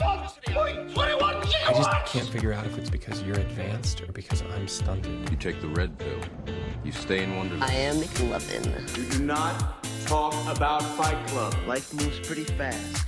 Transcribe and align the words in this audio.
I 0.00 1.72
just 1.72 2.06
can't 2.06 2.28
figure 2.28 2.52
out 2.52 2.66
if 2.66 2.76
it's 2.78 2.90
because 2.90 3.22
you're 3.22 3.38
advanced 3.38 4.00
or 4.00 4.10
because 4.12 4.42
I'm 4.54 4.66
stunted. 4.66 5.30
You 5.30 5.36
take 5.36 5.60
the 5.60 5.68
red 5.68 5.96
pill. 5.98 6.18
You 6.82 6.90
stay 6.90 7.22
in 7.22 7.36
Wonderland. 7.36 7.64
I 7.64 7.74
am 7.74 7.96
McLovin. 7.96 8.96
You 8.96 9.18
do 9.18 9.24
not 9.24 9.84
talk 10.06 10.34
about 10.48 10.82
Fight 10.82 11.24
Club. 11.28 11.54
Life 11.66 11.94
moves 11.94 12.18
pretty 12.26 12.44
fast. 12.44 13.06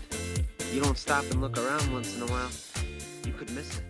You 0.72 0.80
don't 0.80 0.96
stop 0.96 1.24
and 1.30 1.40
look 1.40 1.58
around 1.58 1.92
once 1.92 2.16
in 2.16 2.22
a 2.22 2.26
while, 2.26 2.50
you 3.24 3.32
could 3.32 3.50
miss 3.50 3.78
it. 3.78 3.84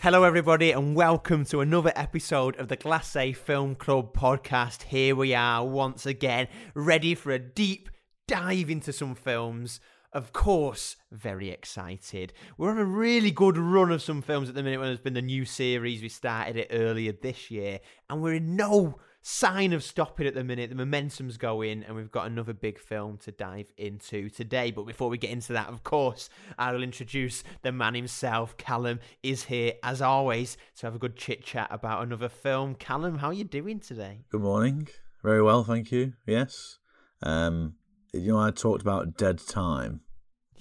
Hello, 0.00 0.22
everybody, 0.22 0.70
and 0.70 0.94
welcome 0.94 1.44
to 1.46 1.60
another 1.60 1.92
episode 1.96 2.56
of 2.56 2.68
the 2.68 2.76
Glass 2.76 3.16
A 3.16 3.32
Film 3.32 3.74
Club 3.74 4.14
podcast. 4.16 4.82
Here 4.84 5.16
we 5.16 5.34
are 5.34 5.66
once 5.66 6.06
again, 6.06 6.46
ready 6.74 7.14
for 7.14 7.32
a 7.32 7.38
deep 7.38 7.88
dive 8.28 8.70
into 8.70 8.92
some 8.92 9.14
films. 9.14 9.80
Of 10.14 10.32
course, 10.32 10.94
very 11.10 11.50
excited. 11.50 12.32
We're 12.56 12.70
on 12.70 12.78
a 12.78 12.84
really 12.84 13.32
good 13.32 13.58
run 13.58 13.90
of 13.90 14.00
some 14.00 14.22
films 14.22 14.48
at 14.48 14.54
the 14.54 14.62
minute 14.62 14.78
when 14.78 14.88
there's 14.88 15.00
been 15.00 15.14
the 15.14 15.20
new 15.20 15.44
series. 15.44 16.02
We 16.02 16.08
started 16.08 16.56
it 16.56 16.68
earlier 16.70 17.10
this 17.10 17.50
year, 17.50 17.80
and 18.08 18.22
we're 18.22 18.34
in 18.34 18.54
no 18.54 19.00
sign 19.22 19.72
of 19.72 19.82
stopping 19.82 20.28
at 20.28 20.34
the 20.34 20.44
minute. 20.44 20.70
The 20.70 20.76
momentum's 20.76 21.36
going, 21.36 21.82
and 21.82 21.96
we've 21.96 22.12
got 22.12 22.28
another 22.28 22.52
big 22.52 22.78
film 22.78 23.18
to 23.24 23.32
dive 23.32 23.72
into 23.76 24.28
today. 24.28 24.70
But 24.70 24.86
before 24.86 25.08
we 25.08 25.18
get 25.18 25.30
into 25.30 25.52
that, 25.54 25.66
of 25.68 25.82
course, 25.82 26.28
I 26.56 26.70
will 26.70 26.84
introduce 26.84 27.42
the 27.62 27.72
man 27.72 27.94
himself. 27.94 28.56
Callum 28.56 29.00
is 29.24 29.42
here, 29.42 29.72
as 29.82 30.00
always, 30.00 30.56
to 30.76 30.86
have 30.86 30.94
a 30.94 31.00
good 31.00 31.16
chit 31.16 31.44
chat 31.44 31.66
about 31.72 32.04
another 32.04 32.28
film. 32.28 32.76
Callum, 32.76 33.18
how 33.18 33.30
are 33.30 33.34
you 33.34 33.42
doing 33.42 33.80
today? 33.80 34.20
Good 34.30 34.42
morning. 34.42 34.86
Very 35.24 35.42
well, 35.42 35.64
thank 35.64 35.90
you. 35.90 36.12
Yes. 36.24 36.78
Um, 37.20 37.74
you 38.12 38.32
know, 38.32 38.38
I 38.38 38.52
talked 38.52 38.82
about 38.82 39.16
dead 39.16 39.40
time. 39.44 40.02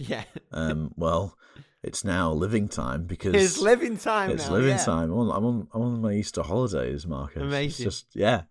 Yeah. 0.09 0.23
Um, 0.51 0.93
well, 0.97 1.37
it's 1.81 2.03
now 2.03 2.31
living 2.31 2.67
time 2.67 3.05
because 3.05 3.35
It's 3.35 3.59
living 3.59 3.97
time 3.97 4.31
It's 4.31 4.47
now, 4.47 4.53
living 4.53 4.69
yeah. 4.77 4.83
time. 4.85 5.11
I'm 5.11 5.17
on, 5.19 5.29
I'm 5.37 5.45
on. 5.45 5.67
I'm 5.73 5.81
on 5.81 6.01
my 6.01 6.13
Easter 6.13 6.41
holidays, 6.43 7.05
Marcus. 7.07 7.37
It's 7.37 7.43
Amazing. 7.45 7.83
just 7.83 8.05
yeah. 8.15 8.43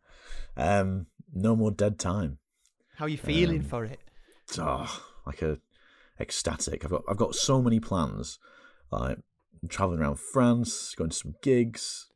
Um, 0.56 1.06
no 1.34 1.56
more 1.56 1.70
dead 1.70 1.98
time. 1.98 2.39
How 2.97 3.06
are 3.06 3.08
you 3.08 3.19
feeling 3.19 3.61
Um, 3.61 3.64
for 3.64 3.84
it? 3.84 4.00
It's, 4.48 4.58
oh, 4.58 5.03
like 5.27 5.42
a 5.42 5.58
ecstatic. 6.20 6.84
I've 6.84 6.91
got 6.91 7.03
I've 7.08 7.17
got 7.17 7.34
so 7.34 7.62
many 7.62 7.80
plans. 7.80 8.39
Like 8.91 9.19
traveling 9.69 10.00
around 10.00 10.19
France, 10.20 10.95
going 10.95 11.11
to 11.11 11.17
some 11.17 11.34
gigs. 11.42 12.08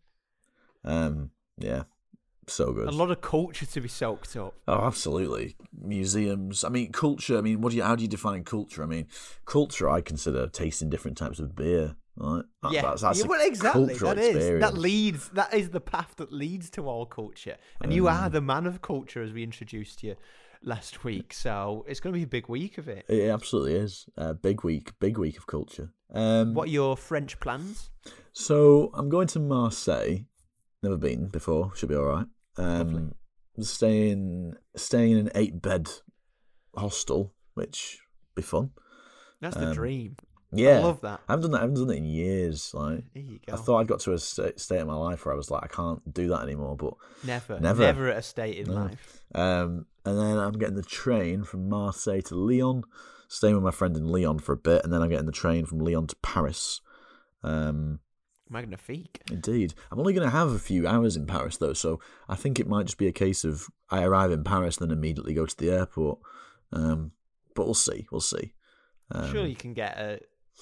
Um, 0.84 1.30
yeah, 1.58 1.84
so 2.48 2.72
good. 2.72 2.88
A 2.88 2.90
lot 2.92 3.10
of 3.10 3.20
culture 3.20 3.66
to 3.66 3.80
be 3.80 3.88
soaked 3.88 4.36
up. 4.36 4.54
Oh, 4.68 4.86
absolutely. 4.86 5.56
Museums. 5.78 6.64
I 6.64 6.68
mean, 6.68 6.92
culture. 6.92 7.38
I 7.38 7.40
mean, 7.40 7.60
what 7.60 7.70
do 7.70 7.76
you? 7.76 7.82
How 7.82 7.96
do 7.96 8.02
you 8.02 8.08
define 8.08 8.44
culture? 8.44 8.82
I 8.82 8.86
mean, 8.86 9.06
culture. 9.44 9.88
I 9.88 10.00
consider 10.00 10.46
tasting 10.48 10.90
different 10.90 11.16
types 11.16 11.38
of 11.38 11.54
beer. 11.56 11.96
Right? 12.18 12.42
That- 12.62 12.72
yeah, 12.72 12.82
that's, 12.82 13.02
that's 13.02 13.18
yeah, 13.20 13.26
well, 13.26 13.46
exactly. 13.46 13.94
That 13.94 14.18
is 14.18 14.60
that 14.60 14.74
leads. 14.78 15.28
That 15.30 15.52
is 15.52 15.70
the 15.70 15.80
path 15.80 16.14
that 16.16 16.32
leads 16.32 16.70
to 16.70 16.88
all 16.88 17.04
culture. 17.06 17.56
And 17.82 17.92
you 17.92 18.04
Mm. 18.04 18.12
are 18.12 18.30
the 18.30 18.40
man 18.40 18.66
of 18.66 18.80
culture, 18.80 19.22
as 19.22 19.32
we 19.32 19.42
introduced 19.42 20.02
you 20.02 20.16
last 20.62 21.04
week. 21.04 21.34
So 21.34 21.84
it's 21.86 22.00
going 22.00 22.12
to 22.14 22.18
be 22.18 22.24
a 22.24 22.26
big 22.26 22.48
week 22.48 22.78
of 22.78 22.88
it. 22.88 23.04
It 23.08 23.28
absolutely 23.30 23.74
is. 23.74 24.06
Uh, 24.16 24.32
big 24.32 24.64
week. 24.64 24.92
Big 24.98 25.18
week 25.18 25.36
of 25.36 25.46
culture. 25.46 25.90
Um, 26.12 26.54
What 26.54 26.68
are 26.68 26.72
your 26.72 26.96
French 26.96 27.38
plans? 27.38 27.90
So 28.32 28.90
I'm 28.94 29.08
going 29.08 29.26
to 29.28 29.38
Marseille. 29.38 30.24
Never 30.82 30.96
been 30.96 31.26
before. 31.28 31.72
Should 31.76 31.88
be 31.90 31.94
all 31.96 32.04
right. 32.04 32.26
Um, 32.58 33.14
staying 33.60 34.54
staying 34.76 35.12
in 35.12 35.18
an 35.18 35.30
eight 35.34 35.60
bed 35.62 35.88
hostel, 36.76 37.34
which 37.54 37.98
be 38.34 38.42
fun. 38.42 38.70
That's 39.40 39.56
the 39.56 39.68
um, 39.68 39.74
dream. 39.74 40.16
Yeah, 40.52 40.78
I 40.78 40.82
love 40.82 41.00
that. 41.02 41.20
I 41.28 41.32
haven't 41.32 41.42
done 41.42 41.50
that. 41.52 41.58
I 41.58 41.60
haven't 41.62 41.74
done 41.76 41.90
it 41.90 41.96
in 41.98 42.04
years. 42.04 42.72
Like 42.72 43.04
I 43.52 43.56
thought 43.56 43.78
I'd 43.80 43.88
got 43.88 44.00
to 44.00 44.12
a 44.12 44.18
sta- 44.18 44.52
state 44.56 44.78
in 44.80 44.86
my 44.86 44.94
life 44.94 45.24
where 45.26 45.34
I 45.34 45.36
was 45.36 45.50
like, 45.50 45.64
I 45.64 45.66
can't 45.66 46.14
do 46.14 46.28
that 46.28 46.42
anymore. 46.42 46.76
But 46.76 46.94
Never, 47.24 47.58
never. 47.60 47.82
never, 47.82 48.08
at 48.10 48.18
a 48.18 48.22
state 48.22 48.56
in 48.58 48.68
No. 48.68 48.74
life. 48.74 49.22
um, 49.34 49.86
and 50.04 50.18
then 50.18 50.38
I'm 50.38 50.52
getting 50.52 50.76
the 50.76 50.82
train 50.82 51.42
from 51.42 51.68
Marseille 51.68 52.22
to 52.22 52.34
Lyon, 52.36 52.84
staying 53.28 53.54
with 53.54 53.64
my 53.64 53.72
friend 53.72 53.96
in 53.96 54.06
Lyon 54.06 54.38
for 54.38 54.52
a 54.52 54.56
bit, 54.56 54.84
and 54.84 54.92
then 54.92 55.02
I'm 55.02 55.10
getting 55.10 55.26
the 55.26 55.32
train 55.32 55.66
from 55.66 55.80
Lyon 55.80 56.06
to 56.06 56.16
Paris. 56.22 56.80
Um, 57.42 57.98
Magnifique. 58.48 59.20
Indeed. 59.30 59.74
I'm 59.90 59.98
only 59.98 60.12
going 60.12 60.26
to 60.26 60.36
have 60.36 60.50
a 60.50 60.58
few 60.58 60.86
hours 60.86 61.16
in 61.16 61.26
Paris, 61.26 61.56
though, 61.56 61.72
so 61.72 62.00
I 62.28 62.36
think 62.36 62.58
it 62.60 62.68
might 62.68 62.86
just 62.86 62.98
be 62.98 63.08
a 63.08 63.12
case 63.12 63.44
of 63.44 63.66
I 63.90 64.02
arrive 64.04 64.30
in 64.30 64.44
Paris, 64.44 64.76
then 64.76 64.90
immediately 64.90 65.34
go 65.34 65.46
to 65.46 65.56
the 65.56 65.70
airport. 65.70 66.18
Um, 66.72 67.12
but 67.54 67.64
we'll 67.64 67.74
see. 67.74 68.06
We'll 68.10 68.20
see. 68.20 68.52
Um, 69.10 69.32
Sure, 69.32 69.46
you 69.46 69.56
can 69.56 69.72
get 69.72 69.96
a, 69.98 70.20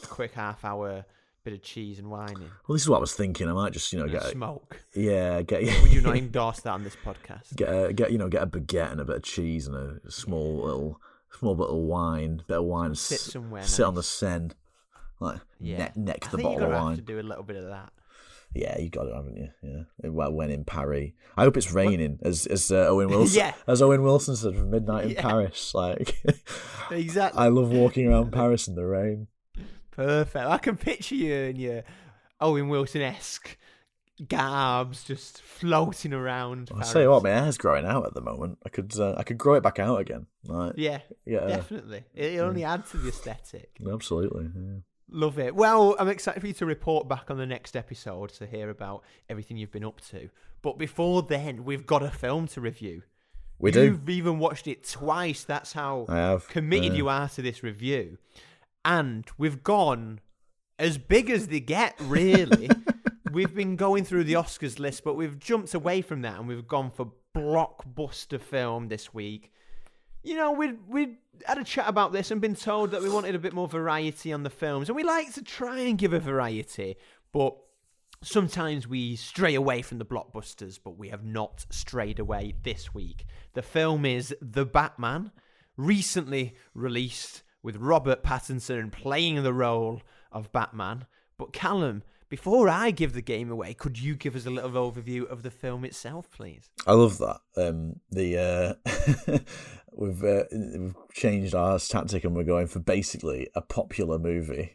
quick 0.09 0.33
half 0.33 0.65
hour 0.65 1.05
bit 1.45 1.53
of 1.55 1.63
cheese 1.63 1.99
and 1.99 2.11
wine 2.11 2.33
in. 2.37 2.51
Well, 2.67 2.75
this 2.75 2.83
is 2.83 2.89
what 2.89 2.97
I 2.97 3.01
was 3.01 3.13
thinking. 3.15 3.49
I 3.49 3.53
might 3.53 3.73
just, 3.73 3.93
you 3.93 3.99
know, 3.99 4.05
and 4.05 4.13
get 4.13 4.25
a, 4.25 4.31
smoke. 4.31 4.81
yeah, 4.95 5.43
get 5.43 5.63
Would 5.83 5.93
you 5.93 6.01
not 6.01 6.17
endorse 6.17 6.61
that 6.61 6.73
on 6.73 6.85
this 6.85 6.97
podcast? 7.05 7.55
get 7.55 7.69
a, 7.69 7.93
get 7.93 8.11
you 8.11 8.19
know 8.19 8.29
get 8.29 8.43
a 8.43 8.47
baguette 8.47 8.93
and 8.93 9.01
a 9.01 9.05
bit 9.05 9.17
of 9.17 9.23
cheese 9.23 9.67
and 9.67 9.77
a 9.77 10.11
small 10.11 10.65
little 10.65 11.01
small 11.39 11.55
bit 11.55 11.67
of 11.69 11.77
wine, 11.77 12.43
bit 12.49 12.59
of 12.59 12.65
wine, 12.65 12.95
Sit 12.95 13.17
s- 13.17 13.33
somewhere 13.33 13.63
sit 13.63 13.85
on 13.85 13.95
the 13.95 13.99
nice. 13.99 14.07
Seine, 14.07 14.51
like 15.21 15.41
Yeah. 15.61 15.79
neck, 15.79 15.97
neck 15.97 16.19
I 16.27 16.31
the 16.31 16.39
bottle 16.39 16.65
of 16.65 16.71
wine. 16.73 16.97
to 16.97 17.03
do 17.03 17.19
a 17.19 17.23
little 17.23 17.45
bit 17.45 17.57
of 17.57 17.65
that. 17.67 17.93
Yeah, 18.55 18.79
you 18.79 18.89
got 18.89 19.07
it, 19.09 19.15
haven't 19.17 19.37
you? 19.37 19.49
Yeah. 19.63 20.11
Well, 20.11 20.33
when 20.33 20.51
in 20.51 20.65
Paris, 20.65 21.11
I 21.37 21.43
hope 21.43 21.57
it's 21.57 21.73
raining, 21.73 22.21
as 22.23 22.47
as 22.47 22.71
uh, 22.71 22.87
Owen 22.89 23.09
Wilson, 23.11 23.37
Yeah. 23.39 23.55
as 23.67 23.83
Owen 23.83 24.03
Wilson 24.05 24.37
said 24.37 24.55
from 24.55 24.71
Midnight 24.71 25.05
in 25.07 25.11
Yeah. 25.17 25.23
Paris. 25.23 25.75
Like, 25.75 26.23
Exactly. 26.91 27.41
I 27.41 27.49
love 27.49 27.71
walking 27.71 28.07
around 28.07 28.31
Paris 28.33 28.69
in 28.69 28.75
the 28.77 28.87
rain. 28.87 29.27
Perfect. 29.91 30.47
I 30.47 30.59
can 30.59 30.77
picture 30.77 31.15
you 31.17 31.35
in 31.35 31.57
your 31.57 31.83
Owen 32.41 32.69
Wilson 32.69 33.01
esque 33.03 33.57
garbs 34.29 35.03
just 35.05 35.43
floating 35.43 36.13
around. 36.13 36.69
I 36.71 36.75
Paris. 36.75 36.91
say 36.91 37.07
what, 37.09 37.23
my 37.25 37.31
hair's 37.31 37.59
growing 37.59 37.85
out 37.87 38.07
at 38.07 38.15
the 38.15 38.21
moment. 38.21 38.59
I 38.65 38.69
could 38.69 38.97
uh, 38.99 39.15
I 39.17 39.25
could 39.25 39.39
grow 39.39 39.55
it 39.55 39.63
back 39.65 39.79
out 39.81 40.01
again. 40.01 40.27
Like, 40.47 40.75
Yeah, 40.77 41.01
yeah, 41.27 41.47
definitely. 41.47 42.05
It 42.15 42.39
only 42.39 42.63
adds 42.65 42.91
to 42.93 42.99
the 42.99 43.09
aesthetic. 43.09 43.71
absolutely. 43.91 44.45
Yeah. 44.55 44.79
Love 45.11 45.39
it. 45.39 45.55
Well, 45.55 45.97
I'm 45.99 46.09
excited 46.09 46.41
for 46.41 46.47
you 46.47 46.55
to 46.55 46.67
report 46.67 47.09
back 47.09 47.31
on 47.31 47.37
the 47.37 47.47
next 47.47 47.77
episode 47.77 48.31
to 48.31 48.47
hear 48.47 48.71
about 48.71 49.03
everything 49.29 49.57
you've 49.57 49.71
been 49.71 49.85
up 49.85 50.01
to. 50.11 50.31
But 50.63 50.79
before 50.79 51.23
then, 51.23 51.65
we've 51.65 51.87
got 51.87 52.03
a 52.03 52.11
film 52.11 52.49
to 52.49 52.61
review. 52.61 53.03
We 53.59 53.71
do. 53.71 53.85
You've 53.85 54.09
even 54.09 54.39
watched 54.39 54.67
it 54.67 54.89
twice. 54.89 55.45
That's 55.45 55.73
how 55.73 56.07
I 56.09 56.17
have, 56.17 56.49
committed 56.49 56.93
yeah. 56.93 56.99
you 56.99 57.09
are 57.09 57.29
to 57.31 57.43
this 57.43 57.63
review. 57.63 58.19
And 58.85 59.25
we've 59.39 59.63
gone 59.63 60.21
as 60.79 60.99
big 60.99 61.31
as 61.31 61.49
they 61.49 61.61
get, 61.61 61.95
really. 62.01 62.69
we've 63.33 63.55
been 63.55 63.77
going 63.77 64.05
through 64.05 64.25
the 64.25 64.35
Oscars 64.35 64.79
list, 64.79 65.05
but 65.05 65.15
we've 65.15 65.39
jumped 65.39 65.75
away 65.75 66.01
from 66.01 66.23
that 66.23 66.39
and 66.39 66.49
we've 66.49 66.67
gone 66.67 66.91
for 66.91 67.13
blockbuster 67.35 68.41
film 68.41 68.89
this 68.89 69.13
week. 69.15 69.53
You 70.25 70.37
know, 70.37 70.53
we'd, 70.53 70.79
we'd 70.89 71.17
had 71.45 71.59
a 71.59 71.65
chat 71.65 71.87
about 71.87 72.13
this 72.13 72.31
and 72.31 72.41
been 72.41 72.57
told 72.57 72.91
that 72.91 73.03
we 73.03 73.11
wanted 73.11 73.35
a 73.35 73.39
bit 73.39 73.53
more 73.53 73.69
variety 73.69 74.33
on 74.33 74.43
the 74.43 74.51
films. 74.51 74.89
And 74.89 74.97
we 74.97 75.05
like 75.05 75.33
to 75.35 75.43
try 75.43 75.81
and 75.81 75.99
give 75.99 76.13
a 76.13 76.19
variety, 76.19 76.97
but 77.33 77.57
sometimes 78.23 78.89
we 78.89 79.17
stray 79.17 79.55
away 79.55 79.83
from 79.83 79.99
the 79.99 80.05
blockbusters, 80.05 80.79
but 80.83 80.97
we 80.97 81.11
have 81.11 81.25
not 81.25 81.67
strayed 81.71 82.19
away 82.19 82.55
this 82.63 82.95
week. 82.95 83.27
The 83.53 83.63
film 83.63 84.05
is 84.05 84.35
The 84.41 84.65
Batman, 84.65 85.31
recently 85.77 86.55
released 86.73 87.43
with 87.63 87.77
Robert 87.77 88.23
Pattinson 88.23 88.91
playing 88.91 89.43
the 89.43 89.53
role 89.53 90.03
of 90.33 90.53
Batman. 90.53 91.07
But 91.37 91.53
Callum, 91.53 92.03
before 92.29 92.69
I 92.69 92.91
give 92.91 93.13
the 93.13 93.23
game 93.23 93.51
away, 93.51 93.75
could 93.75 93.99
you 93.99 94.17
give 94.17 94.37
us 94.37 94.47
a 94.47 94.51
little 94.51 94.71
overview 94.71 95.27
of 95.27 95.43
the 95.43 95.51
film 95.51 95.85
itself, 95.85 96.31
please? 96.31 96.71
I 96.87 96.93
love 96.93 97.19
that. 97.19 97.41
Um, 97.57 98.01
the 98.11 98.79
uh, 98.87 99.39
we've 99.97 100.23
uh, 100.25 100.45
we've 100.53 100.95
changed 101.13 101.55
our 101.55 101.79
tactic 101.79 102.25
and 102.25 102.35
we're 102.35 102.45
going 102.45 102.67
for 102.67 102.81
basically 102.81 103.49
a 103.55 103.61
popular 103.61 104.19
movie. 104.19 104.73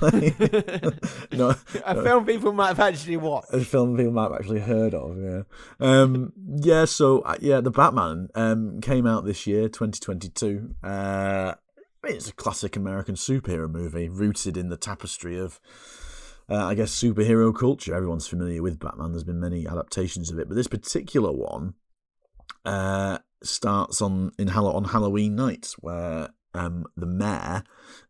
Like, 0.00 0.38
no, 1.32 1.54
A 1.84 2.02
film 2.02 2.26
people 2.26 2.52
might 2.52 2.68
have 2.68 2.80
actually 2.80 3.16
watched. 3.16 3.52
a 3.52 3.60
film 3.64 3.96
people 3.96 4.12
might 4.12 4.24
have 4.30 4.40
actually 4.40 4.60
heard 4.60 4.94
of. 4.94 5.18
Yeah, 5.18 5.42
um, 5.80 6.32
yeah. 6.56 6.84
So 6.84 7.20
uh, 7.20 7.36
yeah, 7.40 7.60
the 7.60 7.70
Batman 7.70 8.28
um, 8.34 8.80
came 8.80 9.06
out 9.06 9.24
this 9.24 9.46
year, 9.46 9.68
2022. 9.68 10.74
Uh, 10.82 11.54
it's 12.04 12.28
a 12.28 12.32
classic 12.34 12.76
American 12.76 13.14
superhero 13.14 13.70
movie 13.70 14.08
rooted 14.08 14.56
in 14.56 14.68
the 14.68 14.76
tapestry 14.76 15.38
of. 15.38 15.60
Uh, 16.48 16.64
I 16.64 16.74
guess 16.74 16.94
superhero 16.94 17.52
culture. 17.52 17.92
Everyone's 17.92 18.28
familiar 18.28 18.62
with 18.62 18.78
Batman. 18.78 19.10
There's 19.10 19.24
been 19.24 19.40
many 19.40 19.66
adaptations 19.66 20.30
of 20.30 20.38
it, 20.38 20.46
but 20.46 20.54
this 20.54 20.68
particular 20.68 21.32
one 21.32 21.74
uh, 22.64 23.18
starts 23.42 24.00
on 24.02 24.32
in 24.38 24.48
Hall- 24.48 24.72
on 24.72 24.84
Halloween 24.84 25.34
night, 25.34 25.74
where 25.78 26.30
um, 26.54 26.86
the 26.96 27.06
mayor 27.06 27.64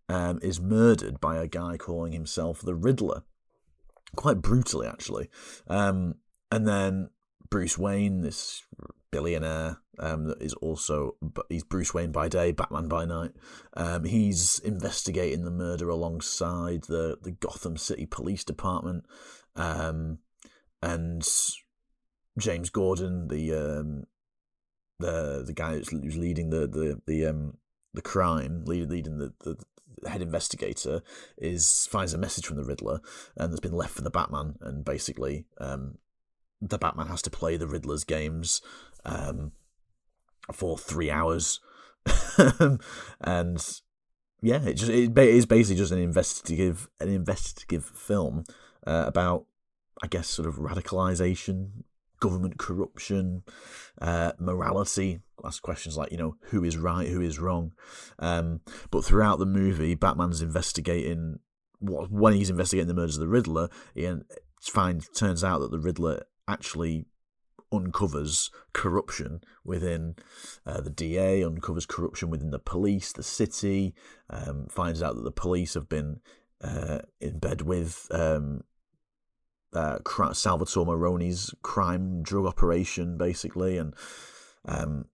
um, 0.08 0.38
is 0.42 0.60
murdered 0.60 1.20
by 1.20 1.36
a 1.36 1.48
guy 1.48 1.76
calling 1.76 2.12
himself 2.12 2.60
the 2.60 2.74
Riddler, 2.74 3.22
quite 4.14 4.40
brutally 4.40 4.86
actually. 4.86 5.28
Um, 5.66 6.16
and 6.50 6.66
then 6.66 7.10
Bruce 7.50 7.76
Wayne, 7.76 8.22
this 8.22 8.62
billionaire, 9.10 9.78
um, 9.98 10.26
that 10.26 10.42
is 10.42 10.54
also 10.54 11.16
he's 11.48 11.64
Bruce 11.64 11.94
Wayne 11.94 12.12
by 12.12 12.28
day, 12.28 12.52
Batman 12.52 12.88
by 12.88 13.04
night. 13.04 13.32
Um, 13.74 14.04
he's 14.04 14.58
investigating 14.60 15.44
the 15.44 15.50
murder 15.50 15.88
alongside 15.88 16.84
the 16.84 17.18
the 17.22 17.32
Gotham 17.32 17.76
City 17.76 18.06
Police 18.06 18.44
Department, 18.44 19.04
um, 19.54 20.18
and 20.82 21.26
James 22.38 22.70
Gordon, 22.70 23.28
the 23.28 23.54
um, 23.54 24.04
the 24.98 25.42
the 25.46 25.52
guy 25.52 25.74
who's, 25.74 25.88
who's 25.88 26.16
leading 26.16 26.50
the 26.50 26.66
the 26.66 27.00
the 27.06 27.26
um 27.26 27.58
the 27.94 28.02
crime, 28.02 28.64
lead, 28.66 28.90
leading 28.90 29.18
the, 29.18 29.32
the 29.40 30.08
head 30.08 30.22
investigator, 30.22 31.02
is 31.38 31.88
finds 31.90 32.12
a 32.12 32.18
message 32.18 32.46
from 32.46 32.56
the 32.56 32.64
Riddler 32.64 33.00
and 33.36 33.50
that's 33.50 33.60
been 33.60 33.72
left 33.72 33.94
for 33.94 34.02
the 34.02 34.10
Batman, 34.10 34.56
and 34.60 34.84
basically 34.84 35.46
um 35.58 35.98
the 36.60 36.78
Batman 36.78 37.08
has 37.08 37.22
to 37.22 37.30
play 37.30 37.56
the 37.56 37.68
Riddler's 37.68 38.04
games 38.04 38.62
um 39.04 39.52
for 40.52 40.78
three 40.78 41.10
hours, 41.10 41.60
and 43.20 43.80
yeah, 44.42 44.62
it 44.64 44.74
just 44.74 44.90
it 44.90 45.16
is 45.16 45.46
basically 45.46 45.76
just 45.76 45.92
an 45.92 45.98
investigative 45.98 46.88
an 47.00 47.08
investigative 47.08 47.84
film 47.84 48.44
uh, 48.86 49.04
about 49.06 49.46
I 50.02 50.06
guess 50.06 50.28
sort 50.28 50.46
of 50.48 50.56
radicalization, 50.56 51.84
government 52.20 52.58
corruption, 52.58 53.42
uh, 54.00 54.32
morality. 54.38 55.20
Ask 55.44 55.62
questions 55.62 55.96
like 55.96 56.10
you 56.12 56.18
know 56.18 56.36
who 56.46 56.64
is 56.64 56.76
right, 56.76 57.08
who 57.08 57.20
is 57.20 57.38
wrong. 57.38 57.72
Um, 58.18 58.60
but 58.90 59.04
throughout 59.04 59.38
the 59.38 59.46
movie, 59.46 59.94
Batman's 59.94 60.42
investigating 60.42 61.40
what 61.78 62.10
when 62.10 62.34
he's 62.34 62.50
investigating 62.50 62.88
the 62.88 62.94
murders 62.94 63.16
of 63.16 63.20
the 63.20 63.28
Riddler, 63.28 63.68
he 63.94 64.10
finds 64.60 65.08
turns 65.10 65.44
out 65.44 65.60
that 65.60 65.70
the 65.70 65.78
Riddler 65.78 66.22
actually 66.48 67.06
uncovers 67.72 68.50
corruption 68.72 69.40
within 69.64 70.14
uh, 70.64 70.80
the 70.80 70.90
DA, 70.90 71.42
uncovers 71.44 71.86
corruption 71.86 72.30
within 72.30 72.50
the 72.50 72.58
police, 72.58 73.12
the 73.12 73.22
city, 73.22 73.94
um, 74.30 74.66
finds 74.70 75.02
out 75.02 75.16
that 75.16 75.24
the 75.24 75.32
police 75.32 75.74
have 75.74 75.88
been 75.88 76.20
uh, 76.62 77.00
in 77.20 77.38
bed 77.38 77.62
with 77.62 78.06
um, 78.10 78.62
uh, 79.76 80.32
Salvatore 80.32 80.86
Maroni's 80.86 81.54
crime 81.62 82.22
drug 82.22 82.46
operation, 82.46 83.16
basically, 83.16 83.78
and 83.78 83.94
um, 84.64 85.06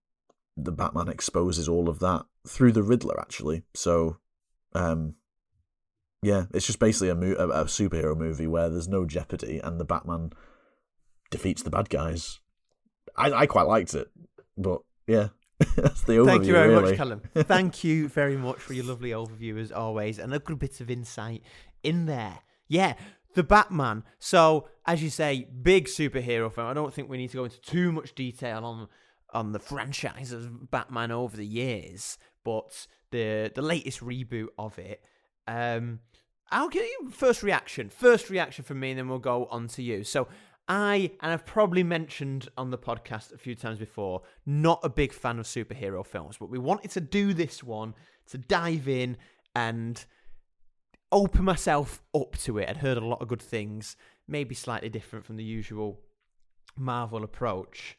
the 0.57 0.73
Batman 0.73 1.09
exposes 1.09 1.69
all 1.69 1.89
of 1.89 1.99
that 2.01 2.25
through 2.47 2.73
the 2.73 2.83
Riddler, 2.83 3.21
actually. 3.21 3.63
So, 3.75 4.19
um, 4.75 5.15
yeah, 6.23 6.45
it's 6.53 6.67
just 6.67 6.79
basically 6.79 7.09
a, 7.09 7.15
mo- 7.15 7.37
a, 7.39 7.49
a 7.49 7.65
superhero 7.65 8.17
movie 8.17 8.47
where 8.47 8.69
there's 8.69 8.89
no 8.89 9.05
jeopardy, 9.05 9.59
and 9.59 9.81
the 9.81 9.85
Batman 9.85 10.33
defeats 11.31 11.63
the 11.63 11.71
bad 11.71 11.91
guys. 11.91 12.41
I, 13.17 13.33
I 13.33 13.47
quite 13.47 13.67
liked 13.67 13.95
it, 13.95 14.09
but 14.57 14.83
yeah, 15.07 15.29
that's 15.77 16.03
the 16.05 16.15
overview. 16.15 16.27
Thank 16.27 16.45
you 16.45 16.53
very 16.53 16.69
really. 16.69 16.83
much, 16.91 16.97
Callum. 16.97 17.23
Thank 17.35 17.85
you 17.85 18.09
very 18.09 18.37
much 18.37 18.59
for 18.59 18.73
your 18.73 18.85
lovely 18.85 19.11
overview 19.11 19.61
as 19.61 19.73
always, 19.73 20.19
and 20.19 20.33
a 20.33 20.39
good 20.39 20.59
bit 20.59 20.81
of 20.81 20.91
insight 20.91 21.43
in 21.83 22.07
there. 22.07 22.39
Yeah, 22.69 22.95
the 23.35 23.43
Batman. 23.43 24.05
So, 24.19 24.69
as 24.87 25.03
you 25.03 25.11
say, 25.11 25.49
big 25.63 25.87
superhero 25.87 26.53
film. 26.53 26.67
I 26.67 26.75
don't 26.75 26.93
think 26.93 27.09
we 27.09 27.19
need 27.19 27.31
to 27.31 27.37
go 27.37 27.45
into 27.45 27.61
too 27.61 27.93
much 27.93 28.15
detail 28.15 28.65
on 28.65 28.89
on 29.35 29.53
the 29.53 29.59
franchise 29.59 30.31
of 30.33 30.71
Batman 30.71 31.11
over 31.11 31.37
the 31.37 31.47
years, 31.47 32.19
but 32.45 32.87
the 33.11 33.51
the 33.55 33.63
latest 33.63 34.01
reboot 34.01 34.49
of 34.59 34.79
it. 34.79 35.03
Um, 35.47 36.01
I'll 36.51 36.69
give 36.69 36.83
you 36.83 37.11
first 37.11 37.43
reaction. 37.43 37.89
First 37.89 38.29
reaction 38.29 38.65
from 38.65 38.81
me, 38.81 38.91
and 38.91 38.99
then 38.99 39.09
we'll 39.09 39.19
go 39.19 39.47
on 39.47 39.69
to 39.69 39.83
you. 39.83 40.05
So, 40.05 40.29
I 40.69 41.13
and 41.21 41.33
I've 41.33 41.47
probably 41.47 41.83
mentioned 41.83 42.49
on 42.57 42.71
the 42.71 42.79
podcast 42.79 43.33
a 43.33 43.39
few 43.39 43.55
times 43.55 43.79
before, 43.79 44.23
not 44.47 44.81
a 44.83 44.89
big 44.89 45.13
fan 45.13 45.39
of 45.39 45.47
superhero 45.47 46.05
films, 46.05 46.37
but 46.39 46.51
we 46.51 46.59
wanted 46.59 46.91
to 46.93 47.01
do 47.01 47.35
this 47.35 47.63
one 47.63 47.95
to 48.31 48.39
dive 48.39 48.89
in 48.89 49.17
and 49.55 50.05
open 51.13 51.45
myself 51.45 52.03
up 52.15 52.37
to 52.39 52.59
it. 52.59 52.69
I'd 52.69 52.79
heard 52.79 52.97
a 52.97 53.05
lot 53.05 53.23
of 53.23 53.29
good 53.29 53.43
things, 53.43 53.97
maybe 54.27 54.55
slightly 54.55 54.89
different 54.89 55.25
from 55.25 55.37
the 55.37 55.45
usual 55.45 56.01
Marvel 56.77 57.23
approach. 57.23 57.97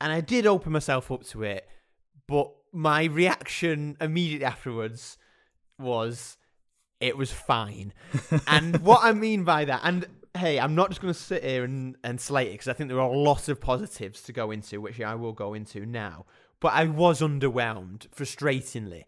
And 0.00 0.12
I 0.12 0.20
did 0.20 0.46
open 0.46 0.72
myself 0.72 1.10
up 1.10 1.24
to 1.28 1.42
it, 1.42 1.66
but 2.28 2.52
my 2.72 3.04
reaction 3.04 3.96
immediately 4.00 4.44
afterwards 4.44 5.16
was 5.78 6.36
it 7.00 7.16
was 7.16 7.32
fine. 7.32 7.92
and 8.46 8.80
what 8.80 9.00
I 9.02 9.12
mean 9.12 9.44
by 9.44 9.64
that, 9.64 9.80
and 9.84 10.06
hey, 10.36 10.58
I'm 10.58 10.74
not 10.74 10.90
just 10.90 11.00
going 11.00 11.14
to 11.14 11.18
sit 11.18 11.44
here 11.44 11.64
and, 11.64 11.96
and 12.02 12.20
slate 12.20 12.48
it 12.48 12.52
because 12.52 12.68
I 12.68 12.72
think 12.72 12.88
there 12.88 13.00
are 13.00 13.10
a 13.10 13.16
lot 13.16 13.48
of 13.48 13.60
positives 13.60 14.22
to 14.22 14.32
go 14.32 14.50
into, 14.50 14.80
which 14.80 15.00
I 15.00 15.14
will 15.14 15.32
go 15.32 15.54
into 15.54 15.86
now. 15.86 16.26
But 16.60 16.72
I 16.72 16.84
was 16.86 17.20
underwhelmed, 17.20 18.08
frustratingly. 18.08 19.04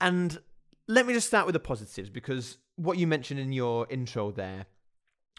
And 0.00 0.38
let 0.86 1.06
me 1.06 1.14
just 1.14 1.26
start 1.26 1.46
with 1.46 1.52
the 1.54 1.60
positives 1.60 2.10
because 2.10 2.58
what 2.78 2.96
you 2.96 3.06
mentioned 3.06 3.40
in 3.40 3.52
your 3.52 3.86
intro 3.90 4.30
there 4.30 4.66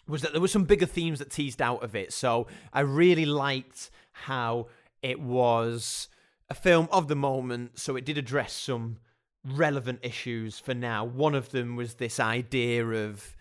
was 0.08 0.22
that 0.24 0.32
there 0.34 0.42
were 0.42 0.48
some 0.48 0.66
bigger 0.66 0.86
themes 0.86 1.20
that 1.20 1.32
teased 1.32 1.62
out 1.62 1.84
of 1.84 1.96
it. 1.96 2.12
So 2.12 2.48
I 2.74 2.82
really 2.82 3.26
liked 3.26 3.92
how 4.12 4.68
it 5.02 5.20
was 5.20 6.10
a 6.50 6.56
film 6.56 6.90
of 6.92 7.08
the 7.08 7.16
moment. 7.16 7.80
So 7.80 7.96
it 7.96 8.06
did 8.06 8.18
address 8.18 8.54
some 8.54 8.98
relevant 9.46 10.00
issues 10.02 10.60
for 10.60 10.74
now. 10.74 11.06
One 11.06 11.36
of 11.36 11.50
them 11.50 11.76
was 11.76 11.96
this 11.96 12.20
idea 12.20 12.86
of 12.86 13.36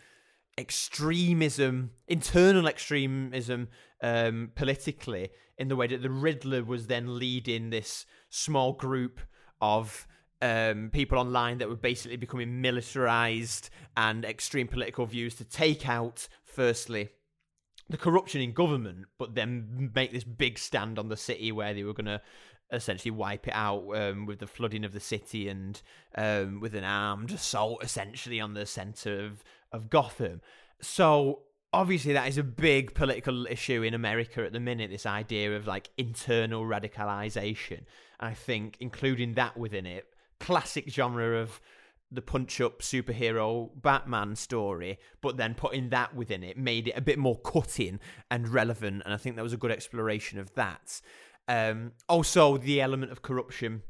extremism, 0.56 1.90
internal 2.06 2.68
extremism, 2.68 3.68
um, 4.02 4.50
politically, 4.54 5.30
in 5.56 5.68
the 5.68 5.76
way 5.76 5.88
that 5.88 6.02
the 6.02 6.10
Riddler 6.10 6.62
was 6.62 6.86
then 6.86 7.18
leading 7.18 7.70
this 7.70 8.06
small 8.28 8.72
group 8.74 9.20
of 9.60 10.06
um, 10.40 10.90
people 10.92 11.18
online 11.18 11.58
that 11.58 11.68
were 11.68 11.76
basically 11.76 12.16
becoming 12.16 12.60
militarized 12.60 13.70
and 13.96 14.24
extreme 14.24 14.68
political 14.68 15.06
views 15.06 15.34
to 15.36 15.44
take 15.44 15.88
out, 15.88 16.28
firstly, 16.44 17.08
the 17.88 17.96
corruption 17.96 18.40
in 18.40 18.52
government, 18.52 19.06
but 19.18 19.34
then 19.34 19.90
make 19.94 20.12
this 20.12 20.24
big 20.24 20.58
stand 20.58 20.98
on 20.98 21.08
the 21.08 21.16
city 21.16 21.50
where 21.50 21.72
they 21.74 21.84
were 21.84 21.94
going 21.94 22.06
to 22.06 22.20
essentially 22.70 23.10
wipe 23.10 23.48
it 23.48 23.54
out 23.54 23.88
um, 23.94 24.26
with 24.26 24.40
the 24.40 24.46
flooding 24.46 24.84
of 24.84 24.92
the 24.92 25.00
city 25.00 25.48
and 25.48 25.80
um, 26.16 26.60
with 26.60 26.74
an 26.74 26.84
armed 26.84 27.32
assault 27.32 27.82
essentially 27.82 28.40
on 28.40 28.54
the 28.54 28.66
center 28.66 29.24
of, 29.24 29.42
of 29.72 29.88
Gotham. 29.88 30.42
So 30.80 31.40
obviously 31.72 32.12
that 32.12 32.28
is 32.28 32.36
a 32.36 32.42
big 32.42 32.94
political 32.94 33.46
issue 33.46 33.82
in 33.82 33.94
America 33.94 34.44
at 34.44 34.52
the 34.52 34.60
minute. 34.60 34.90
This 34.90 35.06
idea 35.06 35.56
of 35.56 35.66
like 35.66 35.88
internal 35.96 36.62
radicalization, 36.62 37.78
and 38.20 38.30
I 38.30 38.34
think 38.34 38.76
including 38.80 39.34
that 39.34 39.56
within 39.56 39.86
it 39.86 40.06
classic 40.40 40.90
genre 40.90 41.40
of 41.40 41.60
the 42.10 42.22
punch 42.22 42.60
up 42.60 42.80
superhero 42.80 43.70
Batman 43.80 44.34
story, 44.34 44.98
but 45.20 45.36
then 45.36 45.54
putting 45.54 45.90
that 45.90 46.14
within 46.14 46.42
it 46.42 46.56
made 46.56 46.88
it 46.88 46.96
a 46.96 47.02
bit 47.02 47.18
more 47.18 47.38
cutting 47.40 48.00
and 48.30 48.48
relevant. 48.48 49.02
And 49.04 49.12
I 49.12 49.18
think 49.18 49.36
that 49.36 49.42
was 49.42 49.52
a 49.52 49.58
good 49.58 49.70
exploration 49.70 50.38
of 50.38 50.54
that. 50.54 51.00
Um, 51.48 51.92
also, 52.08 52.56
the 52.56 52.80
element 52.80 53.12
of 53.12 53.22
corruption, 53.22 53.82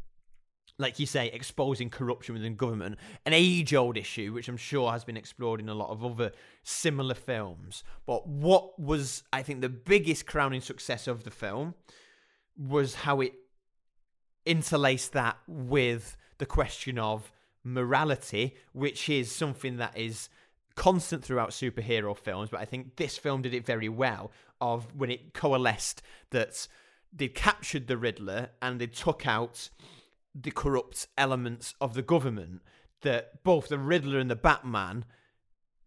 like 0.78 0.98
you 0.98 1.06
say, 1.06 1.28
exposing 1.28 1.90
corruption 1.90 2.34
within 2.34 2.56
government, 2.56 2.98
an 3.24 3.32
age 3.32 3.74
old 3.74 3.96
issue, 3.96 4.32
which 4.32 4.48
I'm 4.48 4.56
sure 4.56 4.90
has 4.90 5.04
been 5.04 5.16
explored 5.16 5.60
in 5.60 5.68
a 5.68 5.74
lot 5.74 5.90
of 5.90 6.04
other 6.04 6.32
similar 6.64 7.14
films. 7.14 7.84
But 8.06 8.26
what 8.26 8.80
was, 8.80 9.22
I 9.32 9.42
think, 9.42 9.60
the 9.60 9.68
biggest 9.68 10.26
crowning 10.26 10.60
success 10.60 11.06
of 11.06 11.22
the 11.22 11.30
film 11.30 11.74
was 12.56 12.96
how 12.96 13.20
it 13.20 13.34
interlaced 14.44 15.12
that 15.12 15.36
with 15.46 16.16
the 16.38 16.46
question 16.46 16.98
of 16.98 17.32
morality, 17.64 18.56
which 18.72 19.08
is 19.08 19.30
something 19.30 19.76
that 19.76 19.96
is 19.96 20.28
constant 20.74 21.24
throughout 21.24 21.50
superhero 21.50 22.16
films, 22.16 22.50
but 22.50 22.60
I 22.60 22.64
think 22.64 22.96
this 22.96 23.18
film 23.18 23.42
did 23.42 23.52
it 23.52 23.66
very 23.66 23.88
well 23.88 24.30
of 24.60 24.94
when 24.94 25.10
it 25.10 25.34
coalesced 25.34 26.02
that 26.30 26.68
they 27.12 27.28
captured 27.28 27.86
the 27.88 27.96
Riddler 27.96 28.50
and 28.62 28.80
they 28.80 28.86
took 28.86 29.26
out 29.26 29.70
the 30.34 30.50
corrupt 30.50 31.08
elements 31.16 31.74
of 31.80 31.94
the 31.94 32.02
government 32.02 32.62
that 33.02 33.42
both 33.42 33.68
the 33.68 33.78
Riddler 33.78 34.18
and 34.18 34.30
the 34.30 34.36
Batman 34.36 35.04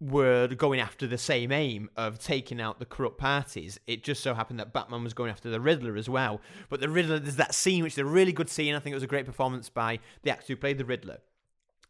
were 0.02 0.48
going 0.48 0.80
after 0.80 1.06
the 1.06 1.18
same 1.18 1.52
aim 1.52 1.88
of 1.96 2.18
taking 2.18 2.60
out 2.60 2.78
the 2.80 2.84
corrupt 2.84 3.18
parties. 3.18 3.78
It 3.86 4.02
just 4.02 4.22
so 4.22 4.34
happened 4.34 4.58
that 4.58 4.72
Batman 4.72 5.04
was 5.04 5.14
going 5.14 5.30
after 5.30 5.48
the 5.48 5.60
Riddler 5.60 5.96
as 5.96 6.08
well. 6.08 6.40
But 6.68 6.80
the 6.80 6.88
Riddler, 6.88 7.20
there's 7.20 7.36
that 7.36 7.54
scene, 7.54 7.84
which 7.84 7.94
is 7.94 7.98
a 7.98 8.04
really 8.04 8.32
good 8.32 8.50
scene. 8.50 8.74
I 8.74 8.80
think 8.80 8.92
it 8.92 8.96
was 8.96 9.04
a 9.04 9.08
great 9.08 9.26
performance 9.26 9.68
by 9.68 10.00
the 10.22 10.30
actor 10.30 10.46
who 10.48 10.56
played 10.56 10.78
the 10.78 10.84
Riddler 10.84 11.18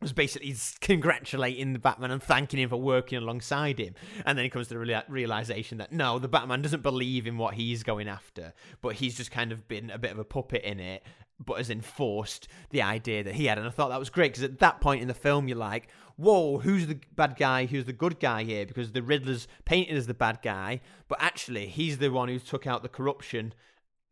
was 0.03 0.13
basically 0.13 0.55
congratulating 0.81 1.73
the 1.73 1.79
Batman 1.79 2.11
and 2.11 2.23
thanking 2.23 2.61
him 2.61 2.69
for 2.69 2.77
working 2.77 3.19
alongside 3.19 3.79
him. 3.79 3.95
And 4.27 4.37
then 4.37 4.45
he 4.45 4.51
comes 4.51 4.69
to 4.69 4.75
the 4.75 5.05
realization 5.09 5.79
that 5.79 5.93
no, 5.93 6.19
the 6.19 6.29
Batman 6.29 6.61
doesn't 6.63 6.83
believe 6.83 7.27
in 7.27 7.39
what 7.39 7.55
he's 7.55 7.83
going 7.83 8.09
after, 8.09 8.53
but 8.83 8.97
he's 8.97 9.17
just 9.17 9.31
kind 9.31 9.53
of 9.53 9.67
been 9.69 9.91
a 9.91 9.99
bit 9.99 10.11
of 10.11 10.19
a 10.19 10.25
puppet 10.25 10.63
in 10.63 10.81
it, 10.81 11.05
but 11.45 11.59
has 11.59 11.71
enforced 11.71 12.49
the 12.71 12.83
idea 12.83 13.25
that 13.25 13.35
he 13.35 13.47
had. 13.47 13.59
And 13.59 13.67
I 13.67 13.71
thought 13.71 13.89
that 13.89 13.99
was 13.99 14.11
great 14.11 14.33
because 14.33 14.45
at 14.45 14.59
that 14.59 14.81
point 14.81 15.03
in 15.03 15.09
the 15.09 15.15
film, 15.15 15.49
you're 15.49 15.57
like, 15.57 15.89
whoa, 16.17 16.59
who's 16.59 16.87
the 16.87 17.01
bad 17.17 17.37
guy? 17.39 17.67
Who's 17.67 17.85
the 17.87 17.93
good 17.93 18.21
guy 18.21 18.45
here? 18.45 18.67
Because 18.67 18.93
the 18.93 19.03
Riddler's 19.03 19.49
painted 19.65 19.97
as 19.97 20.07
the 20.07 20.15
bad 20.15 20.41
guy, 20.43 20.81
but 21.09 21.23
actually, 21.23 21.67
he's 21.67 21.99
the 21.99 22.11
one 22.11 22.29
who 22.29 22.39
took 22.39 22.67
out 22.67 22.83
the 22.83 22.89
corruption 22.89 23.55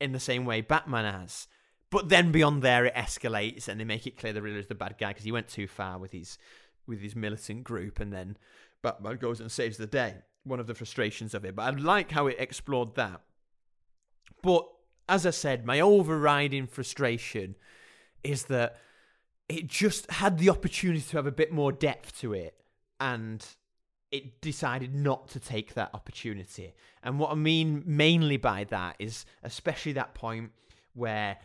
in 0.00 0.12
the 0.12 0.20
same 0.20 0.44
way 0.44 0.60
Batman 0.60 1.04
has. 1.04 1.46
But 1.90 2.08
then 2.08 2.32
beyond 2.32 2.62
there, 2.62 2.86
it 2.86 2.94
escalates, 2.94 3.68
and 3.68 3.80
they 3.80 3.84
make 3.84 4.06
it 4.06 4.16
clear 4.16 4.32
the 4.32 4.44
is 4.44 4.66
the 4.66 4.74
bad 4.74 4.96
guy 4.98 5.08
because 5.08 5.24
he 5.24 5.32
went 5.32 5.48
too 5.48 5.66
far 5.66 5.98
with 5.98 6.12
his 6.12 6.38
with 6.86 7.00
his 7.00 7.16
militant 7.16 7.64
group, 7.64 8.00
and 8.00 8.12
then 8.12 8.36
Batman 8.82 9.16
goes 9.16 9.40
and 9.40 9.50
saves 9.50 9.76
the 9.76 9.86
day. 9.86 10.14
One 10.44 10.60
of 10.60 10.66
the 10.66 10.74
frustrations 10.74 11.34
of 11.34 11.44
it, 11.44 11.54
but 11.54 11.62
I 11.62 11.70
like 11.70 12.12
how 12.12 12.26
it 12.26 12.36
explored 12.38 12.94
that. 12.94 13.20
But 14.42 14.66
as 15.08 15.26
I 15.26 15.30
said, 15.30 15.66
my 15.66 15.80
overriding 15.80 16.66
frustration 16.66 17.56
is 18.24 18.44
that 18.44 18.78
it 19.48 19.66
just 19.66 20.10
had 20.10 20.38
the 20.38 20.48
opportunity 20.48 21.02
to 21.02 21.16
have 21.16 21.26
a 21.26 21.32
bit 21.32 21.52
more 21.52 21.72
depth 21.72 22.18
to 22.20 22.32
it, 22.32 22.54
and 23.00 23.44
it 24.10 24.40
decided 24.40 24.94
not 24.94 25.28
to 25.28 25.40
take 25.40 25.74
that 25.74 25.90
opportunity. 25.92 26.74
And 27.02 27.18
what 27.18 27.30
I 27.30 27.34
mean 27.34 27.82
mainly 27.86 28.36
by 28.36 28.64
that 28.64 28.96
is 28.98 29.24
especially 29.42 29.92
that 29.92 30.14
point 30.14 30.52
where 30.94 31.38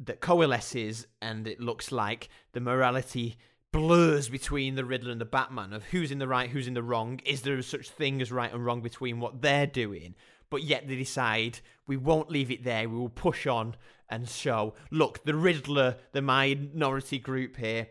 that 0.00 0.20
coalesces 0.20 1.06
and 1.22 1.46
it 1.46 1.60
looks 1.60 1.92
like 1.92 2.28
the 2.52 2.60
morality 2.60 3.36
blurs 3.72 4.28
between 4.28 4.76
the 4.76 4.84
Riddler 4.84 5.10
and 5.10 5.20
the 5.20 5.24
Batman 5.24 5.72
of 5.72 5.84
who's 5.84 6.12
in 6.12 6.18
the 6.18 6.28
right, 6.28 6.50
who's 6.50 6.68
in 6.68 6.74
the 6.74 6.82
wrong. 6.82 7.20
Is 7.24 7.42
there 7.42 7.60
such 7.62 7.90
thing 7.90 8.22
as 8.22 8.30
right 8.30 8.52
and 8.52 8.64
wrong 8.64 8.82
between 8.82 9.20
what 9.20 9.42
they're 9.42 9.66
doing? 9.66 10.14
But 10.50 10.62
yet 10.62 10.86
they 10.86 10.96
decide 10.96 11.60
we 11.86 11.96
won't 11.96 12.30
leave 12.30 12.50
it 12.50 12.62
there. 12.62 12.88
We 12.88 12.96
will 12.96 13.08
push 13.08 13.46
on 13.46 13.74
and 14.08 14.28
show. 14.28 14.74
Look, 14.90 15.24
the 15.24 15.34
Riddler, 15.34 15.96
the 16.12 16.22
minority 16.22 17.18
group 17.18 17.56
here, 17.56 17.88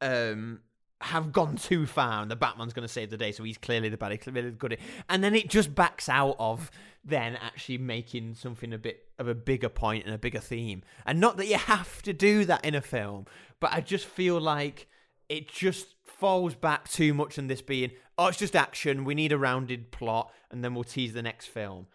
um, 0.00 0.60
have 1.04 1.32
gone 1.32 1.56
too 1.56 1.86
far, 1.86 2.22
and 2.22 2.30
the 2.30 2.36
Batman's 2.36 2.72
going 2.72 2.86
to 2.86 2.92
save 2.92 3.10
the 3.10 3.16
day. 3.16 3.32
So 3.32 3.44
he's 3.44 3.58
clearly 3.58 3.88
the 3.88 3.96
bad, 3.96 4.12
he's 4.12 4.20
clearly 4.20 4.50
the 4.50 4.56
good. 4.56 4.78
And 5.08 5.22
then 5.22 5.34
it 5.34 5.48
just 5.48 5.74
backs 5.74 6.08
out 6.08 6.36
of 6.38 6.70
then 7.04 7.36
actually 7.36 7.78
making 7.78 8.34
something 8.34 8.72
a 8.72 8.78
bit 8.78 9.08
of 9.18 9.28
a 9.28 9.34
bigger 9.34 9.68
point 9.68 10.04
and 10.04 10.14
a 10.14 10.18
bigger 10.18 10.38
theme. 10.38 10.82
And 11.04 11.20
not 11.20 11.36
that 11.36 11.48
you 11.48 11.58
have 11.58 12.02
to 12.02 12.12
do 12.12 12.44
that 12.44 12.64
in 12.64 12.74
a 12.74 12.80
film, 12.80 13.26
but 13.60 13.72
I 13.72 13.80
just 13.80 14.06
feel 14.06 14.40
like 14.40 14.88
it 15.28 15.48
just 15.48 15.94
falls 16.04 16.54
back 16.54 16.88
too 16.88 17.14
much 17.14 17.38
on 17.38 17.48
this 17.48 17.62
being, 17.62 17.90
oh, 18.16 18.26
it's 18.26 18.38
just 18.38 18.54
action. 18.54 19.04
We 19.04 19.14
need 19.14 19.32
a 19.32 19.38
rounded 19.38 19.90
plot, 19.90 20.32
and 20.50 20.62
then 20.62 20.74
we'll 20.74 20.84
tease 20.84 21.12
the 21.12 21.22
next 21.22 21.46
film. 21.46 21.86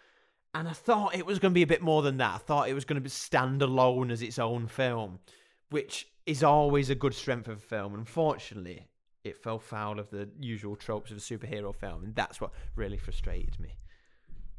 And 0.53 0.67
I 0.67 0.73
thought 0.73 1.15
it 1.15 1.25
was 1.25 1.39
going 1.39 1.51
to 1.51 1.57
be 1.57 1.61
a 1.61 1.67
bit 1.67 1.81
more 1.81 2.01
than 2.01 2.17
that. 2.17 2.33
I 2.33 2.37
thought 2.39 2.69
it 2.69 2.73
was 2.73 2.85
going 2.85 2.95
to 2.95 3.01
be 3.01 3.09
stand 3.09 3.61
alone 3.61 4.11
as 4.11 4.21
its 4.21 4.39
own 4.39 4.67
film, 4.67 5.19
which 5.69 6.07
is 6.25 6.43
always 6.43 6.89
a 6.89 6.95
good 6.95 7.13
strength 7.13 7.47
of 7.47 7.57
a 7.57 7.61
film. 7.61 7.93
Unfortunately, 7.93 8.87
it 9.27 9.37
fell 9.37 9.59
foul 9.59 9.99
of 9.99 10.09
the 10.09 10.29
usual 10.39 10.75
tropes 10.75 11.11
of 11.11 11.17
a 11.17 11.19
superhero 11.19 11.75
film, 11.75 12.03
and 12.03 12.15
that's 12.15 12.41
what 12.41 12.51
really 12.75 12.97
frustrated 12.97 13.59
me. 13.59 13.77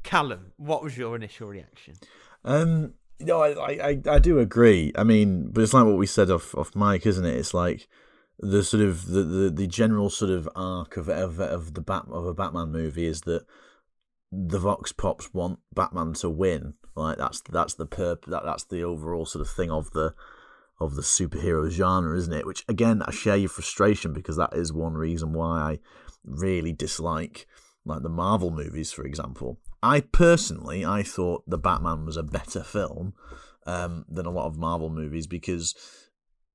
Callum, 0.02 0.52
what 0.56 0.82
was 0.82 0.96
your 0.96 1.16
initial 1.16 1.48
reaction? 1.48 1.94
Um, 2.44 2.94
no, 3.20 3.42
I, 3.42 3.88
I, 3.88 4.00
I 4.08 4.18
do 4.18 4.38
agree. 4.38 4.92
I 4.96 5.04
mean, 5.04 5.50
but 5.50 5.62
it's 5.62 5.74
like 5.74 5.84
what 5.84 5.96
we 5.96 6.06
said 6.06 6.30
off 6.30 6.54
off 6.54 6.76
Mike, 6.76 7.06
isn't 7.06 7.24
it? 7.24 7.36
It's 7.36 7.52
like 7.52 7.88
the 8.38 8.62
sort 8.62 8.82
of 8.82 9.06
the, 9.06 9.22
the, 9.22 9.50
the 9.50 9.66
general 9.66 10.10
sort 10.10 10.30
of 10.30 10.48
arc 10.54 10.96
of 10.96 11.08
of, 11.08 11.40
of 11.40 11.74
the 11.74 11.80
bat 11.80 12.04
of 12.08 12.26
a 12.26 12.34
Batman 12.34 12.70
movie 12.70 13.06
is 13.06 13.22
that 13.22 13.44
the 14.30 14.58
Vox 14.58 14.92
Pops 14.92 15.32
want 15.34 15.58
Batman 15.74 16.12
to 16.14 16.30
win. 16.30 16.74
Like 16.94 17.18
that's 17.18 17.40
that's 17.40 17.74
the 17.74 17.86
perp 17.86 18.24
that 18.26 18.44
that's 18.44 18.64
the 18.64 18.82
overall 18.82 19.26
sort 19.26 19.42
of 19.42 19.50
thing 19.50 19.70
of 19.70 19.90
the 19.92 20.14
of 20.80 20.94
the 20.94 21.02
superhero 21.02 21.68
genre, 21.68 22.16
isn't 22.16 22.32
it? 22.32 22.46
Which 22.46 22.64
again, 22.68 23.02
I 23.02 23.10
share 23.10 23.36
your 23.36 23.48
frustration 23.48 24.12
because 24.12 24.36
that 24.36 24.54
is 24.54 24.72
one 24.72 24.94
reason 24.94 25.32
why 25.32 25.60
I 25.60 25.78
really 26.24 26.72
dislike 26.72 27.46
like 27.84 28.02
the 28.02 28.08
Marvel 28.08 28.50
movies, 28.50 28.92
for 28.92 29.04
example. 29.04 29.58
I 29.82 30.00
personally, 30.00 30.84
I 30.84 31.02
thought 31.02 31.44
the 31.46 31.58
Batman 31.58 32.04
was 32.04 32.16
a 32.16 32.22
better 32.22 32.62
film 32.62 33.14
um, 33.66 34.04
than 34.08 34.26
a 34.26 34.30
lot 34.30 34.46
of 34.46 34.58
Marvel 34.58 34.90
movies 34.90 35.26
because 35.26 35.74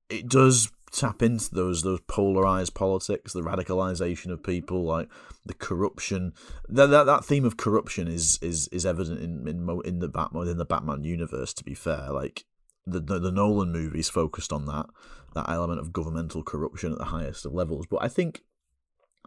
it 0.08 0.28
does 0.28 0.70
tap 0.92 1.22
into 1.22 1.52
those 1.52 1.82
those 1.82 2.00
polarized 2.06 2.74
politics, 2.74 3.32
the 3.32 3.42
radicalization 3.42 4.30
of 4.30 4.42
people, 4.42 4.84
like 4.84 5.08
the 5.44 5.54
corruption. 5.54 6.32
That 6.68 6.86
that, 6.86 7.04
that 7.04 7.24
theme 7.24 7.44
of 7.44 7.56
corruption 7.56 8.08
is 8.08 8.38
is 8.40 8.68
is 8.68 8.86
evident 8.86 9.20
in 9.20 9.48
in, 9.48 9.80
in 9.84 9.98
the 9.98 10.08
Batman 10.08 10.48
in 10.48 10.58
the 10.58 10.64
Batman 10.64 11.04
universe. 11.04 11.52
To 11.54 11.64
be 11.64 11.74
fair, 11.74 12.10
like 12.10 12.44
the, 12.86 13.00
the, 13.00 13.18
the 13.18 13.32
Nolan 13.32 13.72
movies 13.72 14.08
focused 14.08 14.52
on 14.52 14.66
that 14.66 14.86
that 15.34 15.48
element 15.48 15.80
of 15.80 15.92
governmental 15.92 16.42
corruption 16.42 16.92
at 16.92 16.98
the 16.98 17.06
highest 17.06 17.44
of 17.44 17.52
levels. 17.52 17.86
But 17.90 18.04
I 18.04 18.08
think 18.08 18.42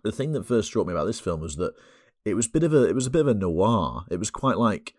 the 0.04 0.12
thing 0.12 0.32
that 0.32 0.46
first 0.46 0.70
struck 0.70 0.88
me 0.88 0.94
about 0.94 1.06
this 1.06 1.20
film 1.20 1.42
was 1.42 1.58
that 1.58 1.74
it 2.24 2.34
was 2.34 2.48
bit 2.48 2.64
of 2.64 2.74
a 2.74 2.84
it 2.84 2.96
was 2.96 3.08
a 3.08 3.12
bit 3.12 3.22
of 3.22 3.28
a 3.28 3.34
noir. 3.34 4.06
It 4.10 4.18
was 4.18 4.32
quite 4.32 4.58
like 4.58 4.94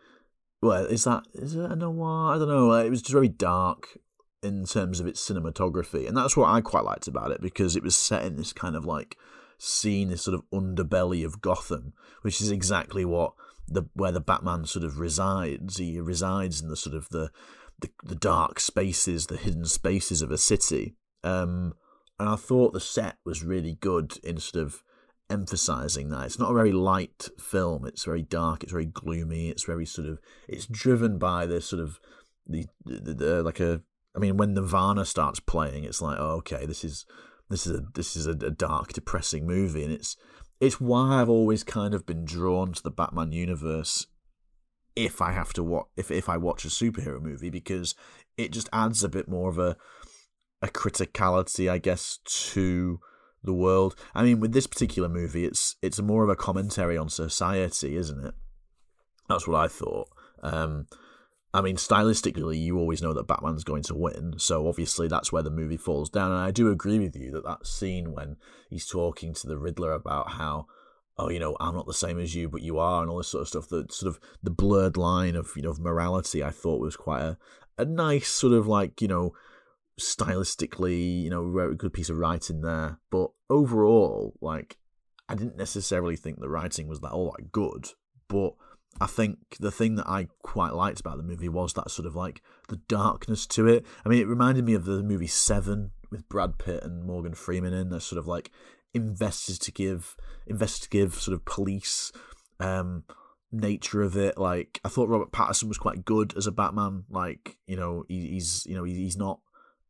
well, 0.61 0.85
is 0.87 1.05
that 1.05 1.25
is 1.35 1.55
it 1.55 1.71
a 1.71 1.77
noir? 1.77 2.35
I 2.35 2.39
don't 2.39 2.49
know. 2.49 2.73
It 2.73 2.91
was 2.91 3.03
just 3.03 3.13
very 3.13 3.29
dark 3.29 3.99
in 4.43 4.65
terms 4.67 5.01
of 5.01 5.07
its 5.07 5.27
cinematography, 5.27 6.07
and 6.07 6.17
that's 6.17 6.37
what 6.37 6.49
I 6.49 6.61
quite 6.61 6.85
liked 6.85 7.09
about 7.09 7.31
it 7.31 7.41
because 7.41 7.77
it 7.77 7.83
was 7.83 7.97
set 7.97 8.25
in 8.25 8.37
this 8.37 8.53
kind 8.53 8.77
of 8.77 8.85
like 8.85 9.17
scene, 9.59 10.09
this 10.09 10.23
sort 10.23 10.35
of 10.35 10.43
underbelly 10.53 11.25
of 11.25 11.41
Gotham, 11.41 11.93
which 12.23 12.41
is 12.41 12.51
exactly 12.51 13.05
what 13.05 13.35
the 13.69 13.85
where 13.95 14.13
the 14.13 14.21
Batman 14.21 14.65
sort 14.67 14.85
of 14.85 14.99
resides. 14.99 15.77
He 15.77 16.01
resides 16.01 16.61
in 16.61 16.69
the 16.69 16.77
sort 16.77 16.97
of 16.97 17.09
the 17.11 17.31
the, 17.81 17.91
the 18.05 18.15
dark 18.15 18.61
spaces, 18.61 19.27
the 19.27 19.37
hidden 19.37 19.65
spaces 19.65 20.23
of 20.23 20.31
a 20.31 20.39
city. 20.39 20.95
Um, 21.23 21.75
and 22.19 22.29
I 22.29 22.37
thought 22.37 22.73
the 22.73 22.81
set 22.81 23.17
was 23.25 23.45
really 23.45 23.77
good 23.81 24.19
in 24.25 24.39
sort 24.39 24.65
of 24.65 24.83
emphasizing 25.31 26.09
that. 26.09 26.27
It's 26.27 26.39
not 26.39 26.51
a 26.51 26.55
very 26.55 26.73
light 26.73 27.29
film. 27.39 27.87
It's 27.87 28.05
very 28.05 28.23
dark. 28.23 28.63
It's 28.63 28.73
very 28.73 28.87
gloomy. 28.87 29.49
It's 29.51 29.65
very 29.65 29.87
sort 29.87 30.09
of. 30.09 30.19
It's 30.49 30.67
driven 30.67 31.19
by 31.19 31.47
this 31.47 31.67
sort 31.67 31.83
of 31.83 32.01
the, 32.47 32.67
the, 32.85 33.15
the 33.15 33.43
like 33.43 33.61
a. 33.61 33.83
I 34.17 34.21
mean, 34.21 34.37
when 34.37 34.55
Nirvana 34.55 35.05
starts 35.05 35.39
playing, 35.39 35.85
it's 35.85 36.03
like, 36.03 36.19
oh, 36.19 36.37
okay, 36.39 36.67
this 36.67 36.83
is 36.83 37.07
this 37.51 37.67
is 37.67 37.79
a 37.79 37.83
this 37.95 38.17
is 38.17 38.27
a, 38.27 38.33
a 38.33 38.51
dark, 38.51 38.93
depressing 38.93 39.47
movie, 39.47 39.85
and 39.85 39.93
it's 39.93 40.17
it's 40.61 40.81
why 40.81 41.21
I've 41.21 41.29
always 41.29 41.63
kind 41.63 41.95
of 41.95 42.07
been 42.07 42.25
drawn 42.25 42.73
to 42.73 42.83
the 42.83 42.91
Batman 42.91 43.31
universe 43.31 44.07
if 44.99 45.23
I 45.23 45.31
have 45.31 45.53
to 45.53 45.63
watch 45.63 45.87
if 45.97 46.11
if 46.11 46.29
I 46.29 46.37
watch 46.37 46.65
a 46.65 46.69
superhero 46.69 47.23
movie 47.23 47.51
because 47.51 47.95
it 48.37 48.51
just 48.51 48.69
adds 48.73 49.05
a 49.05 49.09
bit 49.09 49.29
more 49.29 49.49
of 49.49 49.59
a 49.59 49.77
a 50.61 50.67
criticality, 50.67 51.71
I 51.71 51.79
guess, 51.79 52.19
to 52.25 52.99
the 53.45 53.55
world. 53.55 53.95
I 54.13 54.25
mean, 54.25 54.41
with 54.41 54.53
this 54.53 54.67
particular 54.67 55.09
movie, 55.09 55.45
it's 55.45 55.77
it's 55.83 56.01
more 56.01 56.25
of 56.25 56.31
a 56.31 56.37
commentary 56.37 56.99
on 56.99 57.09
society, 57.09 57.95
isn't 57.97 58.25
it? 58.25 58.35
That's 59.29 59.47
what 59.47 59.61
I 59.61 59.69
thought. 59.69 60.09
Um, 60.43 60.89
I 61.55 61.61
mean, 61.61 61.77
stylistically, 61.77 62.61
you 62.61 62.77
always 62.77 63.01
know 63.01 63.13
that 63.15 63.29
Batman's 63.29 63.65
going 63.65 63.85
to 63.85 63.95
win, 63.95 64.35
so 64.39 64.67
obviously 64.67 65.07
that's 65.07 65.31
where 65.31 65.45
the 65.45 65.51
movie 65.51 65.77
falls 65.77 66.11
down. 66.11 66.33
And 66.33 66.41
I 66.41 66.51
do 66.51 66.73
agree 66.73 66.99
with 66.99 67.15
you 67.15 67.31
that 67.33 67.45
that 67.45 67.67
scene 67.69 68.13
when 68.13 68.37
he's 68.69 68.87
talking 68.87 69.33
to 69.35 69.47
the 69.47 69.59
Riddler 69.59 69.93
about 69.93 70.33
how 70.33 70.67
oh, 71.19 71.31
you 71.31 71.39
know, 71.39 71.57
I'm 71.61 71.75
not 71.75 71.87
the 71.87 71.95
same 71.95 72.19
as 72.19 72.35
you, 72.35 72.49
but 72.49 72.63
you 72.63 72.79
are, 72.79 73.03
and 73.03 73.11
all 73.11 73.19
this 73.19 73.29
sort 73.29 73.43
of 73.43 73.49
stuff. 73.49 73.69
The 73.69 73.87
sort 73.91 74.09
of 74.09 74.21
the 74.43 74.51
blurred 74.51 74.97
line 74.97 75.35
of 75.35 75.53
you 75.57 75.63
know 75.63 75.71
of 75.71 75.81
morality, 75.81 76.43
I 76.43 76.51
thought 76.51 76.81
was 76.81 76.97
quite 76.97 77.23
a 77.23 77.39
a 77.77 77.85
nice 77.85 78.29
sort 78.29 78.53
of 78.53 78.67
like 78.67 79.01
you 79.01 79.09
know 79.09 79.33
stylistically, 80.01 81.23
you 81.23 81.31
know, 81.31 81.51
very 81.51 81.75
good 81.75 81.93
piece 81.93 82.09
of 82.09 82.19
writing 82.19 82.61
there. 82.61 82.99
But 83.11 83.31
overall, 83.51 84.35
like, 84.41 84.79
I 85.29 85.35
didn't 85.35 85.57
necessarily 85.57 86.17
think 86.17 86.39
the 86.39 86.49
writing 86.49 86.89
was 86.89 87.01
that 87.01 87.13
all 87.13 87.35
that 87.37 87.53
good, 87.53 87.89
but. 88.29 88.55
I 89.01 89.07
think 89.07 89.59
the 89.61 89.71
thing 89.71 89.95
that 89.97 90.09
I 90.09 90.27
quite 90.43 90.73
liked 90.73 90.99
about 90.99 91.19
the 91.19 91.23
movie 91.23 91.49
was 91.49 91.75
that 91.75 91.91
sort 91.91 92.07
of 92.07 92.17
like 92.17 92.43
the 92.69 92.79
darkness 92.89 93.47
to 93.49 93.69
it. 93.69 93.87
I 94.05 94.09
mean, 94.09 94.21
it 94.21 94.27
reminded 94.27 94.65
me 94.65 94.75
of 94.75 94.87
the 94.87 95.03
movie 95.05 95.29
Seven 95.29 95.93
with 96.11 96.29
Brad 96.29 96.59
Pitt 96.59 96.83
and 96.83 97.05
Morgan 97.05 97.35
Freeman 97.35 97.75
in. 97.75 97.91
That 97.91 98.01
sort 98.01 98.19
of 98.19 98.27
like 98.27 98.51
investigative 98.95 100.17
investigative 100.47 101.15
sort 101.15 101.35
of 101.35 101.45
police 101.45 102.11
um 102.61 103.05
nature 103.51 104.03
of 104.03 104.17
it. 104.17 104.37
Like 104.39 104.81
i 104.85 104.89
thought 104.89 105.09
robert 105.09 105.33
pattinson 105.33 105.69
was 105.69 105.79
quite 105.79 106.05
good 106.05 106.35
as 106.37 106.47
a 106.47 106.53
batman 106.53 107.05
like 107.11 107.59
you 107.67 107.77
know 107.77 108.05
he, 108.09 108.29
he's 108.33 108.67
you 108.67 108.77
know 108.77 108.85
he, 108.85 108.95
he's 108.95 109.17
not 109.17 109.41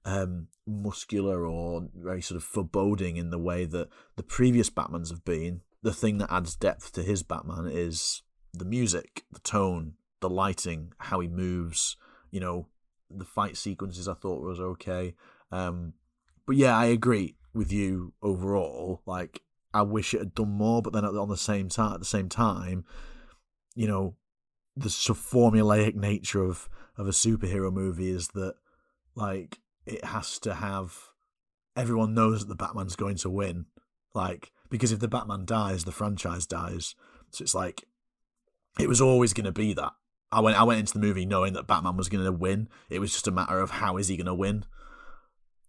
um 0.04 0.48
muscular 0.66 1.44
or 1.46 1.88
very 1.94 2.22
sort 2.22 2.36
of 2.36 2.44
foreboding 2.44 3.16
in 3.16 3.30
the 3.30 3.38
way 3.38 3.64
that 3.64 3.88
the 4.16 4.22
previous 4.22 4.70
batmans 4.70 5.10
have 5.10 5.24
been. 5.24 5.62
The 5.82 5.92
thing 5.94 6.18
that 6.18 6.32
adds 6.32 6.56
depth 6.56 6.92
to 6.92 7.02
his 7.02 7.22
batman 7.22 7.68
is 7.70 8.22
the 8.52 8.64
music 8.64 9.24
the 9.30 9.40
tone 9.40 9.94
the 10.20 10.28
lighting 10.28 10.92
how 10.98 11.20
he 11.20 11.28
moves 11.28 11.96
you 12.30 12.40
know 12.40 12.66
the 13.10 13.24
fight 13.24 13.56
sequences 13.56 14.08
i 14.08 14.14
thought 14.14 14.42
was 14.42 14.60
okay. 14.60 15.14
Um 15.50 15.94
but 16.46 16.56
yeah 16.56 16.76
i 16.76 16.86
agree 16.86 17.37
with 17.58 17.72
you 17.72 18.14
overall. 18.22 19.02
Like 19.04 19.42
I 19.74 19.82
wish 19.82 20.14
it 20.14 20.20
had 20.20 20.34
done 20.34 20.52
more, 20.52 20.80
but 20.80 20.92
then 20.92 21.04
on 21.04 21.28
the 21.28 21.36
same 21.36 21.68
time, 21.68 21.94
at 21.94 22.00
the 22.00 22.06
same 22.06 22.28
time, 22.28 22.84
you 23.74 23.86
know, 23.86 24.16
the 24.76 24.88
formulaic 24.88 25.94
nature 25.94 26.42
of 26.42 26.68
of 26.96 27.06
a 27.06 27.12
superhero 27.12 27.72
movie 27.72 28.10
is 28.10 28.28
that 28.28 28.54
like 29.14 29.58
it 29.86 30.04
has 30.04 30.38
to 30.40 30.54
have 30.54 31.10
everyone 31.76 32.14
knows 32.14 32.40
that 32.40 32.48
the 32.48 32.54
Batman's 32.54 32.96
going 32.96 33.16
to 33.16 33.30
win. 33.30 33.66
Like 34.14 34.52
because 34.70 34.92
if 34.92 35.00
the 35.00 35.08
Batman 35.08 35.44
dies, 35.44 35.84
the 35.84 35.92
franchise 35.92 36.46
dies. 36.46 36.94
So 37.30 37.42
it's 37.42 37.54
like 37.54 37.84
it 38.78 38.88
was 38.88 39.00
always 39.00 39.32
going 39.32 39.44
to 39.44 39.52
be 39.52 39.74
that. 39.74 39.92
I 40.30 40.40
went 40.40 40.58
I 40.58 40.64
went 40.64 40.80
into 40.80 40.94
the 40.94 41.06
movie 41.06 41.26
knowing 41.26 41.52
that 41.54 41.66
Batman 41.66 41.96
was 41.96 42.08
going 42.08 42.24
to 42.24 42.32
win. 42.32 42.68
It 42.88 43.00
was 43.00 43.12
just 43.12 43.28
a 43.28 43.32
matter 43.32 43.60
of 43.60 43.70
how 43.70 43.96
is 43.96 44.08
he 44.08 44.16
going 44.16 44.26
to 44.26 44.34
win. 44.34 44.64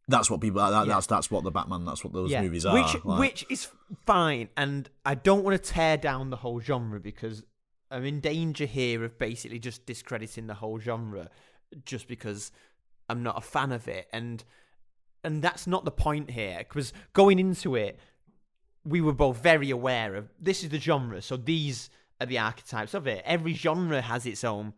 That's 0.10 0.30
what 0.30 0.42
people. 0.42 0.60
That, 0.60 0.88
Yeah. 0.88 0.96
That's 0.96 1.08
that's 1.08 1.30
what 1.32 1.44
the 1.44 1.52
Batman. 1.52 1.86
That's 1.86 2.04
what 2.04 2.14
those 2.14 2.32
movies 2.34 2.66
are. 2.66 2.74
Which 2.74 3.06
like. 3.06 3.20
which 3.20 3.46
is 3.50 3.70
fine, 4.06 4.50
and 4.58 4.90
I 5.06 5.16
don't 5.16 5.44
want 5.44 5.62
to 5.62 5.72
tear 5.72 5.98
down 5.98 6.32
the 6.32 6.38
whole 6.38 6.60
genre 6.60 7.00
because 7.00 7.44
I'm 7.92 8.06
in 8.06 8.20
danger 8.20 8.66
here 8.66 9.04
of 9.04 9.18
basically 9.20 9.60
just 9.60 9.86
discrediting 9.86 10.48
the 10.48 10.56
whole 10.56 10.80
genre 10.80 11.30
just 11.86 12.08
because 12.08 12.52
I'm 13.08 13.24
not 13.24 13.38
a 13.38 13.42
fan 13.42 13.72
of 13.72 13.88
it, 13.88 14.08
and 14.12 14.44
and 15.24 15.42
that's 15.42 15.68
not 15.68 15.86
the 15.86 15.92
point 15.92 16.32
here. 16.32 16.58
Because 16.60 16.92
going 17.14 17.38
into 17.38 17.76
it, 17.76 18.00
we 18.84 19.02
were 19.02 19.14
both 19.14 19.38
very 19.38 19.70
aware 19.70 20.16
of 20.16 20.30
this 20.40 20.64
is 20.64 20.70
the 20.70 20.80
genre, 20.80 21.22
so 21.22 21.38
these 21.38 21.90
are 22.20 22.26
the 22.26 22.40
archetypes 22.40 22.94
of 22.94 23.08
it. 23.08 23.22
Every 23.26 23.54
genre 23.54 24.02
has 24.02 24.26
its 24.26 24.44
own 24.44 24.74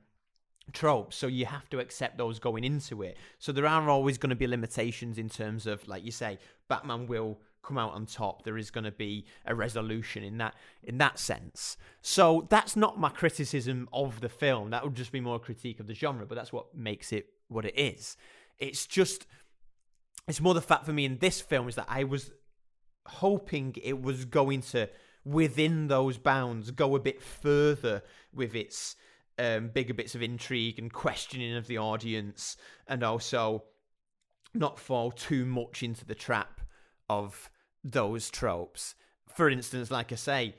tropes, 0.72 1.16
so 1.16 1.28
you 1.28 1.46
have 1.46 1.70
to 1.70 1.80
accept 1.80 2.18
those 2.18 2.40
going 2.40 2.64
into 2.64 3.02
it. 3.04 3.18
So 3.40 3.52
there 3.52 3.66
are 3.66 3.90
always 3.90 4.18
going 4.18 4.30
to 4.32 4.36
be 4.36 4.48
limitations 4.48 5.18
in 5.18 5.30
terms 5.30 5.68
of, 5.68 5.88
like 5.88 6.04
you 6.06 6.12
say, 6.12 6.40
Batman 6.68 7.08
will 7.08 7.40
come 7.64 7.78
out 7.78 7.94
on 7.94 8.06
top. 8.06 8.44
There 8.44 8.58
is 8.58 8.72
going 8.72 8.84
to 8.84 8.92
be 8.92 9.26
a 9.46 9.54
resolution 9.54 10.24
in 10.24 10.38
that 10.40 10.56
in 10.84 10.98
that 10.98 11.20
sense. 11.20 11.78
So 12.02 12.48
that's 12.50 12.76
not 12.76 13.00
my 13.00 13.10
criticism 13.10 13.88
of 13.94 14.22
the 14.22 14.30
film. 14.30 14.72
That 14.72 14.84
would 14.84 14.96
just 14.96 15.12
be 15.12 15.22
more 15.22 15.40
critique 15.40 15.80
of 15.80 15.88
the 15.88 15.94
genre, 15.94 16.26
but 16.26 16.36
that's 16.36 16.54
what 16.54 16.76
makes 16.76 17.12
it 17.12 17.28
what 17.48 17.66
it 17.66 17.78
is. 17.78 18.18
It's 18.58 18.86
just 18.86 19.28
it's 20.28 20.42
more 20.42 20.54
the 20.54 20.62
fact 20.62 20.86
for 20.86 20.94
me 20.94 21.06
in 21.06 21.18
this 21.18 21.42
film 21.42 21.68
is 21.68 21.76
that 21.76 21.88
I 21.90 22.04
was 22.04 22.32
hoping 23.06 23.76
it 23.82 24.02
was 24.02 24.26
going 24.26 24.62
to 24.62 24.90
within 25.24 25.88
those 25.88 26.18
bounds 26.18 26.72
go 26.72 26.96
a 26.96 27.00
bit 27.00 27.22
further 27.22 28.02
with 28.34 28.56
its 28.56 28.96
um, 29.42 29.70
bigger 29.70 29.94
bits 29.94 30.14
of 30.14 30.22
intrigue 30.22 30.78
and 30.78 30.94
questioning 30.94 31.56
of 31.56 31.66
the 31.66 31.80
audience 31.80 32.58
and 32.88 33.04
also 33.04 33.64
not 34.54 34.78
fall 34.80 35.12
too 35.12 35.46
much 35.46 35.82
into 35.82 36.06
the 36.06 36.14
trap 36.14 36.62
of 37.10 37.50
those 37.84 38.30
tropes. 38.30 38.94
For 39.28 39.50
instance 39.50 39.90
like 39.90 40.12
i 40.12 40.16
say 40.16 40.56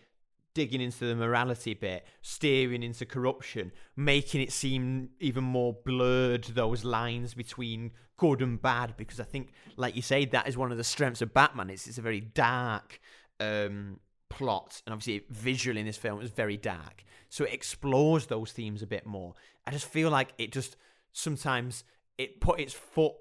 digging 0.54 0.80
into 0.80 1.06
the 1.06 1.14
morality 1.14 1.74
bit 1.74 2.06
steering 2.20 2.82
into 2.82 3.06
corruption 3.06 3.72
making 3.96 4.40
it 4.40 4.52
seem 4.52 5.10
even 5.20 5.44
more 5.44 5.76
blurred 5.84 6.44
those 6.44 6.84
lines 6.84 7.34
between 7.34 7.90
good 8.16 8.42
and 8.42 8.60
bad 8.60 8.94
because 8.96 9.20
i 9.20 9.24
think 9.24 9.52
like 9.76 9.96
you 9.96 10.02
say 10.02 10.24
that 10.24 10.46
is 10.46 10.56
one 10.56 10.70
of 10.70 10.76
the 10.76 10.84
strengths 10.84 11.22
of 11.22 11.32
batman 11.32 11.70
it's, 11.70 11.86
it's 11.86 11.98
a 11.98 12.02
very 12.02 12.20
dark 12.20 13.00
um 13.40 13.98
plot 14.32 14.80
and 14.86 14.94
obviously 14.94 15.26
visually 15.28 15.80
in 15.80 15.86
this 15.86 15.98
film 15.98 16.22
is 16.22 16.30
very 16.30 16.56
dark. 16.56 17.04
So 17.28 17.44
it 17.44 17.52
explores 17.52 18.26
those 18.26 18.50
themes 18.50 18.82
a 18.82 18.86
bit 18.86 19.04
more. 19.04 19.34
I 19.66 19.70
just 19.70 19.86
feel 19.86 20.10
like 20.10 20.32
it 20.38 20.52
just 20.52 20.76
sometimes 21.12 21.84
it 22.16 22.40
put 22.40 22.58
its 22.58 22.72
foot 22.72 23.12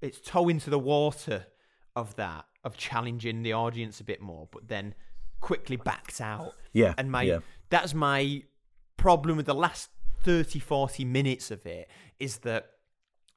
its 0.00 0.20
toe 0.20 0.48
into 0.48 0.70
the 0.70 0.78
water 0.78 1.46
of 1.96 2.14
that 2.14 2.44
of 2.62 2.76
challenging 2.76 3.42
the 3.42 3.52
audience 3.52 4.00
a 4.00 4.04
bit 4.04 4.20
more 4.20 4.48
but 4.52 4.68
then 4.68 4.94
quickly 5.40 5.76
backed 5.76 6.20
out. 6.20 6.54
Yeah, 6.72 6.94
and 6.96 7.10
my 7.10 7.22
yeah. 7.22 7.38
that's 7.68 7.92
my 7.92 8.44
problem 8.96 9.36
with 9.36 9.46
the 9.46 9.54
last 9.54 9.90
30 10.22 10.60
40 10.60 11.04
minutes 11.04 11.50
of 11.50 11.66
it 11.66 11.88
is 12.20 12.38
that 12.38 12.70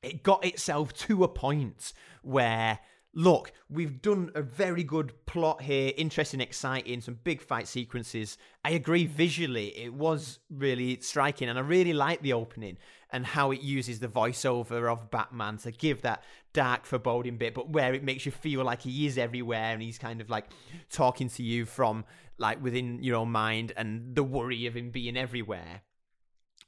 it 0.03 0.21
got 0.21 0.45
itself 0.45 0.93
to 0.93 1.23
a 1.23 1.27
point 1.27 1.93
where 2.21 2.79
look 3.15 3.51
we've 3.70 4.01
done 4.01 4.32
a 4.34 4.41
very 4.41 4.84
good 4.84 5.13
plot 5.27 5.62
here 5.62 5.91
interesting 5.98 6.41
exciting 6.41 7.00
some 7.00 7.20
big 7.24 7.41
fight 7.41 7.67
sequences. 7.67 8.38
I 8.65 8.72
agree 8.72 9.05
visually 9.05 9.67
it 9.77 9.93
was 9.93 10.39
really 10.50 11.00
striking 11.00 11.50
and 11.50 11.60
i 11.60 11.62
really 11.62 11.93
like 11.93 12.22
the 12.22 12.34
opening 12.34 12.77
and 13.12 13.25
how 13.25 13.51
it 13.51 13.62
uses 13.62 14.00
the 14.00 14.08
voiceover 14.08 14.91
of 14.91 15.12
batman 15.12 15.58
to 15.58 15.72
give 15.72 16.01
that 16.01 16.24
dark 16.53 16.85
foreboding 16.85 17.37
bit 17.37 17.53
but 17.53 17.70
where 17.70 17.94
it 17.94 18.03
makes 18.03 18.25
you 18.25 18.31
feel 18.31 18.64
like 18.64 18.81
he 18.81 19.05
is 19.05 19.18
everywhere 19.18 19.74
and 19.74 19.81
he's 19.81 20.00
kind 20.00 20.20
of 20.20 20.29
like 20.29 20.48
talking 20.90 21.29
to 21.29 21.44
you 21.44 21.66
from 21.66 22.03
like 22.37 22.61
within 22.64 23.01
your 23.01 23.18
own 23.18 23.31
mind 23.31 23.74
and 23.77 24.16
the 24.16 24.24
worry 24.24 24.66
of 24.66 24.75
him 24.75 24.90
being 24.90 25.18
everywhere. 25.18 25.81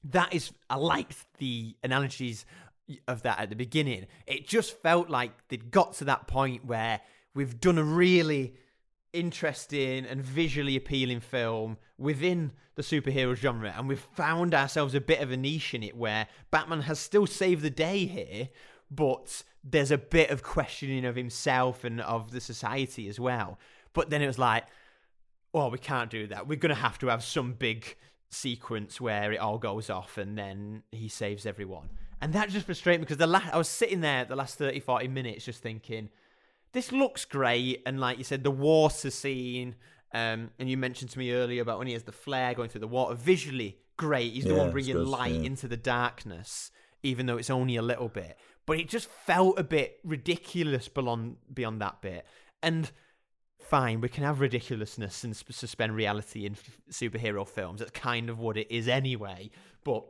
That 0.03 0.33
is 0.33 0.51
i 0.69 0.75
liked 0.75 1.25
the 1.39 1.75
analogies 1.83 2.45
of 3.07 3.23
that 3.23 3.39
at 3.39 3.49
the 3.49 3.55
beginning 3.55 4.05
it 4.27 4.47
just 4.47 4.79
felt 4.81 5.09
like 5.09 5.31
they'd 5.47 5.71
got 5.71 5.93
to 5.93 6.05
that 6.05 6.27
point 6.27 6.65
where 6.65 7.01
we've 7.33 7.59
done 7.59 7.77
a 7.77 7.83
really 7.83 8.55
interesting 9.11 10.05
and 10.05 10.21
visually 10.21 10.75
appealing 10.75 11.19
film 11.19 11.77
within 11.97 12.51
the 12.75 12.83
superhero 12.83 13.35
genre 13.35 13.73
and 13.77 13.87
we've 13.87 13.99
found 13.99 14.53
ourselves 14.53 14.93
a 14.93 15.01
bit 15.01 15.19
of 15.19 15.31
a 15.31 15.37
niche 15.37 15.73
in 15.73 15.81
it 15.81 15.95
where 15.95 16.27
batman 16.51 16.81
has 16.81 16.99
still 16.99 17.25
saved 17.25 17.61
the 17.61 17.69
day 17.69 18.05
here 18.05 18.49
but 18.91 19.43
there's 19.63 19.91
a 19.91 19.97
bit 19.97 20.29
of 20.29 20.43
questioning 20.43 21.05
of 21.05 21.15
himself 21.15 21.83
and 21.83 22.01
of 22.01 22.31
the 22.31 22.41
society 22.41 23.07
as 23.07 23.19
well 23.19 23.57
but 23.93 24.09
then 24.09 24.21
it 24.21 24.27
was 24.27 24.37
like 24.37 24.65
well, 25.55 25.71
we 25.71 25.77
can't 25.77 26.09
do 26.09 26.27
that. 26.27 26.49
We're 26.49 26.59
going 26.59 26.75
to 26.75 26.81
have 26.81 26.99
to 26.99 27.07
have 27.07 27.23
some 27.23 27.53
big 27.53 27.95
sequence 28.29 28.99
where 28.99 29.31
it 29.31 29.37
all 29.37 29.57
goes 29.57 29.89
off 29.89 30.17
and 30.17 30.37
then 30.37 30.83
he 30.91 31.07
saves 31.07 31.45
everyone. 31.45 31.87
And 32.21 32.33
that 32.33 32.49
just 32.49 32.65
frustrated 32.65 33.01
me 33.01 33.05
because 33.05 33.17
the 33.17 33.27
la- 33.27 33.41
I 33.51 33.57
was 33.57 33.67
sitting 33.69 34.01
there 34.01 34.25
the 34.25 34.35
last 34.35 34.57
30, 34.57 34.79
40 34.79 35.07
minutes 35.09 35.45
just 35.45 35.61
thinking, 35.61 36.09
this 36.71 36.91
looks 36.91 37.25
great. 37.25 37.81
And 37.85 37.99
like 37.99 38.17
you 38.17 38.23
said, 38.23 38.43
the 38.43 38.51
water 38.51 39.09
scene, 39.11 39.75
um, 40.13 40.49
and 40.59 40.69
you 40.69 40.77
mentioned 40.77 41.11
to 41.11 41.19
me 41.19 41.31
earlier 41.31 41.61
about 41.61 41.77
when 41.77 41.87
he 41.87 41.93
has 41.93 42.03
the 42.03 42.11
flare 42.11 42.53
going 42.53 42.69
through 42.69 42.81
the 42.81 42.87
water, 42.87 43.15
visually 43.15 43.77
great. 43.97 44.33
He's 44.33 44.43
the 44.45 44.51
Yeah, 44.53 44.57
one 44.59 44.71
bringing 44.71 44.93
good, 44.93 45.07
light 45.07 45.33
yeah. 45.33 45.41
into 45.47 45.67
the 45.67 45.77
darkness, 45.77 46.71
even 47.03 47.25
though 47.25 47.37
it's 47.37 47.49
only 47.49 47.75
a 47.75 47.81
little 47.81 48.09
bit. 48.09 48.37
But 48.65 48.79
it 48.79 48.89
just 48.89 49.09
felt 49.09 49.59
a 49.59 49.63
bit 49.63 49.99
ridiculous 50.03 50.87
beyond, 50.87 51.37
beyond 51.53 51.81
that 51.81 52.01
bit. 52.01 52.25
And 52.63 52.89
fine, 53.59 54.01
we 54.01 54.09
can 54.09 54.23
have 54.23 54.39
ridiculousness 54.39 55.23
and 55.23 55.35
suspend 55.35 55.95
reality 55.95 56.45
in 56.45 56.53
f- 56.53 56.79
superhero 56.91 57.47
films. 57.47 57.79
That's 57.79 57.91
kind 57.91 58.29
of 58.29 58.39
what 58.39 58.57
it 58.57 58.67
is 58.71 58.87
anyway. 58.87 59.51
But 59.83 60.05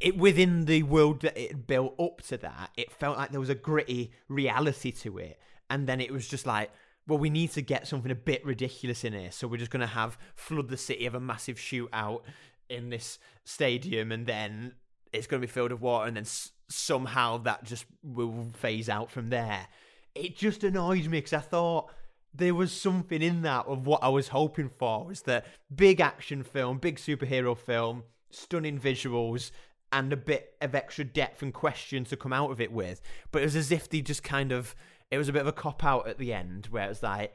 it 0.00 0.16
within 0.16 0.64
the 0.66 0.82
world 0.84 1.22
that 1.22 1.36
it 1.36 1.66
built 1.66 1.94
up 1.98 2.22
to 2.22 2.36
that, 2.38 2.70
it 2.76 2.92
felt 2.92 3.18
like 3.18 3.30
there 3.30 3.40
was 3.40 3.48
a 3.48 3.54
gritty 3.54 4.12
reality 4.28 4.92
to 4.92 5.18
it. 5.18 5.38
And 5.70 5.86
then 5.86 6.00
it 6.00 6.12
was 6.12 6.28
just 6.28 6.46
like, 6.46 6.70
well, 7.06 7.18
we 7.18 7.30
need 7.30 7.50
to 7.52 7.62
get 7.62 7.86
something 7.86 8.10
a 8.10 8.14
bit 8.14 8.44
ridiculous 8.44 9.02
in 9.02 9.12
here. 9.12 9.30
So 9.32 9.48
we're 9.48 9.56
just 9.56 9.70
going 9.70 9.80
to 9.80 9.86
have 9.86 10.18
flood 10.34 10.68
the 10.68 10.76
city 10.76 11.06
of 11.06 11.14
a 11.14 11.20
massive 11.20 11.56
shootout 11.56 12.20
in 12.68 12.90
this 12.90 13.18
stadium, 13.44 14.12
and 14.12 14.26
then 14.26 14.72
it's 15.12 15.26
going 15.26 15.40
to 15.40 15.46
be 15.46 15.50
filled 15.50 15.72
with 15.72 15.80
water, 15.80 16.06
and 16.06 16.16
then 16.16 16.24
s- 16.24 16.52
somehow 16.68 17.38
that 17.38 17.64
just 17.64 17.86
will 18.02 18.48
phase 18.54 18.90
out 18.90 19.10
from 19.10 19.30
there. 19.30 19.66
It 20.14 20.36
just 20.36 20.64
annoyed 20.64 21.04
me 21.06 21.18
because 21.18 21.32
I 21.32 21.40
thought 21.40 21.90
there 22.34 22.54
was 22.54 22.72
something 22.72 23.22
in 23.22 23.42
that 23.42 23.66
of 23.66 23.86
what 23.86 24.02
I 24.02 24.10
was 24.10 24.28
hoping 24.28 24.68
for 24.68 25.06
was 25.06 25.22
the 25.22 25.44
big 25.74 26.00
action 26.00 26.42
film, 26.42 26.78
big 26.78 26.96
superhero 26.96 27.56
film, 27.56 28.04
stunning 28.30 28.78
visuals, 28.78 29.50
and 29.92 30.12
a 30.12 30.16
bit 30.16 30.54
of 30.60 30.74
extra 30.74 31.04
depth 31.04 31.42
and 31.42 31.52
question 31.52 32.04
to 32.04 32.16
come 32.16 32.32
out 32.32 32.50
of 32.50 32.60
it 32.60 32.72
with. 32.72 33.00
But 33.32 33.42
it 33.42 33.46
was 33.46 33.56
as 33.56 33.72
if 33.72 33.88
they 33.88 34.00
just 34.00 34.22
kind 34.22 34.52
of 34.52 34.74
it 35.10 35.18
was 35.18 35.28
a 35.28 35.32
bit 35.32 35.40
of 35.40 35.46
a 35.48 35.52
cop 35.52 35.84
out 35.84 36.06
at 36.06 36.18
the 36.18 36.32
end 36.32 36.66
where 36.70 36.84
it 36.84 36.88
was 36.88 37.02
like 37.02 37.34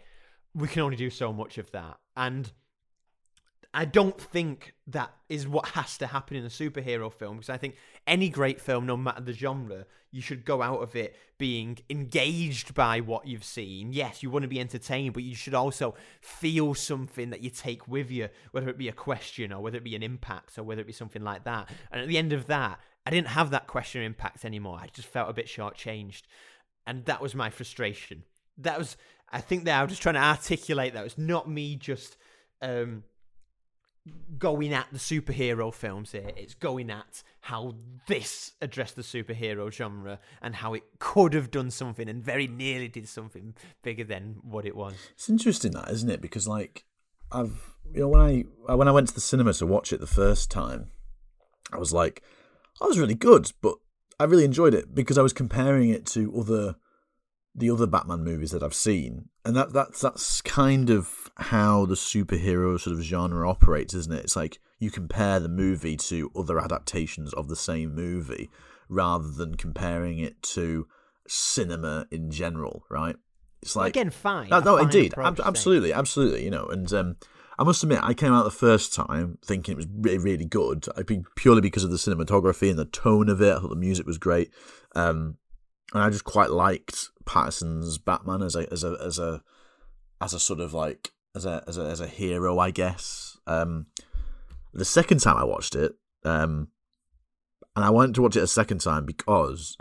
we 0.54 0.68
can 0.68 0.82
only 0.82 0.96
do 0.96 1.10
so 1.10 1.34
much 1.34 1.58
of 1.58 1.72
that. 1.72 1.98
And 2.16 2.52
I 3.73 3.86
don't 3.86 4.19
think 4.19 4.73
that 4.88 5.12
is 5.30 5.47
what 5.47 5.67
has 5.69 5.97
to 5.97 6.08
happen 6.08 6.38
in 6.38 6.45
a 6.45 6.49
superhero 6.49 7.12
film 7.12 7.38
because 7.38 7.49
I 7.49 7.58
think 7.58 7.76
any 8.06 8.30
great 8.30 8.62
film, 8.62 8.86
no 8.86 8.97
matter 8.97 9.21
the 9.21 9.34
genre, 9.34 9.86
you 10.12 10.21
should 10.21 10.45
go 10.45 10.62
out 10.62 10.82
of 10.82 10.95
it 10.95 11.15
being 11.38 11.80
engaged 11.89 12.76
by 12.76 12.99
what 12.99 13.28
you've 13.28 13.43
seen. 13.43 13.93
Yes, 13.93 14.21
you 14.21 14.30
want 14.30 14.43
to 14.43 14.49
be 14.49 14.60
entertained, 14.60 15.13
but 15.13 15.23
you 15.23 15.36
should 15.36 15.56
also 15.56 15.95
feel 16.21 16.76
something 16.76 17.32
that 17.32 17.41
you 17.41 17.49
take 17.49 17.88
with 17.88 18.12
you, 18.12 18.30
whether 18.52 18.69
it 18.69 18.78
be 18.78 18.89
a 18.89 18.93
question 18.93 19.52
or 19.52 19.62
whether 19.62 19.78
it 19.78 19.84
be 19.84 19.95
an 19.95 20.04
impact 20.04 20.58
or 20.58 20.63
whether 20.63 20.82
it 20.82 20.88
be 20.88 20.93
something 20.93 21.23
like 21.23 21.43
that. 21.45 21.69
And 21.91 21.99
at 21.99 22.08
the 22.08 22.17
end 22.17 22.32
of 22.32 22.45
that, 22.47 22.80
I 23.06 23.10
didn't 23.10 23.30
have 23.30 23.49
that 23.49 23.67
question 23.67 24.02
or 24.02 24.06
impact 24.06 24.45
anymore. 24.45 24.80
I 24.82 24.88
just 24.93 25.08
felt 25.08 25.30
a 25.30 25.34
bit 25.34 25.47
shortchanged. 25.47 26.23
And 26.86 27.06
that 27.06 27.21
was 27.21 27.34
my 27.34 27.49
frustration. 27.49 28.23
That 28.58 28.78
was, 28.78 28.97
I 29.32 29.41
think 29.41 29.65
that 29.65 29.80
I 29.80 29.82
was 29.82 29.91
just 29.91 30.02
trying 30.04 30.15
to 30.15 30.21
articulate 30.21 30.93
that. 30.93 31.06
It's 31.06 31.17
not 31.17 31.49
me 31.49 31.76
just. 31.76 32.17
Um, 32.62 33.04
going 34.38 34.74
at 34.74 34.88
the 34.92 35.00
superhero 35.00 35.74
films 35.74 36.12
here. 36.12 36.32
It's 36.36 36.56
going 36.56 36.89
at 36.89 37.24
how 37.42 37.76
this 38.08 38.52
addressed 38.62 38.96
the 38.96 39.02
superhero 39.02 39.72
genre 39.72 40.20
and 40.42 40.56
how 40.56 40.74
it 40.74 40.84
could 41.00 41.34
have 41.34 41.52
done 41.52 41.72
something 41.72 42.10
and 42.10 42.24
very 42.24 42.48
nearly 42.48 42.88
did 42.88 43.08
something 43.08 43.54
bigger 43.82 44.04
than 44.04 44.38
what 44.42 44.66
it 44.66 44.76
was. 44.76 44.96
It's 45.13 45.30
interesting 45.30 45.72
that, 45.72 45.89
isn't 45.89 46.10
it? 46.10 46.22
Because 46.22 46.48
like 46.48 46.86
I've 47.32 47.76
you 47.94 48.02
know 48.02 48.10
when 48.10 48.22
I 48.22 48.44
uh, 48.72 48.78
when 48.78 48.88
I 48.88 48.92
went 48.92 49.08
to 49.10 49.13
the 49.13 49.22
cinema 49.22 49.54
to 49.54 49.66
watch 49.66 49.94
it 49.94 50.00
the 50.00 50.08
first 50.08 50.52
time, 50.52 50.89
I 51.72 51.78
was 51.78 51.94
like, 51.94 52.22
I 52.82 52.86
was 52.86 53.00
really 53.00 53.16
good, 53.16 53.52
but 53.62 53.76
I 54.20 54.26
really 54.26 54.46
enjoyed 54.46 54.74
it 54.74 54.94
because 54.94 55.18
I 55.18 55.22
was 55.22 55.34
comparing 55.34 55.89
it 55.89 56.06
to 56.08 56.34
other 56.38 56.76
the 57.56 57.70
other 57.70 57.86
Batman 57.86 58.24
movies 58.24 58.52
that 58.52 58.63
I've 58.63 58.74
seen, 58.74 59.30
and 59.46 59.56
that 59.56 59.74
that's 59.74 60.02
that's 60.02 60.42
kind 60.42 60.89
of 60.89 61.23
how 61.38 61.86
the 61.86 61.96
superhero 61.96 62.80
sort 62.80 62.96
of 62.96 63.02
genre 63.04 63.50
operates, 63.50 63.93
isn't 63.93 64.13
it? 64.13 64.24
It's 64.24 64.36
like 64.36 64.60
you 64.80 64.91
compare 64.91 65.39
the 65.39 65.50
movie 65.50 65.98
to 65.98 66.32
other 66.36 66.60
adaptations 66.60 67.34
of 67.34 67.48
the 67.48 67.56
same 67.56 67.96
movie 67.96 68.50
rather 68.89 69.30
than 69.32 69.56
comparing 69.56 70.19
it 70.19 70.41
to 70.43 70.88
cinema 71.28 72.06
in 72.12 72.30
general, 72.30 72.84
right? 72.89 73.15
It's 73.62 73.76
like 73.76 73.89
Again, 73.89 74.10
fine. 74.10 74.50
no, 74.50 74.60
no 74.60 74.76
fine 74.76 74.86
indeed, 74.86 75.13
Ab- 75.17 75.39
absolutely, 75.43 75.93
absolutely. 75.93 76.43
You 76.43 76.52
know, 76.52 76.67
and 76.67 76.91
um, 76.93 77.15
I 77.58 77.63
must 77.63 77.82
admit, 77.82 78.00
I 78.04 78.13
came 78.13 78.34
out 78.34 78.43
the 78.43 78.52
first 78.52 78.93
time 78.93 79.38
thinking 79.43 79.74
it 79.74 79.78
was 79.78 79.88
really, 79.89 80.17
really 80.17 80.46
good. 80.46 80.86
I 80.98 81.04
think 81.04 81.28
purely 81.36 81.62
because 81.62 81.84
of 81.84 81.91
the 81.91 81.98
cinematography 81.98 82.69
and 82.69 82.78
the 82.78 82.86
tone 82.86 83.30
of 83.30 83.41
it. 83.41 83.54
I 83.56 83.60
thought 83.60 83.69
the 83.69 83.76
music 83.76 84.06
was 84.06 84.17
great, 84.17 84.52
um, 84.96 85.38
and 85.93 86.04
I 86.04 86.10
just 86.10 86.26
quite 86.26 86.52
liked 86.52 87.10
Pattinson's 87.26 87.98
Batman 87.98 88.41
as 88.41 88.56
a 88.56 88.72
as 88.72 88.84
a 88.84 88.98
as 89.02 89.17
a 89.17 89.41
as 90.19 90.34
a 90.34 90.39
sort 90.39 90.60
of 90.60 90.74
like 90.74 91.12
as 91.36 91.46
a 91.46 91.63
as 91.67 91.78
a 91.78 91.84
as 91.84 92.00
a 92.00 92.08
hero, 92.08 92.60
I 92.60 92.72
guess. 92.72 93.38
Um, 93.48 93.88
the 94.74 94.86
second 94.86 95.19
time 95.19 95.38
I 95.38 95.43
watched 95.43 95.76
it, 95.76 95.93
um, 96.24 96.69
and 97.76 97.84
I 97.84 97.89
went 97.89 98.15
to 98.15 98.22
watch 98.22 98.36
it 98.36 98.43
a 98.43 98.48
second 98.48 98.82
time 98.82 99.06
because 99.06 99.78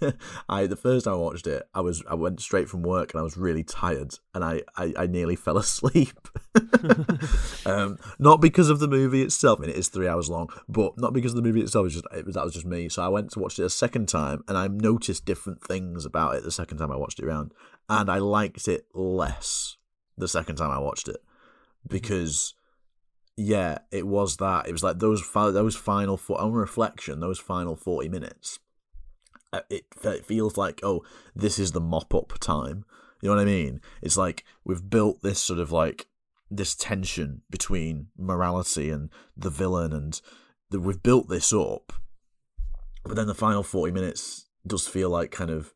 I 0.48 0.66
the 0.66 0.76
first 0.76 1.04
time 1.04 1.14
I 1.14 1.18
watched 1.18 1.46
it, 1.46 1.62
I 1.74 1.80
was 1.80 2.02
I 2.08 2.14
went 2.14 2.40
straight 2.40 2.68
from 2.68 2.82
work 2.82 3.12
and 3.12 3.20
I 3.20 3.22
was 3.22 3.36
really 3.36 3.64
tired 3.64 4.14
and 4.34 4.44
I 4.44 4.62
I, 4.76 4.92
I 4.98 5.06
nearly 5.06 5.36
fell 5.36 5.56
asleep. 5.56 6.18
um, 7.66 7.98
not 8.18 8.40
because 8.40 8.68
of 8.68 8.78
the 8.78 8.88
movie 8.88 9.22
itself, 9.22 9.58
I 9.58 9.62
mean 9.62 9.70
it 9.70 9.76
is 9.76 9.88
three 9.88 10.08
hours 10.08 10.28
long, 10.28 10.50
but 10.68 10.98
not 10.98 11.14
because 11.14 11.32
of 11.32 11.36
the 11.36 11.42
movie 11.42 11.62
itself. 11.62 11.82
It 11.82 11.84
was 11.84 11.94
just 11.94 12.06
it 12.14 12.26
was, 12.26 12.34
that 12.34 12.44
was 12.44 12.54
just 12.54 12.66
me. 12.66 12.90
So 12.90 13.02
I 13.02 13.08
went 13.08 13.30
to 13.32 13.38
watch 13.38 13.58
it 13.58 13.64
a 13.64 13.70
second 13.70 14.08
time 14.08 14.42
and 14.46 14.58
I 14.58 14.68
noticed 14.68 15.24
different 15.24 15.62
things 15.62 16.04
about 16.04 16.34
it 16.36 16.44
the 16.44 16.52
second 16.52 16.76
time 16.76 16.92
I 16.92 16.96
watched 16.96 17.20
it 17.20 17.24
around, 17.24 17.52
and 17.88 18.10
I 18.10 18.18
liked 18.18 18.68
it 18.68 18.84
less 18.92 19.76
the 20.20 20.28
second 20.28 20.56
time 20.56 20.70
I 20.70 20.78
watched 20.78 21.08
it 21.08 21.22
because 21.86 22.54
yeah, 23.36 23.78
it 23.90 24.06
was 24.06 24.36
that. 24.36 24.68
It 24.68 24.72
was 24.72 24.82
like 24.82 24.98
those 24.98 25.22
fi- 25.22 25.50
those 25.50 25.76
final 25.76 26.16
for 26.16 26.40
on 26.40 26.52
reflection, 26.52 27.20
those 27.20 27.38
final 27.38 27.76
forty 27.76 28.08
minutes. 28.08 28.58
uh, 29.52 29.60
It 29.70 29.84
it 30.02 30.26
feels 30.26 30.56
like 30.56 30.80
oh, 30.82 31.02
this 31.34 31.58
is 31.58 31.72
the 31.72 31.80
mop 31.80 32.14
up 32.14 32.38
time. 32.38 32.84
You 33.22 33.28
know 33.28 33.36
what 33.36 33.42
I 33.42 33.46
mean? 33.46 33.80
It's 34.02 34.16
like 34.16 34.44
we've 34.64 34.88
built 34.88 35.22
this 35.22 35.38
sort 35.40 35.58
of 35.58 35.72
like 35.72 36.06
this 36.50 36.74
tension 36.74 37.42
between 37.48 38.08
morality 38.18 38.90
and 38.90 39.10
the 39.36 39.50
villain, 39.50 39.92
and 39.92 40.20
that 40.70 40.80
we've 40.80 41.02
built 41.02 41.28
this 41.28 41.52
up. 41.52 41.92
But 43.04 43.16
then 43.16 43.26
the 43.26 43.34
final 43.34 43.62
forty 43.62 43.92
minutes 43.92 44.46
does 44.66 44.86
feel 44.86 45.08
like 45.08 45.30
kind 45.30 45.50
of 45.50 45.72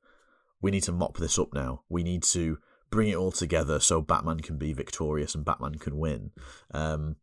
we 0.60 0.70
need 0.70 0.82
to 0.82 0.92
mop 0.92 1.16
this 1.16 1.38
up 1.38 1.54
now. 1.54 1.82
We 1.88 2.02
need 2.02 2.22
to 2.24 2.58
bring 2.94 3.08
it 3.08 3.16
all 3.16 3.32
together 3.32 3.80
so 3.80 4.00
Batman 4.00 4.40
can 4.40 4.56
be 4.56 4.72
victorious 4.72 5.34
and 5.34 5.44
Batman 5.44 5.74
can 5.76 5.98
win. 5.98 6.30
Um, 6.72 7.16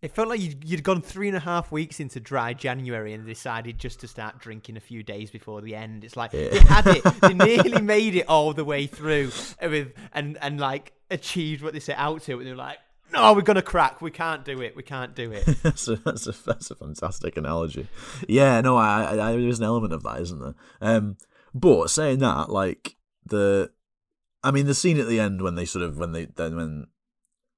It 0.00 0.14
felt 0.14 0.28
like 0.28 0.40
you'd, 0.40 0.64
you'd 0.68 0.82
gone 0.82 1.00
three 1.02 1.28
and 1.28 1.36
a 1.36 1.40
half 1.40 1.70
weeks 1.70 2.00
into 2.00 2.18
dry 2.18 2.54
January 2.54 3.12
and 3.12 3.24
decided 3.24 3.78
just 3.78 4.00
to 4.00 4.08
start 4.08 4.38
drinking 4.40 4.76
a 4.76 4.80
few 4.80 5.02
days 5.02 5.30
before 5.30 5.60
the 5.60 5.76
end. 5.76 6.02
It's 6.02 6.16
like 6.16 6.32
Yeah. 6.32 6.48
they 6.48 6.58
had 6.60 6.86
it, 6.88 7.04
they 7.20 7.34
nearly 7.46 7.80
made 7.82 8.16
it 8.16 8.26
all 8.28 8.52
the 8.52 8.64
way 8.64 8.86
through 8.88 9.30
with 9.62 9.92
and 10.12 10.38
and 10.40 10.58
like 10.58 10.92
achieved 11.10 11.62
what 11.62 11.72
they 11.72 11.80
set 11.80 11.98
out 11.98 12.22
to, 12.22 12.38
and 12.38 12.46
they're 12.46 12.56
like, 12.56 12.78
"No, 13.12 13.32
we're 13.34 13.42
gonna 13.42 13.62
crack. 13.62 14.00
We 14.02 14.10
can't 14.10 14.44
do 14.44 14.60
it. 14.62 14.74
We 14.74 14.82
can't 14.82 15.14
do 15.14 15.30
it." 15.30 15.44
that's 15.62 15.86
a 15.88 15.96
that's 15.96 16.26
a 16.26 16.32
that's 16.46 16.70
a 16.72 16.74
fantastic 16.74 17.36
analogy. 17.36 17.86
Yeah, 18.26 18.60
no, 18.62 18.76
I, 18.76 19.02
I, 19.14 19.28
I 19.28 19.36
there's 19.36 19.58
an 19.60 19.66
element 19.66 19.92
of 19.92 20.02
that, 20.04 20.20
isn't 20.22 20.40
there? 20.40 20.54
Um, 20.80 21.16
but 21.54 21.90
saying 21.90 22.18
that, 22.20 22.48
like 22.48 22.96
the, 23.26 23.70
I 24.44 24.50
mean, 24.50 24.66
the 24.66 24.74
scene 24.74 24.98
at 24.98 25.06
the 25.08 25.20
end 25.20 25.40
when 25.42 25.54
they 25.54 25.64
sort 25.64 25.84
of 25.84 25.98
when 25.98 26.12
they 26.12 26.26
then 26.26 26.56
when 26.56 26.86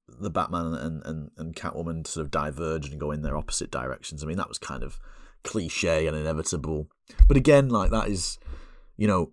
the 0.08 0.30
Batman 0.30 0.74
and 0.74 1.02
and 1.04 1.30
and 1.36 1.56
Catwoman 1.56 2.06
sort 2.06 2.24
of 2.24 2.30
diverge 2.30 2.88
and 2.90 3.00
go 3.00 3.10
in 3.10 3.22
their 3.22 3.36
opposite 3.36 3.70
directions. 3.70 4.22
I 4.22 4.26
mean, 4.26 4.36
that 4.36 4.48
was 4.48 4.58
kind 4.58 4.82
of 4.82 4.98
cliche 5.42 6.06
and 6.06 6.16
inevitable. 6.16 6.88
But 7.26 7.36
again, 7.36 7.68
like 7.68 7.90
that 7.90 8.08
is, 8.08 8.38
you 8.96 9.06
know, 9.06 9.32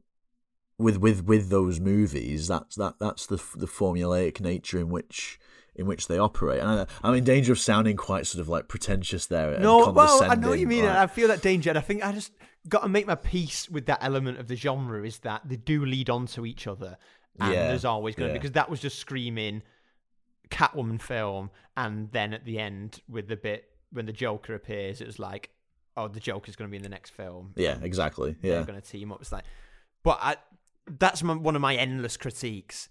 with 0.77 0.97
with 0.97 1.25
with 1.25 1.49
those 1.49 1.79
movies, 1.79 2.47
that's 2.47 2.75
that 2.77 2.95
that's 2.99 3.27
the 3.27 3.37
the 3.55 3.67
formulaic 3.67 4.39
nature 4.39 4.79
in 4.79 4.89
which 4.89 5.39
in 5.75 5.85
which 5.85 6.07
they 6.07 6.17
operate. 6.17 6.61
And 6.61 6.69
I, 6.69 6.85
I'm 7.03 7.15
in 7.15 7.23
danger 7.23 7.51
of 7.53 7.59
sounding 7.59 7.95
quite 7.97 8.27
sort 8.27 8.41
of 8.41 8.49
like 8.49 8.67
pretentious 8.67 9.25
there. 9.25 9.57
No, 9.59 9.89
well, 9.91 10.23
I 10.23 10.35
know 10.35 10.49
what 10.49 10.59
you 10.59 10.67
mean. 10.67 10.85
like- 10.85 10.95
I 10.97 11.07
feel 11.07 11.27
that 11.29 11.41
danger, 11.41 11.69
and 11.69 11.77
I 11.77 11.81
think 11.81 12.05
I 12.05 12.11
just 12.11 12.31
got 12.67 12.83
to 12.83 12.89
make 12.89 13.07
my 13.07 13.15
peace 13.15 13.69
with 13.69 13.85
that 13.87 13.99
element 14.01 14.37
of 14.39 14.47
the 14.47 14.55
genre 14.55 15.03
is 15.05 15.19
that 15.19 15.41
they 15.45 15.55
do 15.55 15.85
lead 15.85 16.09
on 16.09 16.27
to 16.27 16.45
each 16.45 16.67
other, 16.67 16.97
and 17.39 17.53
Yeah, 17.53 17.67
there's 17.67 17.85
always 17.85 18.15
going 18.15 18.29
to 18.29 18.33
yeah. 18.33 18.39
because 18.39 18.53
that 18.53 18.69
was 18.69 18.79
just 18.79 18.99
screaming 18.99 19.61
Catwoman 20.49 21.01
film, 21.01 21.49
and 21.77 22.11
then 22.11 22.33
at 22.33 22.45
the 22.45 22.59
end 22.59 23.01
with 23.07 23.27
the 23.27 23.37
bit 23.37 23.69
when 23.91 24.05
the 24.05 24.13
Joker 24.13 24.53
appears, 24.53 25.01
it 25.01 25.07
was 25.07 25.19
like, 25.19 25.49
oh, 25.97 26.07
the 26.07 26.19
Joker's 26.19 26.55
going 26.55 26.69
to 26.69 26.71
be 26.71 26.77
in 26.77 26.83
the 26.83 26.89
next 26.89 27.11
film. 27.11 27.53
yeah, 27.55 27.77
exactly. 27.81 28.35
Yeah, 28.41 28.55
they're 28.55 28.65
going 28.65 28.81
to 28.81 28.87
team 28.87 29.11
up. 29.11 29.21
It's 29.21 29.31
like, 29.31 29.45
but 30.03 30.19
I, 30.21 30.35
that's 30.99 31.23
my, 31.23 31.35
one 31.35 31.55
of 31.55 31.61
my 31.61 31.75
endless 31.75 32.17
critiques. 32.17 32.89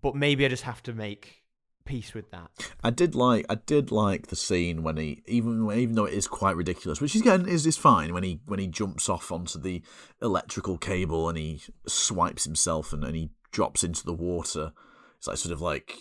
But 0.00 0.14
maybe 0.14 0.46
I 0.46 0.48
just 0.48 0.62
have 0.62 0.82
to 0.84 0.94
make 0.94 1.40
peace 1.84 2.14
with 2.14 2.30
that. 2.30 2.50
I 2.82 2.90
did 2.90 3.14
like 3.14 3.44
I 3.50 3.56
did 3.56 3.90
like 3.90 4.28
the 4.28 4.36
scene 4.36 4.82
when 4.82 4.96
he 4.96 5.22
even 5.26 5.70
even 5.72 5.94
though 5.94 6.04
it 6.04 6.14
is 6.14 6.26
quite 6.26 6.56
ridiculous, 6.56 7.00
which 7.00 7.14
again 7.14 7.46
is 7.46 7.66
is 7.66 7.76
fine 7.76 8.14
when 8.14 8.22
he 8.22 8.40
when 8.46 8.60
he 8.60 8.66
jumps 8.66 9.08
off 9.08 9.30
onto 9.32 9.58
the 9.58 9.82
electrical 10.22 10.78
cable 10.78 11.28
and 11.28 11.36
he 11.36 11.60
swipes 11.86 12.44
himself 12.44 12.92
and, 12.92 13.04
and 13.04 13.16
he 13.16 13.30
drops 13.50 13.84
into 13.84 14.04
the 14.04 14.14
water. 14.14 14.72
It's 15.18 15.26
like 15.26 15.36
sort 15.36 15.52
of 15.52 15.60
like 15.60 15.96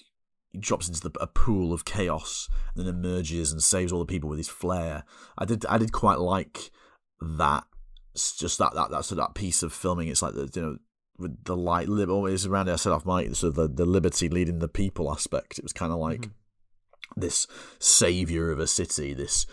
he 0.52 0.58
drops 0.58 0.88
into 0.88 1.02
the, 1.02 1.12
a 1.20 1.28
pool 1.28 1.74
of 1.74 1.86
chaos 1.86 2.50
and 2.76 2.86
then 2.86 2.94
emerges 2.94 3.52
and 3.52 3.62
saves 3.62 3.92
all 3.92 4.00
the 4.00 4.06
people 4.06 4.30
with 4.30 4.40
his 4.40 4.50
flare. 4.50 5.04
I 5.38 5.46
did 5.46 5.66
I 5.68 5.78
did 5.78 5.92
quite 5.92 6.20
like 6.20 6.72
that. 7.22 7.66
It's 8.14 8.36
just 8.36 8.58
that 8.60 8.74
that 8.74 8.92
that 8.92 9.06
sort 9.06 9.20
of 9.20 9.28
that 9.28 9.36
piece 9.36 9.64
of 9.64 9.74
filming. 9.74 10.08
It's 10.08 10.22
like 10.22 10.34
the 10.34 10.50
you 10.54 10.62
know 10.62 10.78
with 11.18 11.44
the 11.44 11.56
light 11.56 11.90
lib 11.90 12.10
always 12.10 12.46
around 12.46 12.70
it. 12.70 12.74
I 12.74 12.78
said 12.78 12.94
off 12.94 13.06
mic, 13.06 13.36
sort 13.36 13.50
of 13.50 13.56
the, 13.56 13.68
the 13.68 13.86
liberty 13.86 14.30
leading 14.30 14.60
the 14.60 14.68
people 14.68 15.12
aspect. 15.12 15.60
It 15.60 15.64
was 15.64 15.74
kind 15.74 15.92
of 15.92 16.00
like 16.00 16.30
this 17.16 17.46
savior 17.78 18.52
of 18.52 18.60
a 18.60 18.68
city, 18.68 19.14
this 19.14 19.46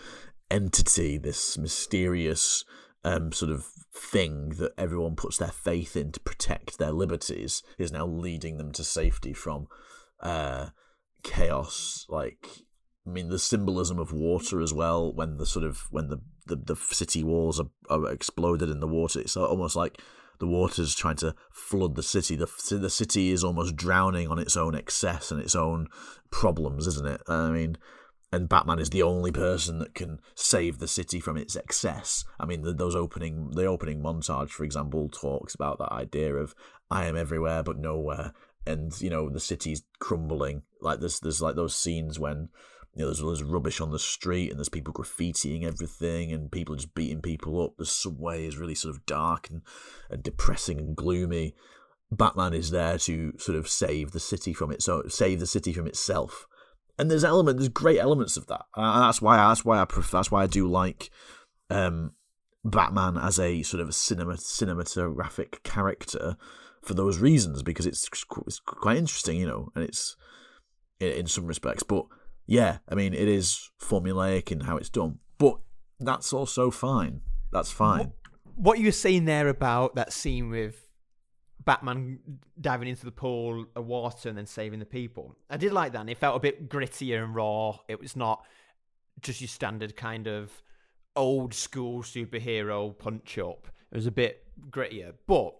entity, 0.49 1.17
this 1.17 1.57
mysterious 1.57 2.63
um, 3.03 3.31
sort 3.31 3.51
of 3.51 3.67
thing 3.97 4.49
that 4.57 4.73
everyone 4.77 5.15
puts 5.15 5.37
their 5.37 5.49
faith 5.49 5.95
in 5.95 6.11
to 6.11 6.19
protect 6.19 6.77
their 6.77 6.91
liberties 6.91 7.63
is 7.77 7.91
now 7.91 8.05
leading 8.05 8.57
them 8.57 8.71
to 8.73 8.83
safety 8.83 9.33
from 9.33 9.67
uh, 10.21 10.67
chaos. 11.23 12.05
Like, 12.07 12.47
I 13.05 13.09
mean, 13.09 13.29
the 13.29 13.39
symbolism 13.39 13.99
of 13.99 14.13
water 14.13 14.61
as 14.61 14.73
well. 14.73 15.11
When 15.13 15.37
the 15.37 15.45
sort 15.45 15.65
of 15.65 15.87
when 15.91 16.09
the 16.09 16.21
the, 16.45 16.55
the 16.55 16.75
city 16.75 17.23
walls 17.23 17.59
are, 17.59 17.69
are 17.89 18.11
exploded 18.11 18.69
in 18.69 18.79
the 18.79 18.87
water, 18.87 19.19
it's 19.19 19.35
almost 19.35 19.75
like 19.75 20.01
the 20.39 20.47
water's 20.47 20.95
trying 20.95 21.17
to 21.17 21.35
flood 21.51 21.95
the 21.95 22.03
city. 22.03 22.35
The 22.35 22.47
the 22.69 22.89
city 22.89 23.31
is 23.31 23.43
almost 23.43 23.75
drowning 23.75 24.27
on 24.27 24.39
its 24.39 24.55
own 24.55 24.75
excess 24.75 25.31
and 25.31 25.41
its 25.41 25.55
own 25.55 25.87
problems, 26.31 26.87
isn't 26.87 27.07
it? 27.07 27.21
I 27.27 27.49
mean, 27.49 27.77
and 28.31 28.49
Batman 28.49 28.79
is 28.79 28.89
the 28.89 29.03
only 29.03 29.31
person 29.31 29.79
that 29.79 29.95
can 29.95 30.19
save 30.35 30.79
the 30.79 30.87
city 30.87 31.19
from 31.19 31.37
its 31.37 31.55
excess. 31.55 32.25
I 32.39 32.45
mean, 32.45 32.61
the, 32.61 32.73
those 32.73 32.95
opening 32.95 33.51
the 33.51 33.65
opening 33.65 34.01
montage, 34.01 34.49
for 34.49 34.63
example, 34.63 35.09
talks 35.09 35.55
about 35.55 35.79
that 35.79 35.91
idea 35.91 36.35
of 36.35 36.53
I 36.91 37.05
am 37.05 37.15
everywhere 37.15 37.63
but 37.63 37.77
nowhere, 37.77 38.33
and 38.65 38.99
you 38.99 39.09
know 39.09 39.29
the 39.29 39.39
city's 39.39 39.83
crumbling. 39.99 40.63
Like 40.81 40.99
there's 40.99 41.19
there's 41.19 41.41
like 41.41 41.55
those 41.55 41.75
scenes 41.75 42.19
when 42.19 42.49
you 42.97 43.03
know, 43.03 43.09
there's, 43.09 43.21
there's 43.21 43.43
rubbish 43.43 43.79
on 43.79 43.91
the 43.91 43.99
street 43.99 44.49
and 44.49 44.57
there's 44.57 44.69
people 44.69 44.91
graffitiing 44.91 45.63
everything 45.63 46.33
and 46.33 46.51
people 46.51 46.75
just 46.75 46.95
beating 46.95 47.21
people 47.21 47.63
up. 47.63 47.77
The 47.77 47.85
subway 47.85 48.47
is 48.47 48.57
really 48.57 48.73
sort 48.73 48.95
of 48.95 49.05
dark 49.05 49.51
and, 49.51 49.61
and 50.09 50.23
depressing 50.23 50.79
and 50.79 50.95
gloomy. 50.95 51.53
Batman 52.11 52.55
is 52.55 52.71
there 52.71 52.97
to 52.97 53.33
sort 53.37 53.55
of 53.55 53.67
save 53.67 54.11
the 54.11 54.19
city 54.19 54.51
from 54.51 54.71
it, 54.71 54.81
so 54.81 55.03
save 55.09 55.39
the 55.39 55.45
city 55.45 55.73
from 55.73 55.85
itself. 55.85 56.47
And 56.99 57.11
there's 57.11 57.23
element, 57.23 57.59
there's 57.59 57.69
great 57.69 57.99
elements 57.99 58.37
of 58.37 58.47
that. 58.47 58.65
That's 58.75 59.21
why, 59.21 59.37
that's 59.37 59.63
why 59.63 59.79
I 59.79 59.85
prefer, 59.85 60.17
that's 60.17 60.31
why 60.31 60.43
I 60.43 60.47
do 60.47 60.67
like 60.67 61.11
um, 61.69 62.13
Batman 62.63 63.17
as 63.17 63.39
a 63.39 63.61
sort 63.63 63.81
of 63.81 63.89
a 63.89 63.93
cinema 63.93 64.33
cinematographic 64.33 65.63
character 65.63 66.37
for 66.81 66.93
those 66.93 67.19
reasons 67.19 67.63
because 67.63 67.85
it's 67.85 68.09
it's 68.45 68.59
quite 68.59 68.97
interesting, 68.97 69.37
you 69.37 69.47
know, 69.47 69.71
and 69.75 69.83
it's 69.83 70.15
in, 70.99 71.27
some 71.27 71.45
respects. 71.45 71.83
But 71.83 72.05
yeah, 72.45 72.77
I 72.89 72.95
mean, 72.95 73.13
it 73.13 73.27
is 73.27 73.69
formulaic 73.79 74.51
in 74.51 74.61
how 74.61 74.77
it's 74.77 74.89
done, 74.89 75.19
but 75.37 75.57
that's 75.99 76.33
also 76.33 76.71
fine. 76.71 77.21
That's 77.51 77.71
fine. 77.71 78.13
What 78.55 78.79
you 78.79 78.85
were 78.85 78.91
saying 78.91 79.25
there 79.25 79.49
about 79.49 79.95
that 79.95 80.13
scene 80.13 80.49
with 80.49 80.86
Batman 81.67 82.17
diving 82.61 82.87
into 82.87 83.03
the 83.03 83.11
pool 83.11 83.65
of 83.75 83.85
water 83.85 84.29
and 84.29 84.37
then 84.37 84.45
saving 84.45 84.79
the 84.79 84.85
people, 84.85 85.35
I 85.49 85.57
did 85.57 85.73
like 85.73 85.91
that. 85.91 85.99
And 85.99 86.09
it 86.09 86.17
felt 86.17 86.37
a 86.37 86.39
bit 86.39 86.69
grittier 86.69 87.21
and 87.21 87.35
raw. 87.35 87.77
It 87.89 87.99
was 87.99 88.15
not 88.15 88.45
just 89.19 89.41
your 89.41 89.49
standard 89.49 89.97
kind 89.97 90.27
of 90.27 90.63
old 91.17 91.53
school 91.53 92.03
superhero 92.03 92.97
punch 92.97 93.37
up. 93.37 93.67
It 93.91 93.95
was 93.95 94.07
a 94.07 94.11
bit 94.11 94.45
grittier. 94.69 95.13
But 95.27 95.55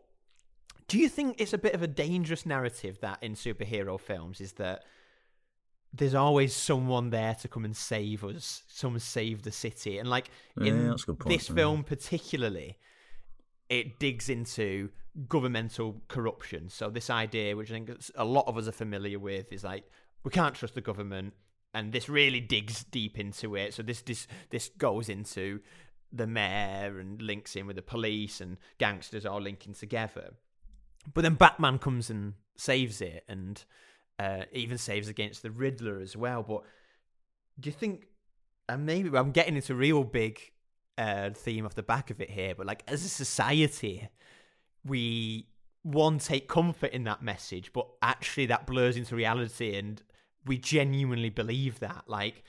do 0.88 0.98
you 0.98 1.10
think 1.10 1.41
it's 1.41 1.52
a 1.52 1.58
bit 1.58 1.74
of 1.74 1.84
a 1.84 1.88
dangerous 1.88 2.46
narrative 2.46 3.00
that 3.02 3.22
in 3.22 3.34
superhero 3.34 4.00
films 4.00 4.39
is 4.39 4.54
that 4.54 4.86
there's 5.91 6.15
always 6.15 6.56
someone 6.56 7.10
there 7.10 7.36
to 7.41 7.50
come 7.50 7.65
and 7.65 7.76
save 7.76 8.24
us, 8.24 8.63
someone 8.70 9.02
save 9.02 9.41
the 9.41 9.52
city, 9.52 9.98
and 9.98 10.10
like 10.10 10.30
Yeah, 10.58 10.67
in 10.67 10.88
that's 10.88 11.04
a 11.04 11.08
good 11.08 11.20
point, 11.20 11.38
this 11.38 11.50
yeah. 11.50 11.56
film 11.56 11.84
particularly, 11.84 12.78
it 13.69 13.99
digs 13.99 14.30
into 14.30 14.89
governmental 15.27 16.01
corruption. 16.08 16.69
So 16.69 16.89
this 16.89 17.10
idea, 17.10 17.56
which 17.56 17.71
I 17.71 17.75
think 17.75 17.91
a 18.15 18.25
lot 18.25 18.47
of 18.47 18.58
us 18.58 18.67
are 18.67 18.73
familiar 18.73 19.19
with, 19.19 19.51
is 19.51 19.63
like 19.63 19.84
we 20.23 20.32
can't 20.32 20.56
trust 20.56 20.75
the 20.75 20.82
government, 20.82 21.34
and 21.73 21.91
this 21.91 22.10
really 22.10 22.39
digs 22.39 22.84
deep 22.84 23.19
into 23.19 23.56
it. 23.56 23.73
So 23.73 23.84
this 23.84 24.01
this 24.01 24.27
this 24.49 24.69
goes 24.77 25.10
into 25.10 25.60
the 26.12 26.27
mayor 26.27 26.99
and 26.99 27.21
links 27.21 27.56
in 27.56 27.67
with 27.67 27.75
the 27.75 27.82
police 27.82 28.39
and 28.39 28.58
gangsters 28.77 29.25
all 29.25 29.41
linking 29.41 29.73
together. 29.73 30.34
But 31.13 31.21
then 31.21 31.36
Batman 31.36 31.80
comes 31.80 32.10
and 32.10 32.34
saves 32.56 33.01
it, 33.01 33.23
and 33.27 33.63
uh, 34.19 34.43
even 34.51 34.77
saves 34.77 35.08
against 35.08 35.41
the 35.41 35.51
Riddler 35.51 35.99
as 35.99 36.15
well. 36.15 36.43
But 36.43 36.63
do 37.60 37.69
you 37.69 37.73
think? 37.73 38.08
And 38.69 38.86
maybe 38.86 39.17
I'm 39.17 39.32
getting 39.32 39.56
into 39.56 39.75
real 39.75 40.03
big 40.03 40.41
uh, 40.98 41.30
theme 41.32 41.66
off 41.66 41.76
the 41.76 41.84
back 41.84 42.10
of 42.10 42.22
it 42.22 42.30
here, 42.30 42.56
but 42.56 42.66
like 42.66 42.84
as 42.88 43.06
a 43.06 43.10
society, 43.10 44.08
we 44.86 45.48
one 45.84 46.20
take 46.20 46.48
comfort 46.48 46.92
in 46.92 47.04
that 47.06 47.22
message, 47.22 47.72
but 47.74 47.88
actually 48.02 48.46
that 48.48 48.66
blurs 48.66 48.98
into 48.98 49.16
reality, 49.16 49.76
and 49.76 50.02
we 50.46 50.58
genuinely 50.58 51.30
believe 51.30 51.80
that. 51.80 52.04
Like 52.08 52.44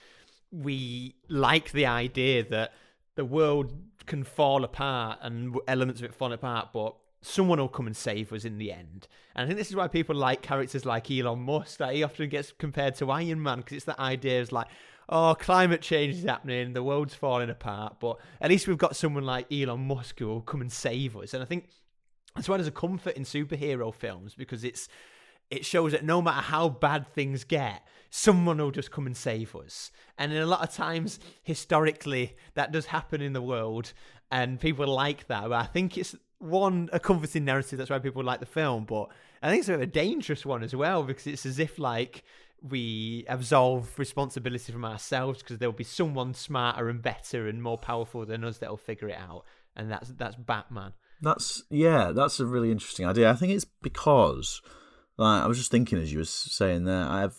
we 0.50 1.16
like 1.28 1.72
the 1.72 1.86
idea 1.86 2.42
that 2.48 2.72
the 3.14 3.24
world 3.24 3.72
can 4.06 4.24
fall 4.24 4.64
apart 4.64 5.18
and 5.22 5.56
elements 5.66 6.00
of 6.00 6.04
it 6.06 6.14
fall 6.14 6.32
apart, 6.32 6.68
but 6.72 6.94
someone 7.20 7.58
will 7.58 7.68
come 7.68 7.86
and 7.86 7.96
save 7.96 8.32
us 8.32 8.44
in 8.44 8.58
the 8.58 8.72
end. 8.72 9.08
And 9.34 9.44
I 9.44 9.46
think 9.46 9.58
this 9.58 9.70
is 9.70 9.76
why 9.76 9.88
people 9.88 10.14
like 10.14 10.40
characters 10.42 10.84
like 10.84 11.10
Elon 11.10 11.40
Musk. 11.40 11.78
That 11.78 11.94
he 11.94 12.02
often 12.02 12.28
gets 12.28 12.52
compared 12.52 12.94
to 12.96 13.10
Iron 13.10 13.42
Man 13.42 13.58
because 13.58 13.76
it's 13.76 13.86
that 13.86 13.98
idea 13.98 14.40
of 14.40 14.52
like, 14.52 14.68
oh, 15.08 15.34
climate 15.34 15.80
change 15.80 16.16
is 16.16 16.24
happening, 16.24 16.72
the 16.72 16.82
world's 16.82 17.14
falling 17.14 17.50
apart, 17.50 17.96
but 18.00 18.18
at 18.40 18.50
least 18.50 18.68
we've 18.68 18.78
got 18.78 18.96
someone 18.96 19.24
like 19.24 19.50
Elon 19.52 19.86
Musk 19.86 20.18
who 20.18 20.26
will 20.26 20.42
come 20.42 20.60
and 20.60 20.70
save 20.70 21.16
us. 21.16 21.34
And 21.34 21.42
I 21.42 21.46
think 21.46 21.68
that's 22.34 22.48
why 22.48 22.56
there's 22.56 22.68
a 22.68 22.72
comfort 22.72 23.16
in 23.16 23.24
superhero 23.24 23.92
films 23.92 24.34
because 24.34 24.64
it's 24.64 24.88
it 25.50 25.64
shows 25.64 25.92
that 25.92 26.04
no 26.04 26.20
matter 26.20 26.42
how 26.42 26.68
bad 26.68 27.06
things 27.14 27.42
get, 27.42 27.86
someone 28.10 28.58
will 28.58 28.70
just 28.70 28.90
come 28.90 29.06
and 29.06 29.16
save 29.16 29.56
us. 29.56 29.90
And 30.18 30.30
in 30.30 30.42
a 30.42 30.46
lot 30.46 30.62
of 30.62 30.74
times, 30.74 31.18
historically, 31.42 32.36
that 32.54 32.70
does 32.70 32.86
happen 32.86 33.22
in 33.22 33.32
the 33.32 33.40
world, 33.40 33.94
and 34.30 34.60
people 34.60 34.86
like 34.86 35.26
that. 35.28 35.44
But 35.44 35.52
I 35.52 35.64
think 35.64 35.96
it's 35.96 36.14
one 36.38 36.90
a 36.92 37.00
comforting 37.00 37.46
narrative. 37.46 37.78
That's 37.78 37.90
why 37.90 37.98
people 37.98 38.22
like 38.22 38.40
the 38.40 38.46
film. 38.46 38.84
But 38.84 39.08
I 39.42 39.48
think 39.48 39.60
it's 39.60 39.68
a, 39.68 39.72
bit 39.72 39.76
of 39.76 39.88
a 39.88 39.92
dangerous 39.92 40.44
one 40.44 40.62
as 40.62 40.76
well 40.76 41.02
because 41.02 41.26
it's 41.26 41.46
as 41.46 41.58
if 41.58 41.78
like 41.78 42.24
we 42.62 43.24
absolve 43.28 43.98
responsibility 43.98 44.72
from 44.72 44.84
ourselves 44.84 45.42
because 45.42 45.58
there'll 45.58 45.72
be 45.72 45.84
someone 45.84 46.34
smarter 46.34 46.88
and 46.88 47.02
better 47.02 47.48
and 47.48 47.62
more 47.62 47.78
powerful 47.78 48.26
than 48.26 48.44
us 48.44 48.58
that'll 48.58 48.76
figure 48.76 49.08
it 49.08 49.16
out, 49.18 49.44
and 49.76 49.90
that's 49.90 50.10
that's 50.10 50.36
Batman. 50.36 50.92
That's 51.20 51.62
yeah, 51.70 52.12
that's 52.12 52.40
a 52.40 52.46
really 52.46 52.70
interesting 52.70 53.06
idea. 53.06 53.30
I 53.30 53.34
think 53.34 53.52
it's 53.52 53.64
because 53.64 54.60
like 55.16 55.42
I 55.42 55.46
was 55.46 55.58
just 55.58 55.70
thinking 55.70 55.98
as 55.98 56.12
you 56.12 56.18
were 56.18 56.24
saying 56.24 56.84
there, 56.84 57.04
I've 57.04 57.36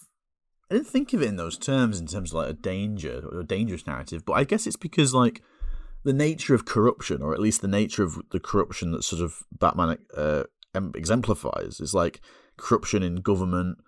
I 0.70 0.76
didn't 0.76 0.88
think 0.88 1.14
of 1.14 1.22
it 1.22 1.28
in 1.28 1.38
those 1.38 1.58
terms 1.58 2.00
in 2.00 2.08
terms 2.08 2.32
of 2.32 2.36
like 2.36 2.50
a 2.50 2.54
danger 2.54 3.24
or 3.32 3.40
a 3.40 3.46
dangerous 3.46 3.88
narrative, 3.88 4.24
but 4.26 4.34
I 4.34 4.44
guess 4.44 4.68
it's 4.68 4.76
because 4.76 5.14
like 5.14 5.42
the 6.04 6.14
nature 6.14 6.54
of 6.54 6.66
corruption, 6.66 7.22
or 7.22 7.34
at 7.34 7.40
least 7.40 7.62
the 7.62 7.68
nature 7.68 8.04
of 8.04 8.20
the 8.32 8.40
corruption 8.40 8.92
that 8.92 9.04
sort 9.04 9.22
of 9.22 9.44
Batman 9.52 9.98
uh, 10.16 10.44
exemplifies, 10.96 11.80
is 11.80 11.94
like 11.94 12.22
corruption 12.58 13.04
in 13.04 13.18
government. 13.18 13.80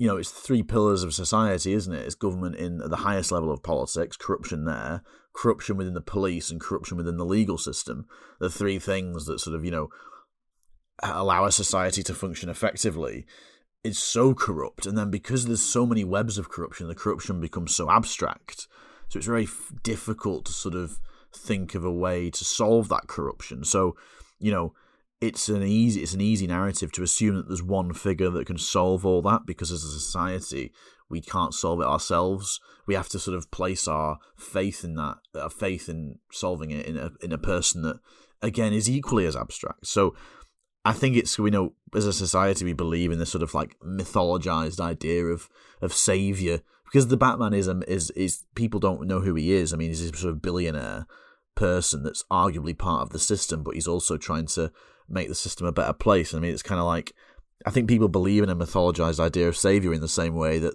You 0.00 0.06
know, 0.06 0.16
it's 0.16 0.30
three 0.30 0.62
pillars 0.62 1.02
of 1.02 1.12
society, 1.12 1.74
isn't 1.74 1.92
it? 1.92 2.06
It's 2.06 2.14
government 2.14 2.56
in 2.56 2.78
the 2.78 2.96
highest 2.96 3.30
level 3.30 3.52
of 3.52 3.62
politics, 3.62 4.16
corruption 4.16 4.64
there, 4.64 5.02
corruption 5.34 5.76
within 5.76 5.92
the 5.92 6.00
police, 6.00 6.50
and 6.50 6.58
corruption 6.58 6.96
within 6.96 7.18
the 7.18 7.24
legal 7.26 7.58
system. 7.58 8.06
The 8.38 8.48
three 8.48 8.78
things 8.78 9.26
that 9.26 9.40
sort 9.40 9.54
of, 9.54 9.62
you 9.62 9.70
know, 9.70 9.90
allow 11.02 11.44
a 11.44 11.52
society 11.52 12.02
to 12.04 12.14
function 12.14 12.48
effectively 12.48 13.26
is 13.84 13.98
so 13.98 14.32
corrupt. 14.32 14.86
And 14.86 14.96
then 14.96 15.10
because 15.10 15.44
there's 15.44 15.62
so 15.62 15.84
many 15.84 16.02
webs 16.02 16.38
of 16.38 16.48
corruption, 16.48 16.88
the 16.88 16.94
corruption 16.94 17.38
becomes 17.38 17.76
so 17.76 17.90
abstract. 17.90 18.68
So 19.10 19.18
it's 19.18 19.26
very 19.26 19.48
difficult 19.82 20.46
to 20.46 20.52
sort 20.52 20.76
of 20.76 20.98
think 21.30 21.74
of 21.74 21.84
a 21.84 21.92
way 21.92 22.30
to 22.30 22.42
solve 22.42 22.88
that 22.88 23.06
corruption. 23.06 23.64
So, 23.64 23.96
you 24.38 24.50
know, 24.50 24.72
it's 25.20 25.48
an 25.48 25.62
easy 25.62 26.02
it's 26.02 26.14
an 26.14 26.20
easy 26.20 26.46
narrative 26.46 26.92
to 26.92 27.02
assume 27.02 27.36
that 27.36 27.48
there's 27.48 27.62
one 27.62 27.92
figure 27.92 28.30
that 28.30 28.46
can 28.46 28.58
solve 28.58 29.04
all 29.04 29.22
that 29.22 29.42
because 29.46 29.70
as 29.70 29.84
a 29.84 29.90
society 29.90 30.72
we 31.10 31.20
can't 31.20 31.52
solve 31.52 31.80
it 31.80 31.86
ourselves. 31.86 32.60
We 32.86 32.94
have 32.94 33.08
to 33.10 33.18
sort 33.18 33.36
of 33.36 33.50
place 33.50 33.86
our 33.88 34.18
faith 34.36 34.84
in 34.84 34.94
that, 34.94 35.16
our 35.34 35.50
faith 35.50 35.88
in 35.88 36.20
solving 36.32 36.70
it 36.70 36.86
in 36.86 36.96
a 36.96 37.10
in 37.20 37.32
a 37.32 37.38
person 37.38 37.82
that 37.82 37.98
again 38.40 38.72
is 38.72 38.88
equally 38.88 39.26
as 39.26 39.36
abstract. 39.36 39.86
So 39.86 40.14
I 40.84 40.92
think 40.92 41.16
it's 41.16 41.38
we 41.38 41.50
know 41.50 41.74
as 41.94 42.06
a 42.06 42.12
society 42.12 42.64
we 42.64 42.72
believe 42.72 43.10
in 43.10 43.18
this 43.18 43.30
sort 43.30 43.42
of 43.42 43.52
like 43.52 43.76
mythologized 43.80 44.80
idea 44.80 45.24
of 45.24 45.48
of 45.82 45.92
savior 45.92 46.62
because 46.84 47.08
the 47.08 47.16
Batman 47.16 47.52
is 47.52 47.68
um, 47.68 47.82
is 47.86 48.10
is 48.12 48.44
people 48.54 48.80
don't 48.80 49.06
know 49.06 49.20
who 49.20 49.34
he 49.34 49.52
is. 49.52 49.74
I 49.74 49.76
mean, 49.76 49.88
he's 49.88 50.02
a 50.02 50.16
sort 50.16 50.32
of 50.32 50.42
billionaire 50.42 51.06
person 51.56 52.04
that's 52.04 52.24
arguably 52.30 52.78
part 52.78 53.02
of 53.02 53.10
the 53.10 53.18
system, 53.18 53.62
but 53.62 53.74
he's 53.74 53.88
also 53.88 54.16
trying 54.16 54.46
to 54.46 54.72
make 55.10 55.28
the 55.28 55.34
system 55.34 55.66
a 55.66 55.72
better 55.72 55.92
place. 55.92 56.34
I 56.34 56.38
mean, 56.38 56.52
it's 56.52 56.62
kind 56.62 56.80
of 56.80 56.86
like 56.86 57.12
I 57.66 57.70
think 57.70 57.88
people 57.88 58.08
believe 58.08 58.42
in 58.42 58.48
a 58.48 58.56
mythologized 58.56 59.20
idea 59.20 59.48
of 59.48 59.56
savior 59.56 59.92
in 59.92 60.00
the 60.00 60.08
same 60.08 60.34
way 60.34 60.58
that 60.58 60.74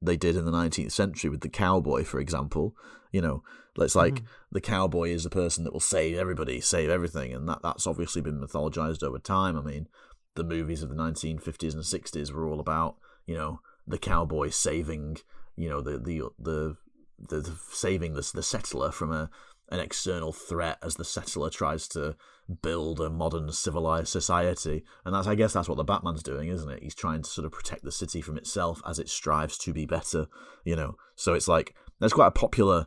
they 0.00 0.16
did 0.16 0.36
in 0.36 0.44
the 0.44 0.52
19th 0.52 0.92
century 0.92 1.28
with 1.30 1.40
the 1.40 1.48
cowboy, 1.48 2.04
for 2.04 2.20
example. 2.20 2.74
You 3.12 3.20
know, 3.20 3.42
it's 3.76 3.96
like 3.96 4.14
mm-hmm. 4.14 4.26
the 4.52 4.60
cowboy 4.60 5.10
is 5.10 5.24
the 5.24 5.30
person 5.30 5.64
that 5.64 5.72
will 5.72 5.80
save 5.80 6.16
everybody, 6.16 6.60
save 6.60 6.90
everything, 6.90 7.34
and 7.34 7.48
that 7.48 7.60
that's 7.62 7.86
obviously 7.86 8.22
been 8.22 8.40
mythologized 8.40 9.02
over 9.02 9.18
time. 9.18 9.58
I 9.58 9.62
mean, 9.62 9.88
the 10.34 10.44
movies 10.44 10.82
of 10.82 10.88
the 10.88 10.94
1950s 10.94 11.74
and 11.74 11.82
60s 11.82 12.32
were 12.32 12.48
all 12.48 12.60
about 12.60 12.96
you 13.26 13.34
know 13.34 13.60
the 13.86 13.98
cowboy 13.98 14.50
saving 14.50 15.16
you 15.56 15.68
know 15.68 15.80
the 15.80 15.98
the 15.98 16.22
the, 16.38 16.76
the, 17.18 17.40
the 17.40 17.56
saving 17.72 18.14
the 18.14 18.30
the 18.34 18.42
settler 18.42 18.90
from 18.90 19.12
a 19.12 19.30
an 19.70 19.80
external 19.80 20.32
threat 20.32 20.78
as 20.82 20.96
the 20.96 21.04
settler 21.04 21.50
tries 21.50 21.86
to 21.88 22.16
build 22.62 23.00
a 23.00 23.08
modern 23.08 23.52
civilized 23.52 24.08
society. 24.08 24.84
And 25.04 25.14
that's 25.14 25.28
i 25.28 25.34
guess 25.34 25.52
that's 25.52 25.68
what 25.68 25.76
the 25.76 25.84
batman's 25.84 26.22
doing 26.22 26.48
isn't 26.48 26.70
it? 26.70 26.82
He's 26.82 26.94
trying 26.94 27.22
to 27.22 27.30
sort 27.30 27.46
of 27.46 27.52
protect 27.52 27.84
the 27.84 27.92
city 27.92 28.20
from 28.20 28.36
itself 28.36 28.82
as 28.86 28.98
it 28.98 29.08
strives 29.08 29.56
to 29.58 29.72
be 29.72 29.86
better 29.86 30.26
you 30.64 30.76
know? 30.76 30.96
So 31.16 31.34
it's 31.34 31.48
like 31.48 31.74
that's 32.00 32.12
quite 32.12 32.28
a 32.28 32.32
popular 32.32 32.86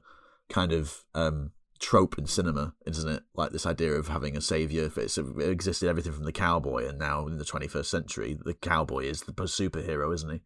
kind 0.49 0.71
of 0.73 1.03
um 1.15 1.51
trope 1.79 2.17
in 2.17 2.25
cinema 2.25 2.73
isn't 2.85 3.09
it? 3.09 3.23
Like 3.33 3.51
this 3.51 3.65
idea 3.65 3.93
of 3.93 4.07
having 4.09 4.35
a 4.35 4.41
savior 4.41 4.91
it's 4.95 5.17
it 5.17 5.49
existed 5.49 5.87
everything 5.87 6.13
from 6.13 6.25
the 6.25 6.31
cowboy 6.31 6.87
and 6.87 6.99
now 6.99 7.27
in 7.27 7.37
the 7.37 7.45
21st 7.45 7.85
century 7.85 8.37
the 8.43 8.53
cowboy 8.53 9.05
is 9.05 9.21
the 9.21 9.33
superhero 9.33 10.13
isn't 10.13 10.29
he 10.31 10.41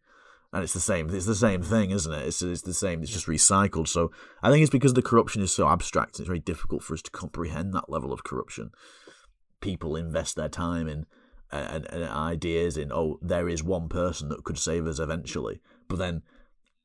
and 0.52 0.62
it's 0.62 0.72
the 0.72 0.80
same 0.80 1.10
it's 1.10 1.26
the 1.26 1.34
same 1.34 1.62
thing 1.62 1.90
isn't 1.90 2.12
it? 2.12 2.26
It's, 2.26 2.42
it's 2.42 2.62
the 2.62 2.74
same 2.74 3.02
it's 3.02 3.12
just 3.12 3.26
recycled. 3.26 3.88
So 3.88 4.10
i 4.42 4.50
think 4.50 4.62
it's 4.62 4.70
because 4.70 4.94
the 4.94 5.02
corruption 5.02 5.42
is 5.42 5.52
so 5.52 5.68
abstract 5.68 6.16
and 6.16 6.20
it's 6.20 6.28
very 6.28 6.40
difficult 6.40 6.82
for 6.82 6.94
us 6.94 7.02
to 7.02 7.10
comprehend 7.10 7.74
that 7.74 7.90
level 7.90 8.12
of 8.12 8.24
corruption. 8.24 8.70
People 9.60 9.96
invest 9.96 10.36
their 10.36 10.48
time 10.48 10.88
in 10.88 11.06
uh, 11.52 11.66
and, 11.70 11.86
and 11.86 12.04
ideas 12.04 12.76
in 12.76 12.92
oh 12.92 13.18
there 13.22 13.48
is 13.48 13.62
one 13.62 13.88
person 13.88 14.28
that 14.28 14.44
could 14.44 14.58
save 14.58 14.86
us 14.86 14.98
eventually. 14.98 15.60
But 15.88 15.98
then 15.98 16.22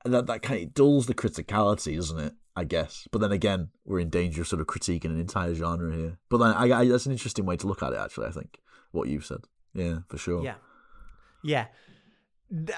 that 0.06 0.28
that 0.28 0.42
kind 0.42 0.64
of 0.64 0.74
dulls 0.74 1.06
the 1.06 1.14
criticality 1.14 1.96
doesn't 1.96 2.20
it? 2.20 2.34
I 2.56 2.66
guess. 2.66 3.08
But 3.12 3.20
then 3.20 3.32
again 3.32 3.70
we're 3.86 4.00
in 4.00 4.10
danger 4.10 4.42
of 4.42 4.48
sort 4.48 4.62
of 4.62 4.68
critiquing 4.68 5.06
an 5.06 5.20
entire 5.20 5.56
genre 5.56 5.96
here. 5.96 6.18
But 6.30 6.38
then 6.38 6.54
I, 6.54 6.82
I 6.82 6.88
that's 6.88 7.06
an 7.06 7.12
interesting 7.14 7.46
way 7.46 7.58
to 7.58 7.68
look 7.68 7.82
at 7.82 7.94
it 7.94 8.00
actually 8.00 8.28
i 8.28 8.32
think 8.32 8.60
what 8.92 9.08
you've 9.08 9.26
said. 9.26 9.46
Yeah 9.74 10.00
for 10.10 10.18
sure. 10.18 10.44
Yeah. 10.44 10.56
Yeah. 11.44 11.68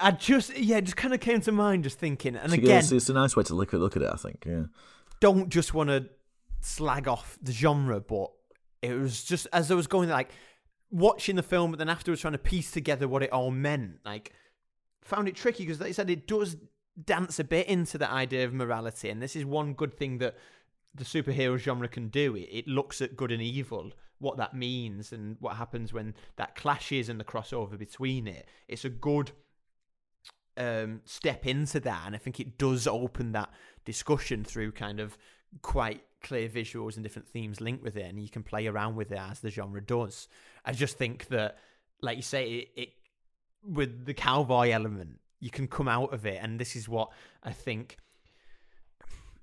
I 0.00 0.10
just 0.12 0.56
yeah, 0.56 0.78
it 0.78 0.84
just 0.84 0.96
kind 0.96 1.12
of 1.12 1.20
came 1.20 1.40
to 1.42 1.52
mind 1.52 1.84
just 1.84 1.98
thinking, 1.98 2.36
and 2.36 2.50
So, 2.50 2.56
yeah, 2.56 2.62
again, 2.62 2.78
it's, 2.78 2.92
it's 2.92 3.08
a 3.08 3.12
nice 3.12 3.36
way 3.36 3.42
to 3.44 3.54
look 3.54 3.74
at 3.74 3.80
look 3.80 3.96
at 3.96 4.02
it 4.02 4.10
i 4.12 4.16
think 4.16 4.44
yeah 4.46 4.64
don't 5.20 5.48
just 5.48 5.74
want 5.74 5.90
to 5.90 6.08
slag 6.60 7.08
off 7.08 7.38
the 7.40 7.52
genre, 7.52 8.00
but 8.00 8.30
it 8.82 8.94
was 8.94 9.24
just 9.24 9.46
as 9.52 9.70
I 9.70 9.74
was 9.74 9.86
going 9.86 10.08
like 10.08 10.30
watching 10.90 11.36
the 11.36 11.42
film, 11.42 11.70
but 11.70 11.78
then 11.78 11.88
afterwards 11.88 12.20
trying 12.20 12.32
to 12.32 12.38
piece 12.38 12.70
together 12.70 13.08
what 13.08 13.22
it 13.22 13.32
all 13.32 13.50
meant. 13.50 13.98
Like, 14.04 14.32
found 15.02 15.28
it 15.28 15.36
tricky 15.36 15.64
because, 15.64 15.80
like 15.80 15.90
I 15.90 15.92
said, 15.92 16.10
it 16.10 16.26
does 16.26 16.56
dance 17.04 17.38
a 17.38 17.44
bit 17.44 17.66
into 17.66 17.98
the 17.98 18.10
idea 18.10 18.44
of 18.44 18.52
morality, 18.52 19.08
and 19.10 19.22
this 19.22 19.36
is 19.36 19.44
one 19.44 19.74
good 19.74 19.94
thing 19.94 20.18
that 20.18 20.36
the 20.94 21.04
superhero 21.04 21.56
genre 21.58 21.88
can 21.88 22.08
do. 22.08 22.34
It, 22.36 22.48
it 22.50 22.68
looks 22.68 23.00
at 23.00 23.16
good 23.16 23.32
and 23.32 23.42
evil, 23.42 23.92
what 24.18 24.36
that 24.38 24.54
means, 24.54 25.12
and 25.12 25.36
what 25.40 25.56
happens 25.56 25.92
when 25.92 26.14
that 26.36 26.54
clashes 26.54 27.08
and 27.08 27.20
the 27.20 27.24
crossover 27.24 27.78
between 27.78 28.26
it. 28.26 28.48
It's 28.68 28.84
a 28.84 28.90
good 28.90 29.32
um, 30.56 31.00
step 31.04 31.46
into 31.46 31.80
that, 31.80 32.02
and 32.06 32.14
I 32.14 32.18
think 32.18 32.40
it 32.40 32.58
does 32.58 32.86
open 32.86 33.32
that 33.32 33.50
discussion 33.84 34.44
through 34.44 34.72
kind 34.72 35.00
of 35.00 35.16
quite 35.62 36.02
clear 36.22 36.48
visuals 36.48 36.96
and 36.96 37.02
different 37.02 37.28
themes 37.28 37.60
linked 37.60 37.82
with 37.82 37.96
it, 37.96 38.06
and 38.06 38.20
you 38.20 38.28
can 38.28 38.42
play 38.42 38.66
around 38.66 38.96
with 38.96 39.12
it 39.12 39.18
as 39.18 39.40
the 39.40 39.50
genre 39.50 39.80
does. 39.80 40.28
I 40.64 40.72
just 40.72 40.98
think 40.98 41.28
that, 41.28 41.58
like 42.00 42.16
you 42.16 42.22
say, 42.22 42.50
it, 42.50 42.68
it 42.76 42.88
with 43.64 44.06
the 44.06 44.14
cowboy 44.14 44.70
element, 44.70 45.20
you 45.40 45.50
can 45.50 45.68
come 45.68 45.88
out 45.88 46.12
of 46.12 46.26
it, 46.26 46.38
and 46.42 46.58
this 46.58 46.76
is 46.76 46.88
what 46.88 47.10
I 47.42 47.52
think 47.52 47.98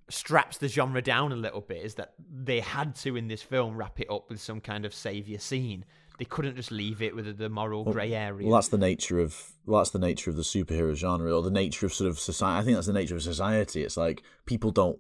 straps 0.10 0.58
the 0.58 0.68
genre 0.68 1.02
down 1.02 1.32
a 1.32 1.36
little 1.36 1.62
bit 1.62 1.84
is 1.84 1.96
that 1.96 2.14
they 2.30 2.60
had 2.60 2.94
to 2.94 3.16
in 3.16 3.28
this 3.28 3.42
film 3.42 3.76
wrap 3.76 4.00
it 4.00 4.10
up 4.12 4.30
with 4.30 4.40
some 4.40 4.60
kind 4.60 4.86
of 4.86 4.94
savior 4.94 5.40
scene. 5.40 5.86
They 6.20 6.26
couldn't 6.26 6.56
just 6.56 6.72
leave 6.72 7.02
it 7.02 7.16
with 7.16 7.38
the 7.38 7.50
moral 7.50 7.84
grey 7.86 8.14
area. 8.14 8.48
Well, 8.48 8.56
that's 8.56 8.68
the 8.68 8.78
nature 8.78 9.20
of 9.20 9.54
well, 9.66 9.80
that's 9.80 9.92
the 9.92 10.00
nature 10.00 10.30
of 10.30 10.36
the 10.36 10.44
superhero 10.44 10.94
genre, 10.94 11.36
or 11.36 11.42
the 11.42 11.52
nature 11.52 11.86
of 11.86 11.94
sort 11.94 12.10
of 12.10 12.20
society. 12.20 12.62
I 12.62 12.64
think 12.64 12.78
that's 12.78 12.88
the 12.88 12.94
nature 12.94 13.16
of 13.16 13.24
society. 13.24 13.84
It's 13.84 13.98
like 13.98 14.22
people 14.46 14.72
don't 14.72 15.00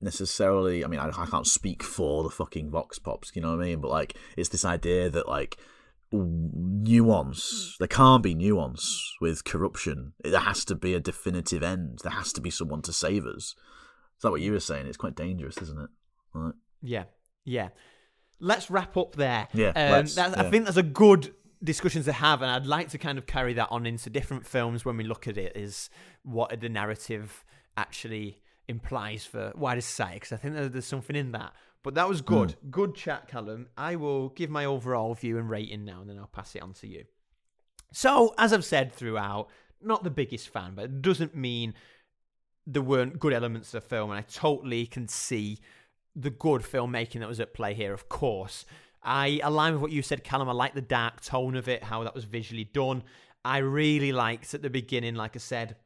necessarily. 0.00 0.84
I 0.84 0.88
mean, 0.88 1.00
I, 1.00 1.08
I 1.08 1.26
can't 1.26 1.46
speak 1.46 1.82
for 1.82 2.22
the 2.22 2.30
fucking 2.30 2.70
vox 2.70 2.98
pops, 2.98 3.32
you 3.34 3.42
know 3.42 3.56
what 3.56 3.62
I 3.62 3.66
mean? 3.66 3.80
But 3.80 3.90
like, 3.90 4.16
it's 4.36 4.50
this 4.50 4.64
idea 4.64 5.10
that 5.10 5.28
like 5.28 5.58
nuance. 6.12 7.76
There 7.78 7.88
can't 7.88 8.22
be 8.22 8.34
nuance 8.34 9.14
with 9.20 9.44
corruption. 9.44 10.12
There 10.22 10.40
has 10.40 10.64
to 10.66 10.74
be 10.74 10.94
a 10.94 11.00
definitive 11.00 11.62
end. 11.62 12.00
There 12.02 12.12
has 12.12 12.32
to 12.34 12.40
be 12.40 12.50
someone 12.50 12.82
to 12.82 12.92
save 12.92 13.26
us. 13.26 13.54
Is 14.16 14.22
that 14.22 14.30
what 14.30 14.40
you 14.40 14.52
were 14.52 14.60
saying? 14.60 14.86
It's 14.86 14.96
quite 14.96 15.16
dangerous, 15.16 15.58
isn't 15.58 15.80
it? 15.80 15.90
Right. 16.34 16.54
Yeah, 16.82 17.04
yeah. 17.44 17.68
Let's 18.42 18.70
wrap 18.70 18.96
up 18.96 19.14
there. 19.14 19.48
Yeah, 19.52 19.68
um, 19.68 20.06
yeah. 20.06 20.34
I 20.36 20.50
think 20.50 20.64
that's 20.64 20.76
a 20.76 20.82
good 20.82 21.34
discussion 21.62 22.02
to 22.04 22.12
have, 22.12 22.42
and 22.42 22.50
I'd 22.50 22.66
like 22.66 22.88
to 22.90 22.98
kind 22.98 23.18
of 23.18 23.26
carry 23.26 23.54
that 23.54 23.68
on 23.70 23.86
into 23.86 24.10
different 24.10 24.46
films 24.46 24.84
when 24.84 24.96
we 24.96 25.04
look 25.04 25.28
at 25.28 25.38
it. 25.38 25.56
Is 25.56 25.90
what 26.24 26.60
the 26.60 26.68
narrative 26.68 27.44
actually 27.76 28.40
implies 28.68 29.24
for 29.24 29.52
wider 29.54 29.80
society? 29.80 30.16
Because 30.16 30.32
I 30.32 30.36
think 30.36 30.54
that 30.56 30.72
there's 30.72 30.84
something 30.84 31.16
in 31.16 31.32
that. 31.32 31.52
But 31.82 31.94
that 31.94 32.08
was 32.08 32.20
good. 32.20 32.54
Good 32.70 32.94
chat, 32.94 33.28
Callum. 33.28 33.68
I 33.76 33.96
will 33.96 34.28
give 34.30 34.50
my 34.50 34.64
overall 34.64 35.14
view 35.14 35.38
and 35.38 35.50
rating 35.50 35.84
now, 35.84 36.00
and 36.00 36.10
then 36.10 36.18
I'll 36.18 36.26
pass 36.26 36.54
it 36.54 36.62
on 36.62 36.74
to 36.74 36.86
you. 36.86 37.04
So, 37.92 38.34
as 38.38 38.52
I've 38.52 38.64
said 38.64 38.92
throughout, 38.92 39.48
not 39.80 40.04
the 40.04 40.10
biggest 40.10 40.48
fan, 40.48 40.74
but 40.74 40.84
it 40.86 41.02
doesn't 41.02 41.34
mean 41.34 41.74
there 42.66 42.82
weren't 42.82 43.18
good 43.18 43.32
elements 43.32 43.74
of 43.74 43.82
the 43.82 43.88
film, 43.88 44.10
and 44.10 44.18
I 44.18 44.22
totally 44.22 44.86
can 44.86 45.08
see 45.08 45.58
the 46.14 46.30
good 46.30 46.62
filmmaking 46.62 47.20
that 47.20 47.28
was 47.28 47.40
at 47.40 47.54
play 47.54 47.74
here, 47.74 47.92
of 47.92 48.08
course. 48.08 48.64
I 49.02 49.40
align 49.42 49.72
with 49.72 49.82
what 49.82 49.92
you 49.92 50.02
said, 50.02 50.24
Callum. 50.24 50.48
I 50.48 50.52
like 50.52 50.74
the 50.74 50.80
dark 50.80 51.22
tone 51.22 51.56
of 51.56 51.68
it, 51.68 51.82
how 51.82 52.04
that 52.04 52.14
was 52.14 52.24
visually 52.24 52.64
done. 52.64 53.02
I 53.44 53.58
really 53.58 54.12
liked 54.12 54.54
at 54.54 54.62
the 54.62 54.70
beginning, 54.70 55.16
like 55.16 55.34
I 55.34 55.40
said, 55.40 55.76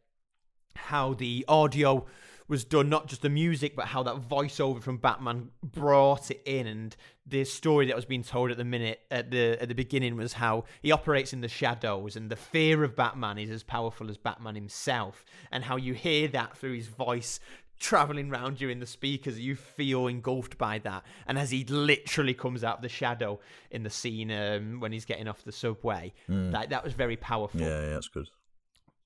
how 0.75 1.15
the 1.15 1.45
audio 1.49 2.07
was 2.49 2.65
done, 2.65 2.89
not 2.89 3.09
just 3.09 3.23
the 3.23 3.29
music, 3.29 3.75
but 3.75 3.87
how 3.87 4.03
that 4.05 4.29
voiceover 4.29 4.81
from 4.81 4.99
Batman 4.99 5.49
brought 5.63 6.31
it 6.31 6.43
in, 6.45 6.67
and 6.67 6.95
the 7.27 7.45
story 7.45 7.87
that 7.87 7.97
was 7.97 8.05
being 8.05 8.23
told 8.23 8.53
at 8.53 8.57
the 8.57 8.65
minute 8.65 9.01
at 9.11 9.33
the 9.33 9.61
at 9.61 9.69
the 9.69 9.75
beginning 9.75 10.17
was 10.17 10.35
how 10.35 10.65
he 10.81 10.93
operates 10.93 11.33
in 11.33 11.41
the 11.41 11.49
shadows, 11.49 12.15
and 12.15 12.31
the 12.31 12.37
fear 12.37 12.85
of 12.85 12.95
Batman 12.95 13.39
is 13.39 13.51
as 13.51 13.65
powerful 13.65 14.11
as 14.11 14.17
Batman 14.17 14.55
himself, 14.55 15.25
and 15.51 15.65
how 15.65 15.77
you 15.77 15.95
hear 15.95 16.29
that 16.29 16.57
through 16.57 16.75
his 16.75 16.87
voice 16.87 17.41
traveling 17.79 18.31
round 18.31 18.61
you 18.61 18.69
in 18.69 18.81
the 18.81 18.87
speakers 18.87 19.39
you 19.39 19.55
feel 19.55 20.07
engulfed 20.07 20.57
by 20.57 20.79
that. 20.79 21.03
And 21.27 21.39
as 21.39 21.51
he 21.51 21.65
literally 21.65 22.35
comes 22.35 22.65
out 22.65 22.77
of 22.77 22.83
the 22.83 22.89
shadow 22.89 23.39
in 23.71 23.83
the 23.83 23.91
scene 23.91 24.31
um, 24.31 24.81
when 24.81 24.93
he's 24.93 25.05
getting 25.05 25.29
off 25.29 25.45
the 25.45 25.53
subway 25.53 26.13
that 26.29 26.71
that 26.71 26.83
was 26.85 26.95
very 26.95 27.17
powerful. 27.17 27.61
Yeah, 27.61 27.81
yeah, 27.81 27.91
that's 27.91 28.09
good. 28.09 28.29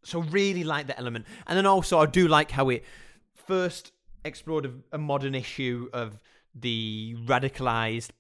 so 0.03 0.21
really 0.23 0.65
like 0.65 0.87
that 0.87 0.99
element. 0.99 1.27
And 1.47 1.57
then 1.59 1.67
also 1.67 1.99
i 1.99 2.07
do 2.07 2.29
like 2.29 2.51
how 2.51 2.69
it 2.69 2.85
first 3.35 3.93
explored 4.25 4.67
a, 4.67 4.73
a 4.93 4.99
modern 4.99 5.35
issue 5.35 5.89
of 5.93 6.19
the 6.55 7.17
radicalized 7.27 8.11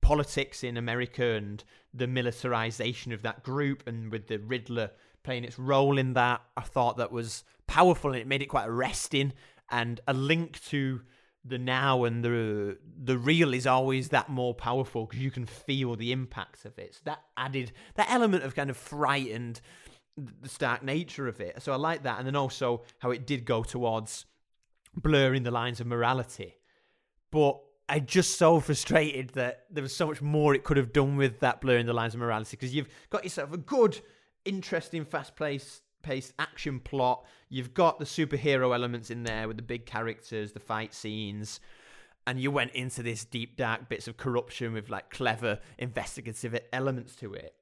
politics 0.00 0.64
in 0.64 0.76
america 0.76 1.24
and 1.34 1.62
the 1.92 2.06
militarization 2.06 3.12
of 3.12 3.22
that 3.22 3.42
group 3.42 3.82
and 3.86 4.10
with 4.12 4.28
the 4.28 4.38
riddler 4.38 4.90
playing 5.22 5.44
its 5.44 5.58
role 5.58 5.98
in 5.98 6.14
that. 6.14 6.40
I 6.56 6.62
thought 6.62 6.96
that 6.96 7.12
was 7.12 7.44
powerful 7.66 8.12
and 8.12 8.20
it 8.20 8.26
made 8.26 8.40
it 8.42 8.46
quite 8.46 8.66
arresting 8.68 9.32
and 9.70 10.00
a 10.06 10.12
link 10.12 10.60
to 10.66 11.02
the 11.44 11.58
now 11.58 12.04
and 12.04 12.22
the 12.22 12.76
the 13.02 13.16
real 13.16 13.54
is 13.54 13.66
always 13.66 14.10
that 14.10 14.28
more 14.28 14.54
powerful 14.54 15.06
because 15.06 15.22
you 15.22 15.30
can 15.30 15.46
feel 15.46 15.96
the 15.96 16.12
impacts 16.12 16.64
of 16.64 16.78
it. 16.78 16.94
So 16.94 17.00
that 17.04 17.20
added 17.36 17.72
that 17.94 18.10
element 18.10 18.44
of 18.44 18.54
kind 18.54 18.70
of 18.70 18.76
frightened 18.76 19.60
the 20.16 20.48
stark 20.48 20.82
nature 20.82 21.28
of 21.28 21.40
it. 21.40 21.62
So 21.62 21.72
I 21.72 21.76
like 21.76 22.02
that, 22.02 22.18
and 22.18 22.26
then 22.26 22.36
also 22.36 22.82
how 22.98 23.10
it 23.10 23.26
did 23.26 23.44
go 23.44 23.62
towards 23.62 24.26
blurring 24.94 25.44
the 25.44 25.50
lines 25.50 25.80
of 25.80 25.86
morality. 25.86 26.56
But 27.30 27.58
I 27.88 28.00
just 28.00 28.38
so 28.38 28.60
frustrated 28.60 29.30
that 29.30 29.64
there 29.70 29.82
was 29.82 29.94
so 29.94 30.06
much 30.06 30.20
more 30.20 30.54
it 30.54 30.64
could 30.64 30.76
have 30.76 30.92
done 30.92 31.16
with 31.16 31.40
that 31.40 31.60
blurring 31.60 31.86
the 31.86 31.92
lines 31.92 32.14
of 32.14 32.20
morality 32.20 32.56
because 32.56 32.74
you've 32.74 32.88
got 33.08 33.24
yourself 33.24 33.52
a 33.52 33.56
good, 33.56 34.00
interesting, 34.44 35.04
fast-paced 35.04 35.82
paced 36.02 36.32
action 36.38 36.80
plot. 36.80 37.24
You've 37.48 37.74
got 37.74 37.98
the 37.98 38.04
superhero 38.04 38.74
elements 38.74 39.10
in 39.10 39.24
there 39.24 39.48
with 39.48 39.56
the 39.56 39.62
big 39.62 39.86
characters, 39.86 40.52
the 40.52 40.60
fight 40.60 40.94
scenes, 40.94 41.60
and 42.26 42.40
you 42.40 42.50
went 42.50 42.72
into 42.72 43.02
this 43.02 43.24
deep 43.24 43.56
dark 43.56 43.88
bits 43.88 44.06
of 44.08 44.16
corruption 44.16 44.72
with 44.72 44.90
like 44.90 45.10
clever 45.10 45.58
investigative 45.78 46.58
elements 46.72 47.16
to 47.16 47.34
it. 47.34 47.54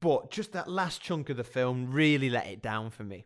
But 0.00 0.30
just 0.30 0.52
that 0.52 0.68
last 0.68 1.00
chunk 1.00 1.30
of 1.30 1.36
the 1.36 1.44
film 1.44 1.92
really 1.92 2.30
let 2.30 2.46
it 2.46 2.62
down 2.62 2.90
for 2.90 3.04
me. 3.04 3.24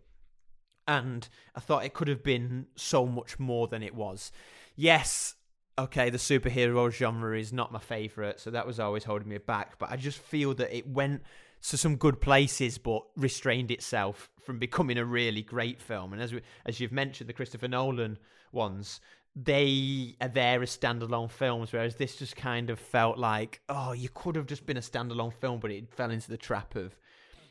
And 0.87 1.29
I 1.55 1.61
thought 1.61 1.85
it 1.85 1.95
could 1.95 2.09
have 2.09 2.23
been 2.23 2.67
so 2.75 3.07
much 3.07 3.39
more 3.39 3.69
than 3.69 3.83
it 3.83 3.95
was. 3.95 4.33
Yes, 4.75 5.35
okay, 5.79 6.11
the 6.11 6.19
superhero 6.19 6.91
genre 6.91 7.39
is 7.39 7.53
not 7.53 7.73
my 7.73 7.79
favorite, 7.79 8.41
so 8.41 8.51
that 8.51 8.67
was 8.67 8.81
always 8.81 9.05
holding 9.05 9.29
me 9.29 9.39
back, 9.39 9.79
but 9.79 9.91
I 9.91 9.97
just 9.97 10.19
feel 10.19 10.55
that 10.55 10.77
it 10.77 10.87
went 10.89 11.23
to 11.69 11.77
some 11.77 11.97
good 11.97 12.21
places 12.21 12.79
but 12.79 13.03
restrained 13.17 13.71
itself 13.71 14.31
from 14.45 14.59
becoming 14.59 14.99
a 14.99 15.05
really 15.05 15.43
great 15.43 15.81
film. 15.81 16.13
And 16.13 16.23
as 16.23 16.33
we, 16.33 16.41
as 16.67 16.81
you've 16.81 16.93
mentioned 16.93 17.29
the 17.29 17.35
Christopher 17.35 17.69
Nolan 17.69 18.19
ones, 18.53 19.01
they 19.37 20.17
are 20.21 20.29
there 20.29 20.63
as 20.63 20.77
standalone 20.77 21.31
films, 21.31 21.73
whereas 21.73 21.97
this 21.97 22.17
just 22.17 22.35
kind 22.35 22.69
of 22.71 22.81
felt 22.81 23.17
like, 23.17 23.61
oh, 23.69 23.93
you 23.93 24.09
could 24.13 24.35
have 24.37 24.47
just 24.47 24.67
been 24.67 24.77
a 24.77 24.81
standalone 24.81 25.33
film, 25.33 25.61
but 25.61 25.71
it 25.71 25.95
fell 25.95 26.11
into 26.11 26.31
the 26.31 26.37
trap 26.37 26.75
of 26.75 26.99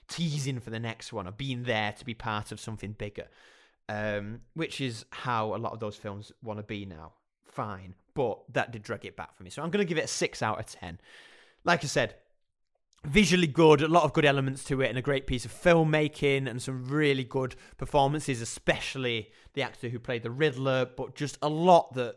teasing 0.08 0.60
for 0.60 0.72
the 0.72 0.80
next 0.80 1.14
one 1.14 1.28
or 1.28 1.32
being 1.32 1.64
there 1.64 1.94
to 1.94 2.04
be 2.04 2.14
part 2.14 2.52
of 2.52 2.60
something 2.60 2.94
bigger, 2.94 3.28
um, 3.88 4.42
which 4.56 4.82
is 4.82 5.06
how 5.12 5.56
a 5.56 5.58
lot 5.58 5.72
of 5.72 5.80
those 5.80 5.96
films 5.96 6.32
want 6.44 6.60
to 6.60 6.64
be 6.64 6.86
now. 6.86 7.14
Fine, 7.46 7.96
but 8.14 8.40
that 8.54 8.72
did 8.72 8.84
drag 8.84 9.06
it 9.06 9.16
back 9.16 9.36
for 9.36 9.44
me. 9.44 9.50
So 9.50 9.62
I'm 9.62 9.70
going 9.70 9.86
to 9.86 9.90
give 9.90 9.98
it 9.98 10.06
a 10.06 10.08
six 10.08 10.42
out 10.42 10.60
of 10.60 10.66
ten. 10.66 11.00
Like 11.64 11.84
I 11.84 11.88
said, 11.88 12.16
visually 13.06 13.48
good, 13.48 13.82
a 13.82 13.88
lot 13.88 14.04
of 14.04 14.14
good 14.14 14.26
elements 14.26 14.64
to 14.66 14.82
it, 14.82 14.90
and 14.90 14.98
a 14.98 15.02
great 15.02 15.28
piece 15.28 15.46
of 15.46 15.54
filmmaking, 15.54 16.50
and 16.50 16.62
some 16.62 16.86
really 16.86 17.24
good 17.24 17.56
performances, 17.78 18.42
especially 18.42 19.30
the 19.54 19.62
actor 19.62 19.90
who 19.90 20.00
played 20.00 20.24
the 20.24 20.32
Riddler. 20.32 20.86
But 20.86 21.16
just 21.16 21.38
a 21.42 21.50
lot 21.50 21.94
that 21.96 22.16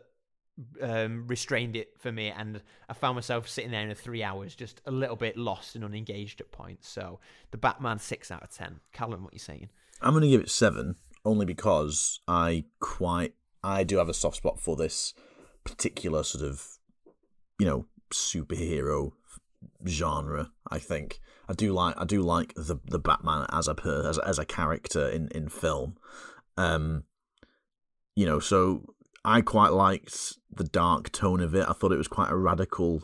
um, 0.81 1.25
restrained 1.27 1.75
it 1.75 1.93
for 1.99 2.11
me, 2.11 2.29
and 2.29 2.61
I 2.89 2.93
found 2.93 3.15
myself 3.15 3.47
sitting 3.47 3.71
there 3.71 3.81
in 3.81 3.89
the 3.89 3.95
three 3.95 4.23
hours, 4.23 4.55
just 4.55 4.81
a 4.85 4.91
little 4.91 5.15
bit 5.15 5.37
lost 5.37 5.75
and 5.75 5.83
unengaged 5.83 6.41
at 6.41 6.51
points. 6.51 6.89
So 6.89 7.19
the 7.51 7.57
Batman 7.57 7.99
six 7.99 8.31
out 8.31 8.43
of 8.43 8.49
ten. 8.49 8.79
Callum, 8.91 9.23
what 9.23 9.33
you 9.33 9.39
saying? 9.39 9.69
I'm 10.01 10.13
going 10.13 10.23
to 10.23 10.29
give 10.29 10.41
it 10.41 10.49
seven, 10.49 10.95
only 11.25 11.45
because 11.45 12.19
I 12.27 12.65
quite 12.79 13.33
I 13.63 13.83
do 13.83 13.97
have 13.97 14.09
a 14.09 14.13
soft 14.13 14.37
spot 14.37 14.59
for 14.59 14.75
this 14.75 15.13
particular 15.63 16.23
sort 16.23 16.43
of 16.43 16.77
you 17.57 17.65
know 17.65 17.85
superhero 18.11 19.13
genre. 19.87 20.51
I 20.69 20.79
think 20.79 21.19
I 21.47 21.53
do 21.53 21.73
like 21.73 21.95
I 21.97 22.05
do 22.05 22.21
like 22.21 22.53
the 22.55 22.79
the 22.85 22.99
Batman 22.99 23.45
as 23.51 23.67
a 23.67 23.75
per, 23.75 24.07
as, 24.09 24.17
as 24.19 24.39
a 24.39 24.45
character 24.45 25.07
in 25.07 25.29
in 25.29 25.49
film. 25.49 25.97
Um, 26.57 27.03
you 28.15 28.25
know, 28.25 28.39
so 28.39 28.93
I 29.25 29.41
quite 29.41 29.73
liked 29.73 30.33
the 30.51 30.63
dark 30.63 31.11
tone 31.11 31.41
of 31.41 31.55
it. 31.55 31.67
I 31.67 31.73
thought 31.73 31.91
it 31.91 31.97
was 31.97 32.07
quite 32.07 32.29
a 32.29 32.35
radical 32.35 33.03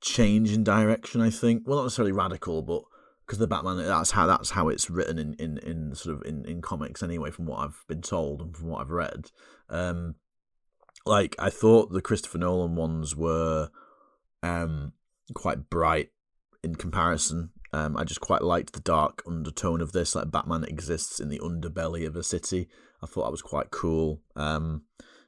change 0.00 0.52
in 0.52 0.64
direction. 0.64 1.20
I 1.20 1.30
think, 1.30 1.62
well, 1.66 1.78
not 1.78 1.84
necessarily 1.84 2.12
radical, 2.12 2.62
but 2.62 2.82
because 3.26 3.38
the 3.38 3.46
Batman 3.46 3.76
that's 3.78 4.12
how 4.12 4.26
that's 4.26 4.50
how 4.50 4.68
it's 4.68 4.90
written 4.90 5.18
in, 5.18 5.34
in, 5.34 5.58
in 5.58 5.94
sort 5.94 6.16
of 6.16 6.22
in, 6.26 6.44
in 6.46 6.62
comics 6.62 7.02
anyway, 7.02 7.30
from 7.30 7.46
what 7.46 7.60
I've 7.60 7.84
been 7.88 8.02
told 8.02 8.40
and 8.40 8.56
from 8.56 8.68
what 8.68 8.80
I've 8.80 8.90
read. 8.90 9.30
Um, 9.68 10.16
like 11.04 11.36
I 11.38 11.50
thought 11.50 11.92
the 11.92 12.02
Christopher 12.02 12.38
Nolan 12.38 12.74
ones 12.74 13.14
were 13.14 13.70
um 14.42 14.92
quite 15.34 15.70
bright 15.70 16.10
in 16.62 16.74
comparison. 16.74 17.50
Um, 17.72 17.96
I 17.96 18.04
just 18.04 18.20
quite 18.20 18.42
liked 18.42 18.72
the 18.72 18.80
dark 18.80 19.22
undertone 19.26 19.80
of 19.80 19.92
this. 19.92 20.14
Like 20.14 20.30
Batman 20.30 20.64
exists 20.64 21.20
in 21.20 21.28
the 21.28 21.38
underbelly 21.40 22.06
of 22.06 22.16
a 22.16 22.22
city. 22.22 22.68
I 23.02 23.06
thought 23.06 23.24
that 23.24 23.30
was 23.30 23.42
quite 23.42 23.70
cool. 23.70 24.22
Um, 24.34 24.82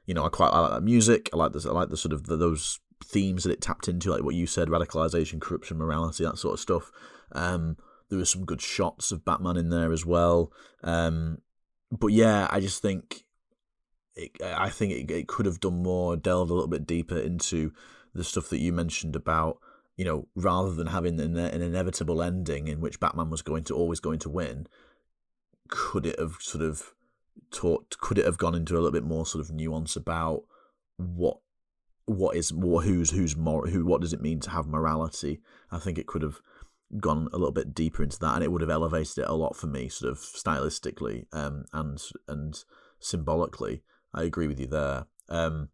you 0.05 0.13
know, 0.13 0.25
I 0.25 0.29
quite 0.29 0.49
I 0.49 0.59
like 0.59 0.71
that 0.71 0.83
music. 0.83 1.29
I 1.33 1.37
like 1.37 1.53
this. 1.53 1.65
I 1.65 1.71
like 1.71 1.89
the 1.89 1.97
sort 1.97 2.13
of 2.13 2.25
the, 2.25 2.35
those 2.35 2.79
themes 3.03 3.43
that 3.43 3.51
it 3.51 3.61
tapped 3.61 3.87
into, 3.87 4.11
like 4.11 4.23
what 4.23 4.35
you 4.35 4.47
said, 4.47 4.69
radicalization, 4.69 5.39
corruption, 5.39 5.77
morality, 5.77 6.23
that 6.23 6.37
sort 6.37 6.55
of 6.55 6.59
stuff. 6.59 6.91
Um, 7.31 7.77
there 8.09 8.19
were 8.19 8.25
some 8.25 8.45
good 8.45 8.61
shots 8.61 9.11
of 9.11 9.23
Batman 9.23 9.57
in 9.57 9.69
there 9.69 9.91
as 9.91 10.05
well. 10.05 10.51
Um, 10.83 11.39
but 11.91 12.07
yeah, 12.07 12.47
I 12.49 12.59
just 12.59 12.81
think 12.81 13.23
it, 14.15 14.31
I 14.43 14.69
think 14.69 14.91
it, 14.91 15.11
it 15.11 15.27
could 15.27 15.45
have 15.45 15.59
done 15.59 15.81
more, 15.83 16.17
delved 16.17 16.51
a 16.51 16.53
little 16.53 16.69
bit 16.69 16.85
deeper 16.85 17.17
into 17.17 17.71
the 18.13 18.23
stuff 18.23 18.49
that 18.49 18.59
you 18.59 18.73
mentioned 18.73 19.15
about 19.15 19.59
you 20.01 20.05
know, 20.05 20.27
rather 20.33 20.73
than 20.73 20.87
having 20.87 21.19
an, 21.19 21.37
an 21.37 21.61
inevitable 21.61 22.23
ending 22.23 22.67
in 22.67 22.81
which 22.81 22.99
Batman 22.99 23.29
was 23.29 23.43
going 23.43 23.63
to 23.65 23.75
always 23.75 23.99
going 23.99 24.17
to 24.17 24.31
win, 24.31 24.65
could 25.67 26.07
it 26.07 26.17
have 26.17 26.37
sort 26.39 26.63
of 26.63 26.95
taught? 27.51 27.99
Could 27.99 28.17
it 28.17 28.25
have 28.25 28.39
gone 28.39 28.55
into 28.55 28.73
a 28.73 28.77
little 28.77 28.89
bit 28.89 29.03
more 29.03 29.27
sort 29.27 29.45
of 29.45 29.51
nuance 29.51 29.95
about 29.95 30.41
what 30.97 31.37
what 32.05 32.35
is 32.35 32.51
what 32.51 32.83
who's 32.83 33.11
who's 33.11 33.37
more 33.37 33.67
who 33.67 33.85
what 33.85 34.01
does 34.01 34.11
it 34.11 34.23
mean 34.23 34.39
to 34.39 34.49
have 34.49 34.65
morality? 34.65 35.39
I 35.71 35.77
think 35.77 35.99
it 35.99 36.07
could 36.07 36.23
have 36.23 36.39
gone 36.99 37.29
a 37.31 37.37
little 37.37 37.51
bit 37.51 37.75
deeper 37.75 38.01
into 38.01 38.17
that, 38.21 38.33
and 38.33 38.43
it 38.43 38.51
would 38.51 38.61
have 38.61 38.71
elevated 38.71 39.19
it 39.19 39.29
a 39.29 39.35
lot 39.35 39.55
for 39.55 39.67
me, 39.67 39.87
sort 39.87 40.11
of 40.11 40.17
stylistically 40.17 41.27
um, 41.31 41.65
and 41.73 42.01
and 42.27 42.63
symbolically. 42.99 43.83
I 44.15 44.23
agree 44.23 44.47
with 44.47 44.59
you 44.59 44.65
there. 44.65 45.05
Um, 45.29 45.69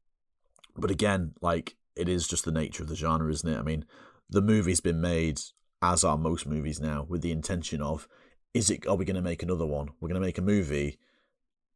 but 0.75 0.91
again, 0.91 1.31
like 1.39 1.77
it 1.95 2.09
is 2.09 2.27
just 2.27 2.43
the 2.43 2.51
nature 2.51 2.83
of 2.83 2.89
the 2.89 2.95
genre, 2.97 3.31
isn't 3.31 3.49
it? 3.49 3.57
I 3.57 3.63
mean, 3.63 3.85
the 4.29 4.41
movie's 4.41 4.81
been 4.81 5.01
made, 5.01 5.39
as 5.81 6.03
are 6.03 6.17
most 6.17 6.45
movies 6.45 6.79
now, 6.79 7.05
with 7.07 7.21
the 7.21 7.31
intention 7.31 7.81
of, 7.81 8.07
is 8.53 8.69
it? 8.69 8.87
Are 8.87 8.95
we 8.95 9.05
going 9.05 9.15
to 9.15 9.21
make 9.21 9.43
another 9.43 9.65
one? 9.65 9.89
We're 9.99 10.09
going 10.09 10.21
to 10.21 10.27
make 10.27 10.37
a 10.37 10.41
movie. 10.41 10.99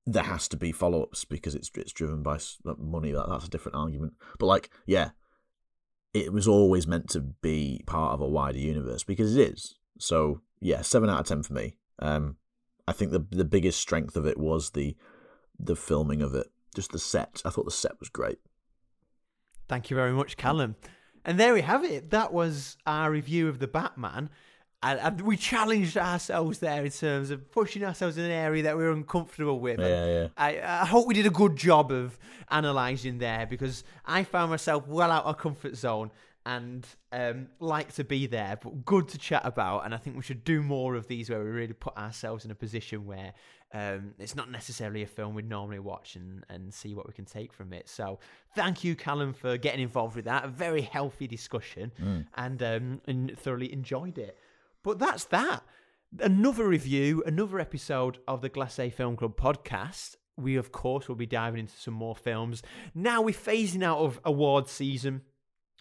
There 0.06 0.24
has 0.24 0.48
to 0.50 0.58
be 0.58 0.72
follow-ups 0.72 1.26
because 1.26 1.54
it's 1.54 1.70
it's 1.76 1.92
driven 1.92 2.24
by 2.24 2.40
money. 2.78 3.12
That 3.12 3.30
that's 3.30 3.46
a 3.46 3.50
different 3.50 3.76
argument. 3.76 4.14
But 4.40 4.48
like, 4.48 4.70
yeah, 4.86 5.12
it 6.14 6.34
was 6.34 6.48
always 6.48 6.88
meant 6.88 7.10
to 7.12 7.22
be 7.22 7.84
part 7.86 8.14
of 8.14 8.22
a 8.22 8.28
wider 8.28 8.58
universe 8.58 9.04
because 9.04 9.36
it 9.36 9.54
is. 9.54 9.76
So 10.00 10.42
yeah, 10.60 10.82
seven 10.82 11.10
out 11.10 11.20
of 11.20 11.28
ten 11.28 11.44
for 11.44 11.54
me. 11.54 11.78
Um, 12.00 12.38
I 12.88 12.94
think 12.94 13.12
the 13.12 13.26
the 13.30 13.46
biggest 13.46 13.80
strength 13.80 14.18
of 14.18 14.26
it 14.26 14.40
was 14.40 14.72
the 14.72 14.96
the 15.60 15.76
filming 15.76 16.22
of 16.24 16.34
it, 16.34 16.48
just 16.76 16.92
the 16.92 17.00
set. 17.00 17.42
I 17.46 17.52
thought 17.52 17.66
the 17.66 17.72
set 17.72 18.00
was 18.00 18.10
great. 18.10 18.40
Thank 19.70 19.90
you 19.90 19.96
very 19.96 20.12
much, 20.12 20.36
Callum. 20.36 20.76
And 21.26 21.40
there 21.40 21.54
we 21.54 21.62
have 21.62 21.84
it. 21.84 22.10
That 22.12 22.34
was 22.34 22.78
our 22.86 23.12
review 23.12 23.48
of 23.48 23.60
the 23.60 23.68
Batman. 23.68 24.30
And, 24.84 25.00
and, 25.00 25.22
we 25.22 25.38
challenged 25.38 25.96
ourselves 25.96 26.58
there 26.58 26.84
in 26.84 26.90
terms 26.90 27.30
of 27.30 27.52
pushing 27.52 27.84
ourselves 27.84 28.18
in 28.18 28.26
an 28.26 28.32
area 28.32 28.64
that 28.64 28.76
we 28.76 28.84
were 28.84 28.92
uncomfortable 28.92 29.60
with. 29.60 29.80
Yeah, 29.80 30.06
yeah. 30.06 30.28
I, 30.36 30.60
I 30.60 30.86
hope 30.86 31.06
we 31.06 31.14
did 31.14 31.28
a 31.28 31.32
good 31.32 31.56
job 31.56 31.92
of 31.92 32.18
analysing 32.50 33.20
there 33.20 33.46
because 33.46 33.84
I 34.06 34.24
found 34.24 34.50
myself 34.50 34.88
well 34.88 35.12
out 35.12 35.26
of 35.26 35.38
comfort 35.38 35.76
zone 35.76 36.10
and 36.48 36.88
um, 37.12 37.50
like 37.60 37.94
to 37.94 38.04
be 38.04 38.26
there, 38.26 38.58
but 38.62 38.84
good 38.84 39.08
to 39.10 39.20
chat 39.20 39.44
about. 39.46 39.86
And 39.86 39.94
I 39.94 39.98
think 39.98 40.16
we 40.16 40.24
should 40.24 40.44
do 40.44 40.64
more 40.64 40.96
of 40.96 41.08
these 41.08 41.30
where 41.30 41.44
we 41.44 41.50
really 41.52 41.74
put 41.74 41.96
ourselves 41.96 42.44
in 42.46 42.50
a 42.50 42.56
position 42.56 43.06
where 43.06 43.34
um, 43.74 44.14
it's 44.20 44.36
not 44.36 44.52
necessarily 44.52 45.02
a 45.02 45.08
film 45.08 45.34
we'd 45.34 45.48
normally 45.50 45.80
watch 45.80 46.16
and, 46.16 46.44
and 46.50 46.74
see 46.74 46.94
what 46.94 47.08
we 47.08 47.14
can 47.14 47.26
take 47.26 47.54
from 47.54 47.72
it. 47.74 47.88
So 47.88 48.20
thank 48.56 48.84
you, 48.84 48.96
Callum, 48.96 49.34
for 49.34 49.58
getting 49.58 49.82
involved 49.82 50.16
with 50.16 50.26
that. 50.26 50.44
A 50.46 50.48
very 50.48 50.82
healthy 50.82 51.28
discussion 51.28 51.92
Mm. 52.02 52.26
and, 52.36 52.64
um, 52.64 53.02
and 53.08 53.38
thoroughly 53.38 53.72
enjoyed 53.72 54.18
it. 54.18 54.38
But 54.84 55.00
that's 55.00 55.26
that. 55.26 55.64
Another 56.20 56.68
review, 56.68 57.24
another 57.26 57.60
episode 57.60 58.20
of 58.28 58.42
the 58.42 58.50
Glacé 58.50 58.92
Film 58.92 59.16
Club 59.16 59.38
podcast. 59.38 60.16
We, 60.38 60.56
of 60.58 60.72
course, 60.72 61.08
will 61.08 61.16
be 61.16 61.26
diving 61.26 61.62
into 61.62 61.78
some 61.78 61.94
more 61.94 62.16
films. 62.16 62.62
Now 62.94 63.22
we're 63.22 63.34
phasing 63.36 63.84
out 63.84 64.00
of 64.00 64.20
award 64.26 64.68
season. 64.68 65.22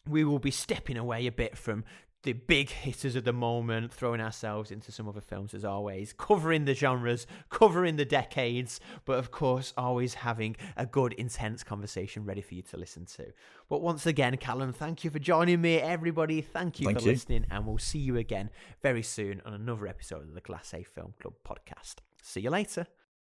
We 0.06 0.22
will 0.24 0.38
be 0.38 0.50
stepping 0.50 0.96
away 0.96 1.26
a 1.26 1.32
bit 1.32 1.56
from 1.58 1.84
the 2.22 2.34
big 2.34 2.68
hitters 2.68 3.16
of 3.16 3.24
the 3.24 3.32
moment, 3.32 3.92
throwing 3.92 4.20
ourselves 4.20 4.70
into 4.70 4.92
some 4.92 5.08
other 5.08 5.20
films 5.20 5.54
as 5.54 5.64
always, 5.64 6.12
covering 6.12 6.64
the 6.66 6.74
genres, 6.74 7.26
covering 7.48 7.96
the 7.96 8.04
decades, 8.04 8.78
but 9.04 9.18
of 9.18 9.30
course, 9.30 9.72
always 9.76 10.14
having 10.14 10.56
a 10.76 10.84
good, 10.84 11.12
intense 11.14 11.62
conversation 11.62 12.24
ready 12.24 12.42
for 12.42 12.54
you 12.54 12.62
to 12.62 12.76
listen 12.76 13.06
to. 13.06 13.32
But 13.68 13.80
once 13.80 14.04
again, 14.06 14.36
Callum, 14.36 14.72
thank 14.72 15.04
you 15.04 15.10
for 15.10 15.18
joining 15.18 15.60
me. 15.60 15.76
Everybody, 15.76 16.42
thank 16.42 16.80
you 16.80 16.86
Thank 16.86 16.98
for 16.98 17.04
you. 17.04 17.12
listening, 17.12 17.46
and 17.50 17.66
we'll 17.66 17.78
see 17.78 17.98
you 17.98 18.16
again 18.16 18.50
very 18.82 19.02
soon 19.02 19.40
on 19.44 19.54
another 19.54 19.86
episode 19.86 20.28
of 20.28 20.34
the 20.34 20.40
Glacé 20.40 20.86
Film 20.86 21.14
Club 21.20 21.34
podcast. 21.44 21.96
See 22.22 22.40
you 22.40 22.50
later. 22.50 22.86